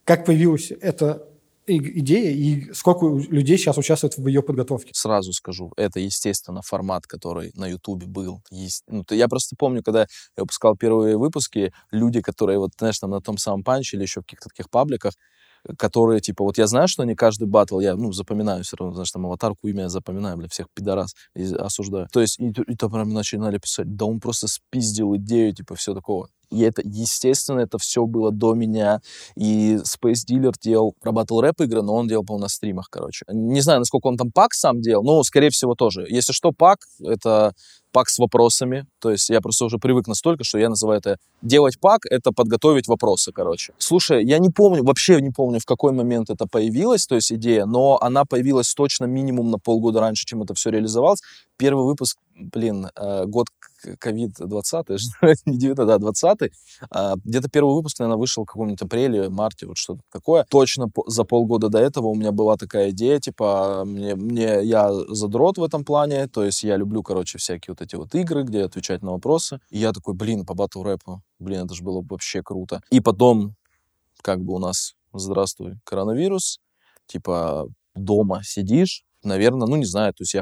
[0.03, 1.27] Как появилась эта
[1.67, 4.91] идея и сколько людей сейчас участвует в ее подготовке?
[4.93, 8.41] Сразу скажу, это, естественно, формат, который на Ютубе был.
[8.51, 10.07] Есть, ну, то я просто помню, когда я
[10.37, 14.23] выпускал первые выпуски, люди, которые, вот, знаешь, там на том самом панче или еще в
[14.25, 15.13] каких-то таких пабликах,
[15.67, 18.93] э, которые, типа, вот я знаю, что не каждый батл, я, ну, запоминаю все равно,
[18.95, 22.07] знаешь, там аватарку, имя я запоминаю, бля, всех пидорас и осуждаю.
[22.11, 25.75] То есть, и, то- и то прям начинали писать, да он просто спиздил идею, типа,
[25.75, 26.29] все такого.
[26.49, 29.01] И это, естественно, это все было до меня.
[29.35, 33.25] И Space Dealer делал про батл рэп игры, но он делал, по на стримах, короче.
[33.29, 36.05] Не знаю, насколько он там пак сам делал, но, скорее всего, тоже.
[36.09, 37.53] Если что, пак— это
[37.91, 38.85] пак с вопросами.
[38.99, 42.87] То есть я просто уже привык настолько, что я называю это делать пак— это подготовить
[42.87, 43.73] вопросы, короче.
[43.77, 47.65] Слушай, я не помню, вообще не помню, в какой момент это появилось, то есть идея,
[47.65, 51.21] но она появилась точно минимум на полгода раньше, чем это все реализовалось.
[51.57, 53.47] Первый выпуск, блин, э, год
[53.99, 54.87] ковид 20
[55.45, 56.51] не 19, да, 20
[56.89, 60.45] а, Где-то первый выпуск, наверное, вышел в каком-нибудь апреле, марте, вот что-то такое.
[60.49, 64.91] Точно по- за полгода до этого у меня была такая идея, типа, мне, мне я
[65.09, 68.63] задрот в этом плане, то есть я люблю, короче, всякие вот эти вот игры, где
[68.63, 69.59] отвечать на вопросы.
[69.69, 72.81] И я такой, блин, по батл рэпу, блин, это же было бы вообще круто.
[72.89, 73.55] И потом,
[74.21, 76.59] как бы у нас, здравствуй, коронавирус,
[77.07, 80.41] типа, дома сидишь, наверное, ну, не знаю, то есть я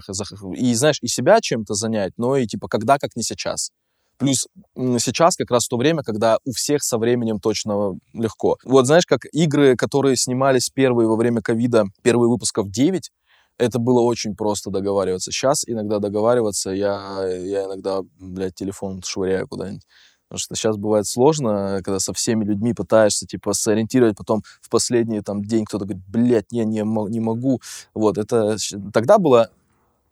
[0.56, 3.72] и, знаешь, и себя чем-то занять, но и, типа, когда, как не сейчас.
[4.18, 8.58] Плюс сейчас как раз то время, когда у всех со временем точно легко.
[8.64, 13.12] Вот знаешь, как игры, которые снимались первые во время ковида, первые выпусков 9,
[13.58, 15.32] это было очень просто договариваться.
[15.32, 19.84] Сейчас иногда договариваться, я, я иногда, блядь, телефон швыряю куда-нибудь.
[20.28, 25.22] Потому что сейчас бывает сложно, когда со всеми людьми пытаешься, типа, сориентировать, потом в последний
[25.22, 27.62] там день кто-то говорит, блядь, не, не, не могу.
[27.94, 28.58] Вот, это...
[28.92, 29.50] Тогда было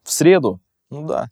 [0.04, 0.60] в среду,
[0.90, 1.32] ну да,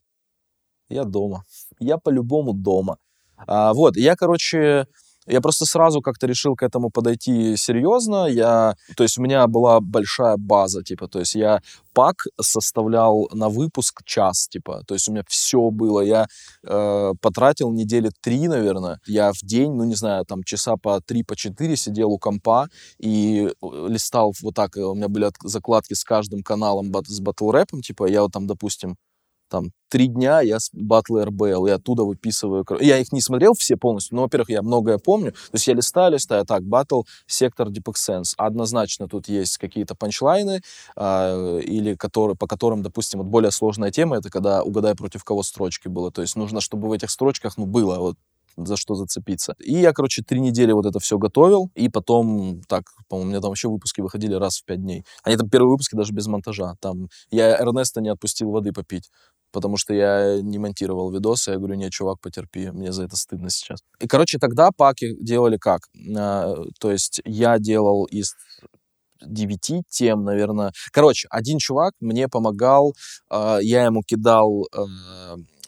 [0.89, 1.45] я дома.
[1.79, 2.97] Я по-любому дома.
[3.37, 4.87] А, вот, я, короче,
[5.27, 8.27] я просто сразу как-то решил к этому подойти серьезно.
[8.27, 11.61] Я, то есть у меня была большая база, типа, то есть я
[11.93, 16.01] пак составлял на выпуск час, типа, то есть у меня все было.
[16.01, 16.27] Я
[16.63, 18.99] э, потратил недели три, наверное.
[19.05, 22.67] Я в день, ну не знаю, там часа по три, по четыре сидел у компа
[22.99, 24.75] и э, листал вот так.
[24.75, 28.97] У меня были закладки с каждым каналом с батл рэпом, типа, я вот там, допустим,
[29.51, 32.65] там три дня я с батлы РБЛ, и оттуда выписываю.
[32.79, 35.33] Я их не смотрел все полностью, но, во-первых, я многое помню.
[35.33, 38.33] То есть я листаю, листаю, так, батл, сектор Deep Sense.
[38.37, 40.61] Однозначно тут есть какие-то панчлайны,
[40.95, 45.43] а, или которые, по которым, допустим, вот более сложная тема, это когда угадай против кого
[45.43, 46.11] строчки было.
[46.11, 48.15] То есть нужно, чтобы в этих строчках, ну, было вот
[48.57, 49.55] за что зацепиться.
[49.59, 53.41] И я, короче, три недели вот это все готовил, и потом, так, по-моему, у меня
[53.41, 55.05] там вообще выпуски выходили раз в пять дней.
[55.23, 56.75] Они там первые выпуски даже без монтажа.
[56.79, 59.09] Там я Эрнеста не отпустил воды попить
[59.51, 61.51] потому что я не монтировал видосы.
[61.51, 63.79] Я говорю, не, чувак, потерпи, мне за это стыдно сейчас.
[63.99, 65.81] И, короче, тогда паки делали как?
[66.17, 68.35] А, то есть я делал из
[69.21, 70.71] девяти тем, наверное.
[70.91, 72.95] Короче, один чувак мне помогал,
[73.29, 74.85] э, я ему кидал э,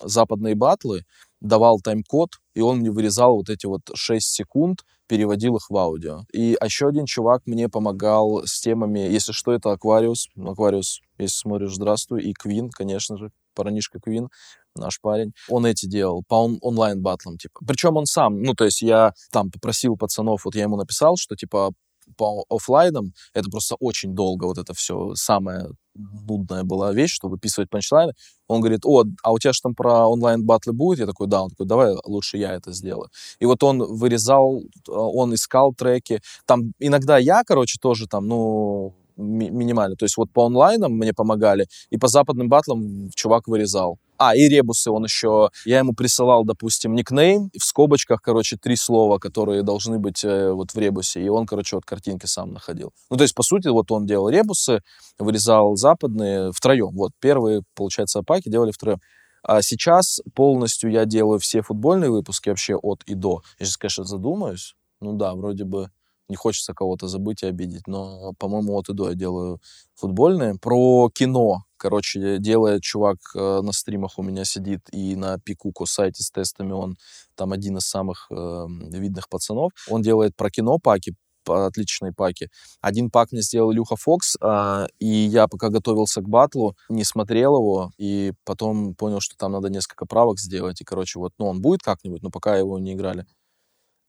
[0.04, 1.06] западные батлы,
[1.40, 6.22] давал тайм-код, и он мне вырезал вот эти вот 6 секунд, переводил их в аудио.
[6.32, 10.30] И еще один чувак мне помогал с темами, если что, это Аквариус.
[10.38, 12.24] Аквариус, если смотришь, здравствуй.
[12.24, 14.30] И Квин, конечно же, парнишка Квин,
[14.76, 15.34] наш парень.
[15.50, 17.60] Он эти делал по он- онлайн-батлам, типа.
[17.68, 21.36] Причем он сам, ну, то есть я там попросил пацанов, вот я ему написал, что,
[21.36, 21.74] типа,
[22.18, 27.70] по офлайнам это просто очень долго вот это все самая нудная была вещь, что выписывать
[27.70, 28.14] панчлайны.
[28.48, 31.00] Он говорит, о, а у тебя же там про онлайн-батлы будет?
[31.00, 31.44] Я такой, да.
[31.44, 33.10] Он такой, давай лучше я это сделаю.
[33.40, 36.22] И вот он вырезал, он искал треки.
[36.46, 39.96] Там иногда я, короче, тоже там, ну, ми- минимально.
[39.96, 44.00] То есть вот по онлайнам мне помогали, и по западным батлам чувак вырезал.
[44.18, 45.50] А, и ребусы он еще...
[45.66, 50.72] Я ему присылал, допустим, никнейм, в скобочках, короче, три слова, которые должны быть э, вот
[50.72, 52.94] в ребусе, и он, короче, вот картинки сам находил.
[53.10, 54.82] Ну, то есть, по сути, вот он делал ребусы,
[55.18, 56.92] вырезал западные втроем.
[56.96, 59.00] Вот, первые, получается, паки делали втроем.
[59.44, 63.42] А сейчас полностью я делаю все футбольные выпуски вообще от и до.
[63.60, 64.76] Я сейчас, конечно, задумаюсь.
[65.02, 65.90] Ну да, вроде бы
[66.30, 69.60] не хочется кого-то забыть и обидеть, но, по-моему, от и до я делаю
[69.96, 70.56] футбольные.
[70.62, 76.24] Про кино, короче, делает чувак э, на стримах у меня сидит и на Пикуко сайте
[76.24, 76.98] с тестами, он
[77.36, 79.72] там один из самых э, видных пацанов.
[79.90, 81.16] Он делает про кино паки,
[81.48, 82.50] отличные паки.
[82.82, 87.56] Один пак мне сделал Илюха Фокс, э, и я пока готовился к батлу, не смотрел
[87.58, 91.62] его, и потом понял, что там надо несколько правок сделать, и, короче, вот, ну, он
[91.62, 93.26] будет как-нибудь, но пока его не играли.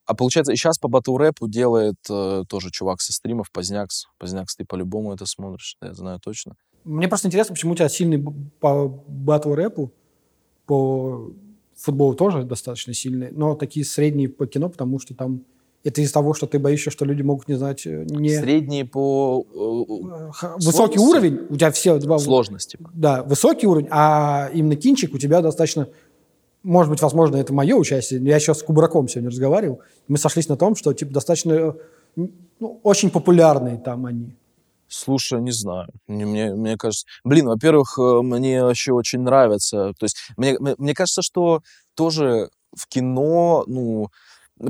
[0.06, 4.06] А получается, и сейчас по батл рэпу делает э, тоже чувак со стримов, Позднякс.
[4.18, 6.56] Позднякс, ты по-любому это смотришь, я знаю точно.
[6.84, 8.22] Мне просто интересно, почему у тебя сильный
[8.60, 9.92] по батл рэпу,
[10.66, 11.30] по
[11.76, 15.44] футболу тоже достаточно сильный, но такие средние по кино, потому что там
[15.84, 17.86] это из-за того, что ты боишься, что люди могут не знать...
[17.86, 18.30] Э, не...
[18.30, 19.46] Средние по...
[19.54, 21.98] Э, высокий уровень, у тебя все...
[21.98, 22.18] Два...
[22.18, 22.78] Сложности.
[22.94, 25.88] Да, высокий уровень, а именно кинчик у тебя достаточно
[26.64, 28.20] может быть, возможно, это мое участие.
[28.24, 29.80] Я сейчас с Кубраком сегодня разговаривал.
[30.08, 31.76] Мы сошлись на том, что типа достаточно
[32.16, 34.34] ну, очень популярные там они.
[34.88, 35.88] Слушай, не знаю.
[36.06, 37.06] Мне, мне кажется...
[37.24, 39.92] Блин, во-первых, э, мне вообще очень нравится.
[39.98, 41.62] То есть мне, мне кажется, что
[41.94, 44.08] тоже в кино, ну,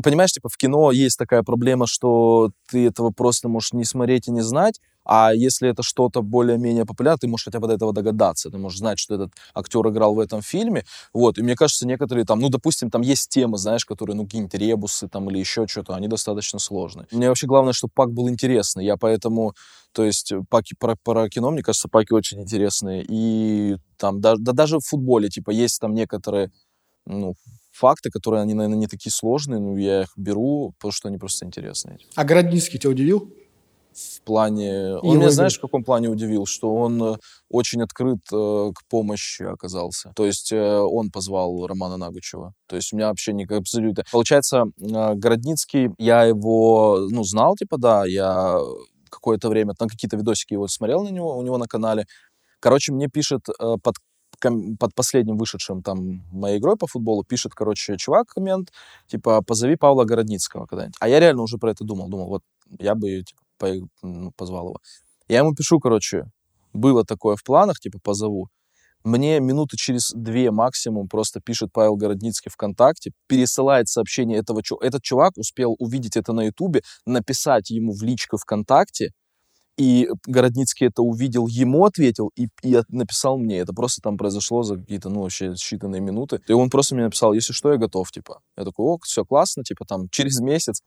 [0.03, 4.33] понимаешь, типа в кино есть такая проблема, что ты этого просто можешь не смотреть и
[4.33, 8.51] не знать, а если это что-то более-менее популярное, ты можешь хотя бы до этого догадаться,
[8.51, 12.25] ты можешь знать, что этот актер играл в этом фильме, вот, и мне кажется, некоторые
[12.25, 15.95] там, ну, допустим, там есть темы, знаешь, которые, ну, какие-нибудь ребусы там или еще что-то,
[15.95, 17.07] они достаточно сложные.
[17.13, 19.55] Мне вообще главное, чтобы пак был интересный, я поэтому,
[19.93, 24.53] то есть, паки про, про кино, мне кажется, паки очень интересные, и там, да, да
[24.53, 26.51] даже в футболе, типа, есть там некоторые,
[27.07, 27.35] ну,
[27.75, 31.45] факты, которые, они, наверное, не такие сложные, но я их беру, потому что они просто
[31.45, 31.99] интересные.
[32.15, 33.33] А Городницкий тебя удивил?
[33.95, 34.97] В плане...
[34.97, 36.47] Он меня, знаешь, в каком плане удивил?
[36.47, 37.17] Что он э,
[37.49, 40.13] очень открыт э, к помощи оказался.
[40.17, 42.53] То есть э, он позвал Романа Нагучева.
[42.67, 44.05] То есть у меня вообще никак абсолютно...
[44.11, 48.59] Получается, э, Городницкий, я его, ну, знал, типа, да, я
[49.11, 52.07] какое-то время, там какие-то видосики его смотрел на него, у него на канале.
[52.61, 53.95] Короче, мне пишет э, под
[54.79, 58.73] под последним вышедшим там моей игрой по футболу пишет, короче, чувак коммент,
[59.07, 60.97] типа, позови Павла Городницкого когда-нибудь.
[61.01, 62.09] А я реально уже про это думал.
[62.09, 62.43] Думал, вот
[62.79, 64.77] я бы, типа, позвал его.
[65.29, 66.25] Я ему пишу, короче,
[66.73, 68.49] было такое в планах, типа, позову.
[69.05, 74.87] Мне минуты через две максимум просто пишет Павел Городницкий ВКонтакте, пересылает сообщение этого чувака.
[74.87, 79.11] Этот чувак успел увидеть это на Ютубе, написать ему в личку ВКонтакте,
[79.77, 83.59] и Городницкий это увидел, ему ответил и, и написал мне.
[83.59, 86.41] Это просто там произошло за какие-то, ну, вообще считанные минуты.
[86.47, 88.41] И он просто мне написал, если что, я готов, типа.
[88.57, 90.81] Я такой, о, все классно, типа, там, через месяц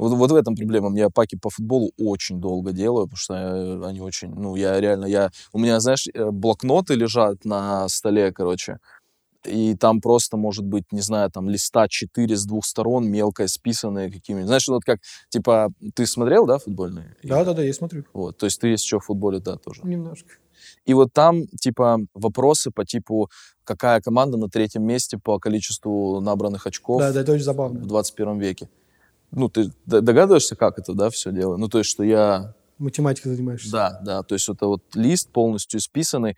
[0.00, 0.96] вот, вот в этом проблема.
[0.96, 5.04] Я паки по футболу очень долго делаю, потому что э, они очень, ну, я реально,
[5.04, 8.78] я, у меня, знаешь, э, блокноты лежат на столе, короче,
[9.44, 14.10] и там просто, может быть, не знаю, там листа 4 с двух сторон, мелко списанные
[14.10, 14.46] какими-нибудь.
[14.46, 17.14] Знаешь, вот как, типа, ты смотрел, да, футбольные?
[17.22, 18.04] Да-да-да, я смотрю.
[18.14, 19.82] Вот, то есть ты есть еще в футболе, да, тоже?
[19.84, 20.30] Немножко.
[20.86, 23.30] И вот там, типа, вопросы по типу,
[23.64, 27.80] какая команда на третьем месте по количеству набранных очков да, да, это очень забавно.
[27.80, 28.68] в 21 веке
[29.30, 31.56] ну, ты догадываешься, как это, да, все дело?
[31.56, 32.54] Ну, то есть, что я...
[32.78, 33.70] Математикой занимаешься.
[33.70, 36.36] Да, да, то есть это вот лист полностью исписанный,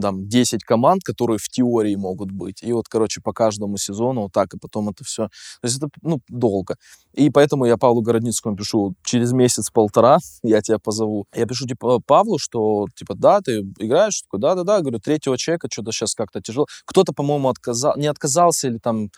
[0.00, 2.62] там 10 команд, которые в теории могут быть.
[2.62, 5.24] И вот, короче, по каждому сезону вот так, и потом это все.
[5.60, 6.76] То есть это, ну, долго.
[7.12, 11.26] И поэтому я Павлу Городницкому пишу, через месяц-полтора я тебя позову.
[11.34, 14.22] Я пишу, типа, Павлу, что, типа, да, ты играешь?
[14.22, 14.80] Такой, да-да-да.
[14.80, 16.66] Говорю, третьего человека что-то сейчас как-то тяжело.
[16.86, 19.10] Кто-то, по-моему, отказал, не отказался или там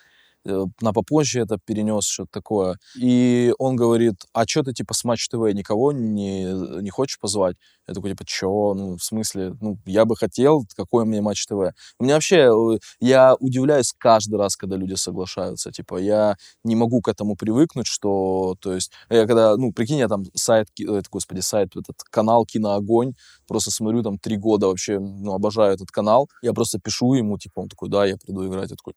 [0.45, 2.79] на попозже это перенес, что-то такое.
[2.97, 6.45] И он говорит, а что ты, типа, с Матч ТВ никого не,
[6.83, 7.57] не хочешь позвать?
[7.87, 8.75] Я такой, типа, чё?
[8.75, 11.53] Ну, в смысле, ну, я бы хотел, какой мне Матч ТВ?
[11.99, 17.01] У меня вообще, э, я удивляюсь каждый раз, когда люди соглашаются, типа, я не могу
[17.03, 21.41] к этому привыкнуть, что, то есть, я когда, ну, прикинь, я там сайт, это, господи,
[21.41, 23.15] сайт, этот канал Киноогонь,
[23.47, 27.61] просто смотрю там три года вообще, ну, обожаю этот канал, я просто пишу ему, типа,
[27.61, 28.95] он такой, да, я приду играть, я такой,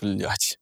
[0.00, 0.58] блядь.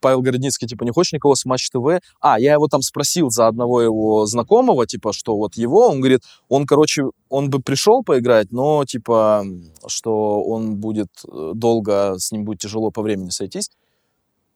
[0.00, 2.00] Павел Городницкий, типа, не хочешь никого с Матч ТВ?
[2.20, 6.22] А, я его там спросил за одного его знакомого, типа, что вот его, он говорит,
[6.48, 9.44] он, короче, он бы пришел поиграть, но, типа,
[9.86, 13.70] что он будет э, долго, с ним будет тяжело по времени сойтись.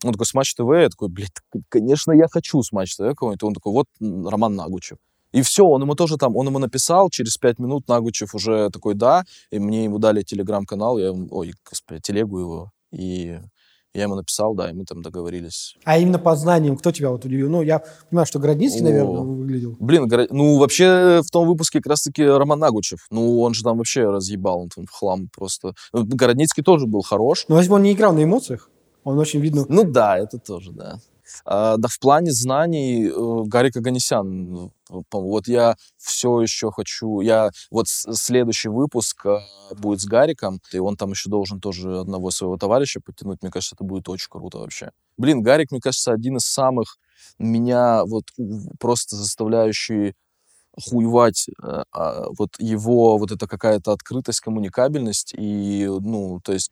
[0.04, 0.68] Он такой, с Матч ТВ?
[0.70, 1.30] Я такой, блядь,
[1.68, 3.42] конечно, я хочу с Матч ТВ кого-нибудь.
[3.44, 4.98] Он такой, вот Роман Нагучев.
[5.30, 8.94] И все, он ему тоже там, он ему написал, через пять минут Нагучев уже такой,
[8.94, 13.40] да, и мне ему дали телеграм-канал, я, ой, господи, телегу его, и
[13.94, 15.76] я ему написал, да, и мы там договорились.
[15.84, 17.50] А именно по знаниям, кто тебя вот удивил?
[17.50, 19.76] Ну, я понимаю, что Городницкий, О, наверное, выглядел.
[19.78, 23.06] Блин, ну, вообще в том выпуске как раз-таки Роман Нагучев.
[23.10, 25.74] Ну, он же там вообще разъебал, он там в хлам просто.
[25.92, 27.44] Ну, Городницкий тоже был хорош.
[27.48, 28.70] Но если бы он не играл на эмоциях,
[29.04, 29.66] он очень видно...
[29.68, 30.98] Ну да, это тоже, да.
[31.44, 34.70] А, да, в плане знаний э, Гарик Аганесян.
[35.10, 37.20] Вот я все еще хочу...
[37.20, 39.38] Я вот следующий выпуск э,
[39.76, 43.42] будет с Гариком, и он там еще должен тоже одного своего товарища подтянуть.
[43.42, 44.90] Мне кажется, это будет очень круто вообще.
[45.16, 46.98] Блин, Гарик, мне кажется, один из самых
[47.38, 48.24] меня вот
[48.78, 50.14] просто заставляющий
[50.80, 56.70] хуевать э, а, вот его вот эта какая-то открытость, коммуникабельность и, ну, то есть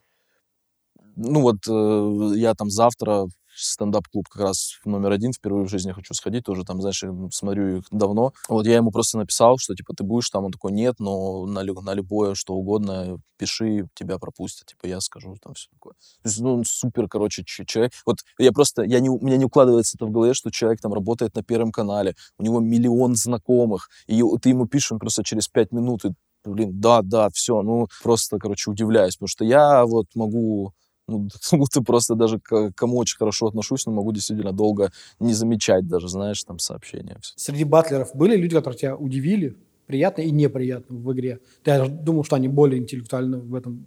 [1.16, 6.14] ну вот э, я там завтра стендап-клуб как раз номер один впервые в жизни хочу
[6.14, 7.02] сходить, тоже там, знаешь,
[7.32, 8.32] смотрю их давно.
[8.48, 10.44] Вот я ему просто написал, что, типа, ты будешь там?
[10.44, 15.36] Он такой, нет, но на, на любое, что угодно, пиши, тебя пропустят, типа, я скажу,
[15.42, 15.94] там все такое.
[15.94, 17.92] То есть, ну, он супер, короче, человек.
[18.06, 20.92] Вот я просто, я не, у меня не укладывается это в голове, что человек там
[20.92, 25.48] работает на Первом канале, у него миллион знакомых, и ты ему пишешь, он просто через
[25.48, 26.10] пять минут, и,
[26.44, 30.74] блин, да, да, все, ну, просто, короче, удивляюсь, потому что я вот могу
[31.10, 31.28] ну,
[31.58, 36.08] будто просто даже к кому очень хорошо отношусь, но могу действительно долго не замечать даже,
[36.08, 37.18] знаешь, там сообщения.
[37.36, 39.56] Среди батлеров были люди, которые тебя удивили,
[39.86, 41.40] приятно и неприятно в игре?
[41.62, 43.84] Ты думал, что они более интеллектуально в этом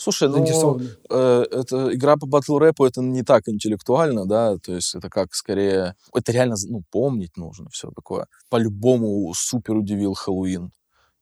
[0.00, 0.80] Слушай, ну,
[1.10, 5.34] э, это игра по батл рэпу это не так интеллектуально, да, то есть это как
[5.34, 8.26] скорее, это реально, ну, помнить нужно все такое.
[8.48, 10.70] По-любому супер удивил Хэллоуин.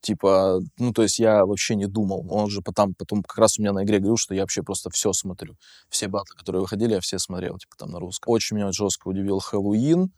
[0.00, 2.26] Типа, ну, то есть я вообще не думал.
[2.30, 4.90] Он же потом, потом как раз у меня на игре говорил, что я вообще просто
[4.90, 5.56] все смотрю.
[5.90, 8.32] Все батлы, которые выходили, я все смотрел, типа, там на русском.
[8.32, 10.10] Очень меня жестко удивил Хэллоуин.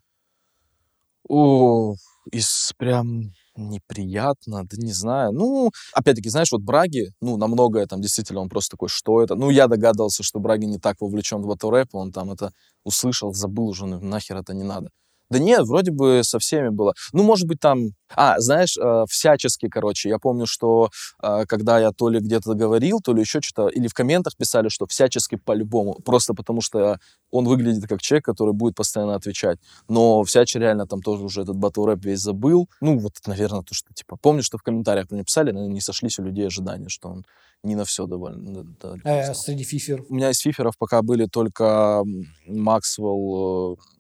[1.28, 1.94] О,
[2.32, 5.32] из прям неприятно, да не знаю.
[5.32, 9.34] Ну, опять-таки, знаешь, вот Браги, ну, на многое там действительно он просто такой, что это?
[9.34, 12.52] Ну, я догадывался, что Браги не так вовлечен в батл рэп, он там это
[12.84, 14.90] услышал, забыл уже, ну, нахер это не надо.
[15.30, 16.94] Да нет, вроде бы со всеми было.
[17.12, 17.90] Ну, может быть, там...
[18.14, 20.09] А, знаешь, э, всячески, короче.
[20.09, 20.90] Я помню, что
[21.22, 24.68] э, когда я то ли где-то говорил, то ли еще что-то, или в комментах писали,
[24.68, 25.94] что всячески по-любому.
[26.05, 26.98] Просто потому что
[27.30, 29.59] он выглядит как человек, который будет постоянно отвечать.
[29.88, 32.68] Но всячески реально там тоже уже этот батл рэп весь забыл.
[32.80, 36.18] Ну, вот, наверное, то, что, типа, помню, что в комментариях мне писали, наверное, не сошлись
[36.18, 37.24] у людей ожидания, что он
[37.62, 38.64] не на все довольно.
[38.80, 40.06] Да, э, среди фиферов?
[40.09, 42.02] У меня из фиферов пока были только
[42.46, 43.97] Максвелл, э,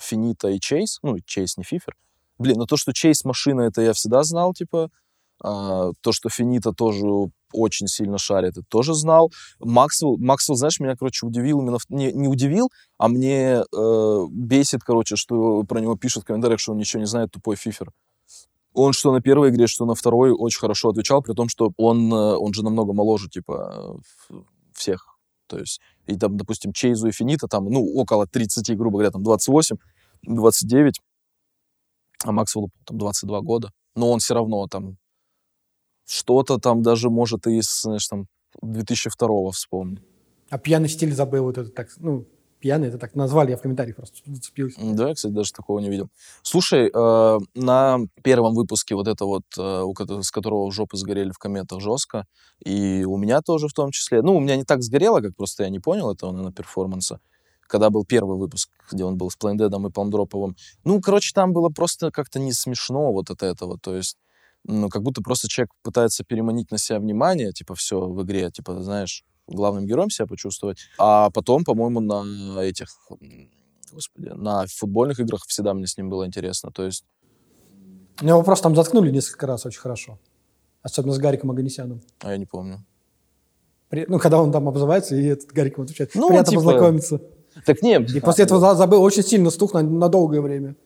[0.00, 1.96] Финита и Чейз, ну, Чейз не Фифер.
[2.38, 4.90] Блин, ну то, что Чейз машина, это я всегда знал, типа.
[5.42, 7.04] А, то, что Финита тоже
[7.52, 9.30] очень сильно шарит, это тоже знал.
[9.58, 11.78] Максвелл, Максвелл, знаешь, меня, короче, удивил именно...
[11.90, 16.72] Не, не удивил, а мне э, бесит, короче, что про него пишут в комментариях, что
[16.72, 17.92] он ничего не знает, тупой фифер.
[18.72, 22.12] Он что на первой игре, что на второй очень хорошо отвечал, при том, что он,
[22.12, 24.00] э, он же намного моложе, типа,
[24.72, 29.10] всех то есть, и там, допустим, Чейзу и Финита там, ну, около 30, грубо говоря,
[29.10, 29.76] там 28,
[30.22, 31.00] 29,
[32.24, 33.70] а Максвеллу там 22 года.
[33.94, 34.96] Но он все равно там
[36.06, 38.26] что-то там даже может и знаешь, там
[38.62, 40.02] 2002 вспомнить.
[40.48, 42.26] А пьяный стиль забыл вот это так, ну,
[42.60, 44.80] пьяный, это так назвали, я в комментариях просто зацепился.
[44.82, 46.08] Да, кстати, даже такого не видел.
[46.42, 49.84] Слушай, э, на первом выпуске вот это вот, э,
[50.22, 52.26] с которого жопы сгорели в комментах жестко,
[52.64, 55.64] и у меня тоже в том числе, ну, у меня не так сгорело, как просто
[55.64, 57.20] я не понял этого на перформанса,
[57.66, 60.56] когда был первый выпуск, где он был с Плейндедом и Палмдроповым.
[60.84, 64.16] Ну, короче, там было просто как-то не смешно вот от этого, то есть
[64.68, 68.82] ну, как будто просто человек пытается переманить на себя внимание, типа, все в игре, типа,
[68.82, 70.78] знаешь, главным героем себя почувствовать.
[70.98, 72.88] А потом, по-моему, на этих,
[73.92, 76.70] господи, на футбольных играх всегда мне с ним было интересно.
[76.72, 77.04] То есть...
[78.20, 80.18] Его просто там заткнули несколько раз очень хорошо.
[80.82, 82.00] Особенно с Гариком Аганесяном.
[82.20, 82.84] А я не помню.
[83.88, 86.14] При- Ну, когда он там обзывается, и этот Гарик ему отвечает.
[86.14, 87.20] Ну, Приятно типа, познакомиться.
[87.64, 88.10] Так нет.
[88.10, 90.76] И после этого за- забыл очень сильно стух на, на долгое время.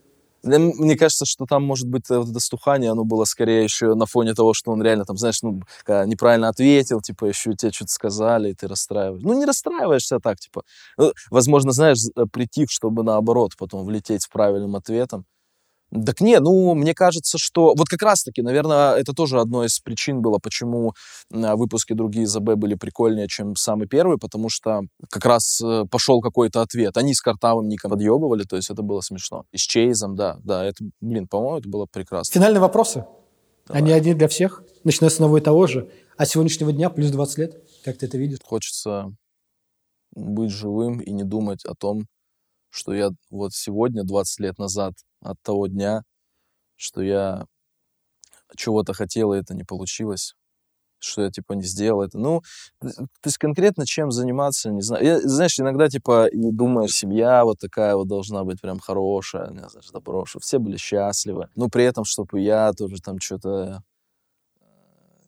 [0.42, 4.06] Мне кажется, что там, может быть, э, вот это стухание, оно было скорее еще на
[4.06, 8.50] фоне того, что он реально там, знаешь, ну, неправильно ответил, типа, еще тебе что-то сказали,
[8.50, 9.22] и ты расстраиваешь.
[9.22, 10.62] Ну, не расстраиваешься а так, типа.
[10.96, 15.24] Ну, возможно, знаешь, э, прийти, чтобы наоборот потом влететь с правильным ответом.
[15.92, 17.74] Так не, ну, мне кажется, что...
[17.76, 20.94] Вот как раз-таки, наверное, это тоже одной из причин было, почему
[21.32, 25.84] а, выпуски другие из АБ были прикольнее, чем самый первый, потому что как раз э,
[25.90, 26.96] пошел какой-то ответ.
[26.96, 29.44] Они с Картавым ником подъебывали, то есть это было смешно.
[29.52, 32.32] И с Чейзом, да, да, это, блин, по-моему, это было прекрасно.
[32.32, 33.04] Финальные вопросы.
[33.66, 33.82] Давай.
[33.82, 35.90] Они одни для всех, начиная с одного и того же.
[36.16, 37.64] А сегодняшнего дня плюс 20 лет.
[37.84, 38.38] Как ты это видишь?
[38.44, 39.12] Хочется
[40.14, 42.06] быть живым и не думать о том,
[42.68, 46.02] что я вот сегодня, 20 лет назад от того дня,
[46.76, 47.46] что я
[48.56, 50.34] чего-то хотел, и это не получилось,
[50.98, 52.18] что я, типа, не сделал это.
[52.18, 52.42] Ну,
[52.80, 55.04] то есть конкретно чем заниматься, не знаю.
[55.04, 59.58] Я, знаешь, иногда, типа, и думаешь, семья вот такая вот должна быть прям хорошая, не
[59.68, 61.48] знаю, добро, чтобы все были счастливы.
[61.56, 63.82] Но при этом, чтобы я тоже там что-то,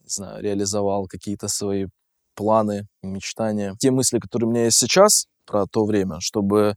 [0.03, 1.87] не знаю, реализовал какие-то свои
[2.35, 3.75] планы, мечтания.
[3.79, 6.75] Те мысли, которые у меня есть сейчас про то время, чтобы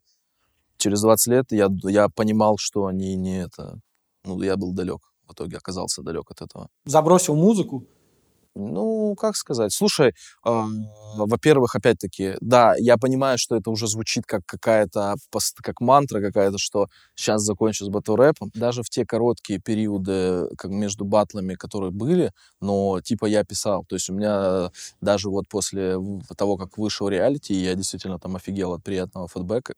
[0.79, 3.81] через 20 лет я, я понимал, что они не это...
[4.25, 5.01] Ну, я был далек.
[5.27, 6.69] В итоге оказался далек от этого.
[6.85, 7.85] Забросил музыку.
[8.59, 9.71] Ну, как сказать?
[9.75, 10.67] Слушай, а,
[11.17, 15.17] во-первых, опять-таки, да, я понимаю, что это уже звучит как какая-то,
[15.63, 18.51] как мантра какая-то, что сейчас закончу с батл-рэпом.
[18.55, 23.85] Даже в те короткие периоды как между батлами, которые были, но типа я писал.
[23.87, 24.71] То есть у меня
[25.03, 25.99] даже вот после
[26.39, 29.75] того, как вышел реалити, я действительно там офигел от приятного фидбэка,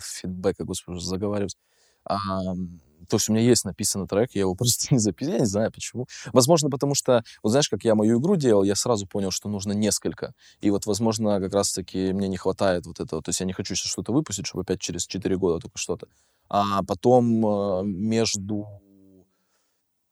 [0.00, 1.56] фидбэка, господи, заговариваюсь.
[2.04, 5.46] Ам, то есть у меня есть написанный трек, я его просто не записал, я не
[5.46, 6.06] знаю почему.
[6.32, 9.72] Возможно, потому что, вот знаешь, как я мою игру делал, я сразу понял, что нужно
[9.72, 10.34] несколько.
[10.60, 13.22] И вот, возможно, как раз-таки мне не хватает вот этого.
[13.22, 16.08] То есть я не хочу сейчас что-то выпустить, чтобы опять через 4 года только что-то.
[16.48, 18.66] А потом э, между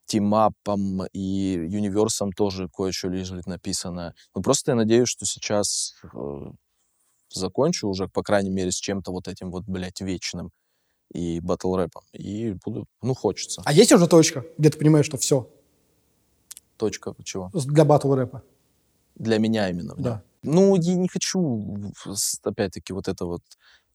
[0.05, 4.13] тимапом и юниверсом тоже кое-что лежит написано.
[4.35, 6.51] Ну, просто я надеюсь, что сейчас э,
[7.29, 10.51] закончу уже, по крайней мере, с чем-то вот этим вот, блядь, вечным
[11.13, 12.03] и батл рэпом.
[12.13, 13.61] И буду, ну, хочется.
[13.65, 15.49] А есть уже точка, где ты понимаешь, что все
[16.77, 17.51] Точка чего?
[17.53, 18.43] для батл рэпа?
[19.15, 19.93] Для меня именно.
[19.97, 20.23] Да.
[20.41, 21.93] Ну, я не хочу,
[22.43, 23.41] опять-таки, вот это вот...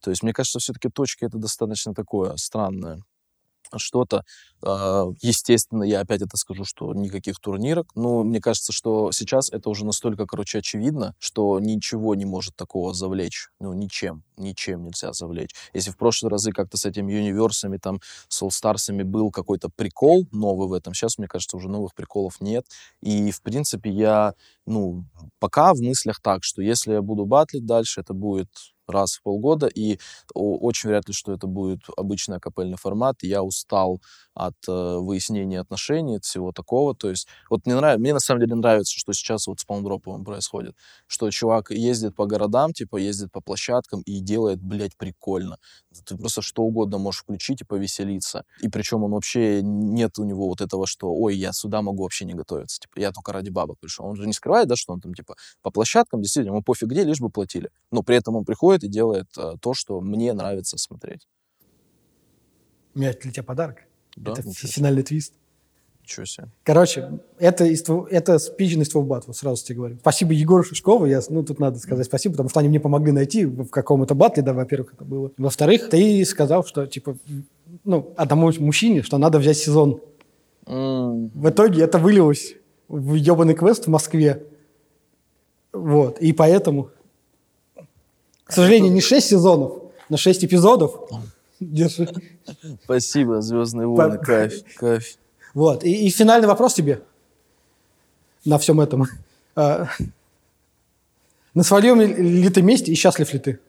[0.01, 3.02] То есть, мне кажется, все-таки точка это достаточно такое странное
[3.76, 4.24] что-то.
[4.62, 7.88] А, Естественно, я опять это скажу, что никаких турнирок.
[7.94, 12.94] Но мне кажется, что сейчас это уже настолько, короче, очевидно, что ничего не может такого
[12.94, 13.48] завлечь.
[13.60, 14.22] Ну, ничем.
[14.36, 15.55] Ничем нельзя завлечь.
[15.72, 20.68] Если в прошлые разы как-то с этими юниверсами, там, с All-Старсами был какой-то прикол новый
[20.68, 22.66] в этом, сейчас, мне кажется, уже новых приколов нет.
[23.02, 24.34] И, в принципе, я,
[24.66, 25.05] ну,
[25.38, 28.48] пока в мыслях так, что если я буду батлить дальше, это будет
[28.89, 29.99] раз в полгода, и
[30.35, 33.17] очень ли, что это будет обычный акапельный формат.
[33.23, 34.01] Я устал
[34.35, 36.95] от э, выяснения отношений, от всего такого.
[36.95, 40.25] То есть, вот мне, нравится, мне на самом деле нравится, что сейчас вот с Паундроповым
[40.25, 40.75] происходит.
[41.07, 45.59] Что чувак ездит по городам, типа ездит по площадкам и делает, блядь, прикольно.
[46.05, 48.45] Ты просто что угодно можешь включить и повеселиться.
[48.61, 52.27] И причем он вообще, нет у него вот этого, что, ой, я сюда могу вообще
[52.27, 52.81] не готовиться.
[52.81, 54.05] Типа, я только ради бабок пришел.
[54.07, 57.05] Он же не скрывает, да, что он там, типа, по площадкам, действительно, ему пофиг где,
[57.05, 57.71] лишь бы платили.
[57.91, 61.27] Но при этом он приходит и делает э, то, что мне нравится смотреть.
[62.94, 63.78] У меня для тебя подарок.
[64.16, 64.73] Да, это ничего себе.
[64.73, 65.35] финальный твист.
[66.03, 66.48] Ничего себе.
[66.62, 69.97] Короче, это, из тво- это спич из твоего батла, сразу тебе говорю.
[70.01, 73.44] Спасибо Егору Шишкову, я, ну, тут надо сказать спасибо, потому что они мне помогли найти
[73.44, 75.32] в каком-то батле, да, во-первых, это было.
[75.36, 77.16] Во-вторых, ты сказал, что, типа,
[77.85, 80.01] ну, одному мужчине, что надо взять сезон.
[80.66, 82.55] М, В итоге это вылилось
[82.89, 84.44] в ебаный квест в Москве.
[85.73, 86.90] Вот, и поэтому,
[88.47, 91.10] к сожалению, не 6 сезонов, но 6 эпизодов.
[91.59, 92.09] Держи.
[92.85, 95.16] Спасибо, Звездные войны, кайф, кайф.
[95.52, 95.85] Вот.
[95.85, 97.02] И, и финальный вопрос тебе
[98.44, 99.06] на всем этом.
[99.56, 99.89] А,
[101.55, 103.60] На своем ли ты месте и счастлив ли ты?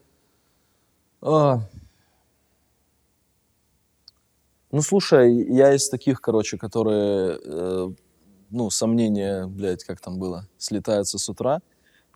[1.22, 1.60] А.
[4.70, 7.88] Ну, слушай, я из таких, короче, которые, э,
[8.50, 11.62] ну, сомнения, блядь, как там было, слетаются с утра,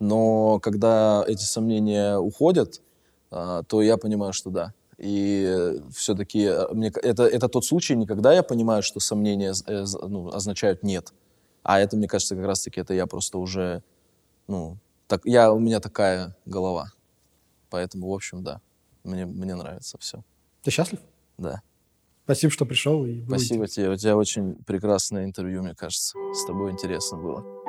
[0.03, 2.83] но когда эти сомнения уходят,
[3.31, 4.75] а, то я понимаю, что да.
[4.99, 9.85] И все-таки мне, к- это, это тот случай, не когда я понимаю, что сомнения э,
[10.03, 11.13] ну, означают нет,
[11.63, 13.85] а это, мне кажется, как раз-таки это я просто уже,
[14.49, 14.77] ну,
[15.07, 16.91] так, я, у меня такая голова.
[17.71, 18.61] Поэтому, в общем, да,
[19.05, 20.25] мне, мне нравится все.
[20.63, 20.99] Ты счастлив?
[21.39, 21.63] Да.
[22.25, 23.07] Спасибо, что пришел.
[23.07, 23.91] И Спасибо тебе.
[23.91, 26.19] У тебя очень прекрасное интервью, мне кажется.
[26.35, 27.62] С тобой интересно было.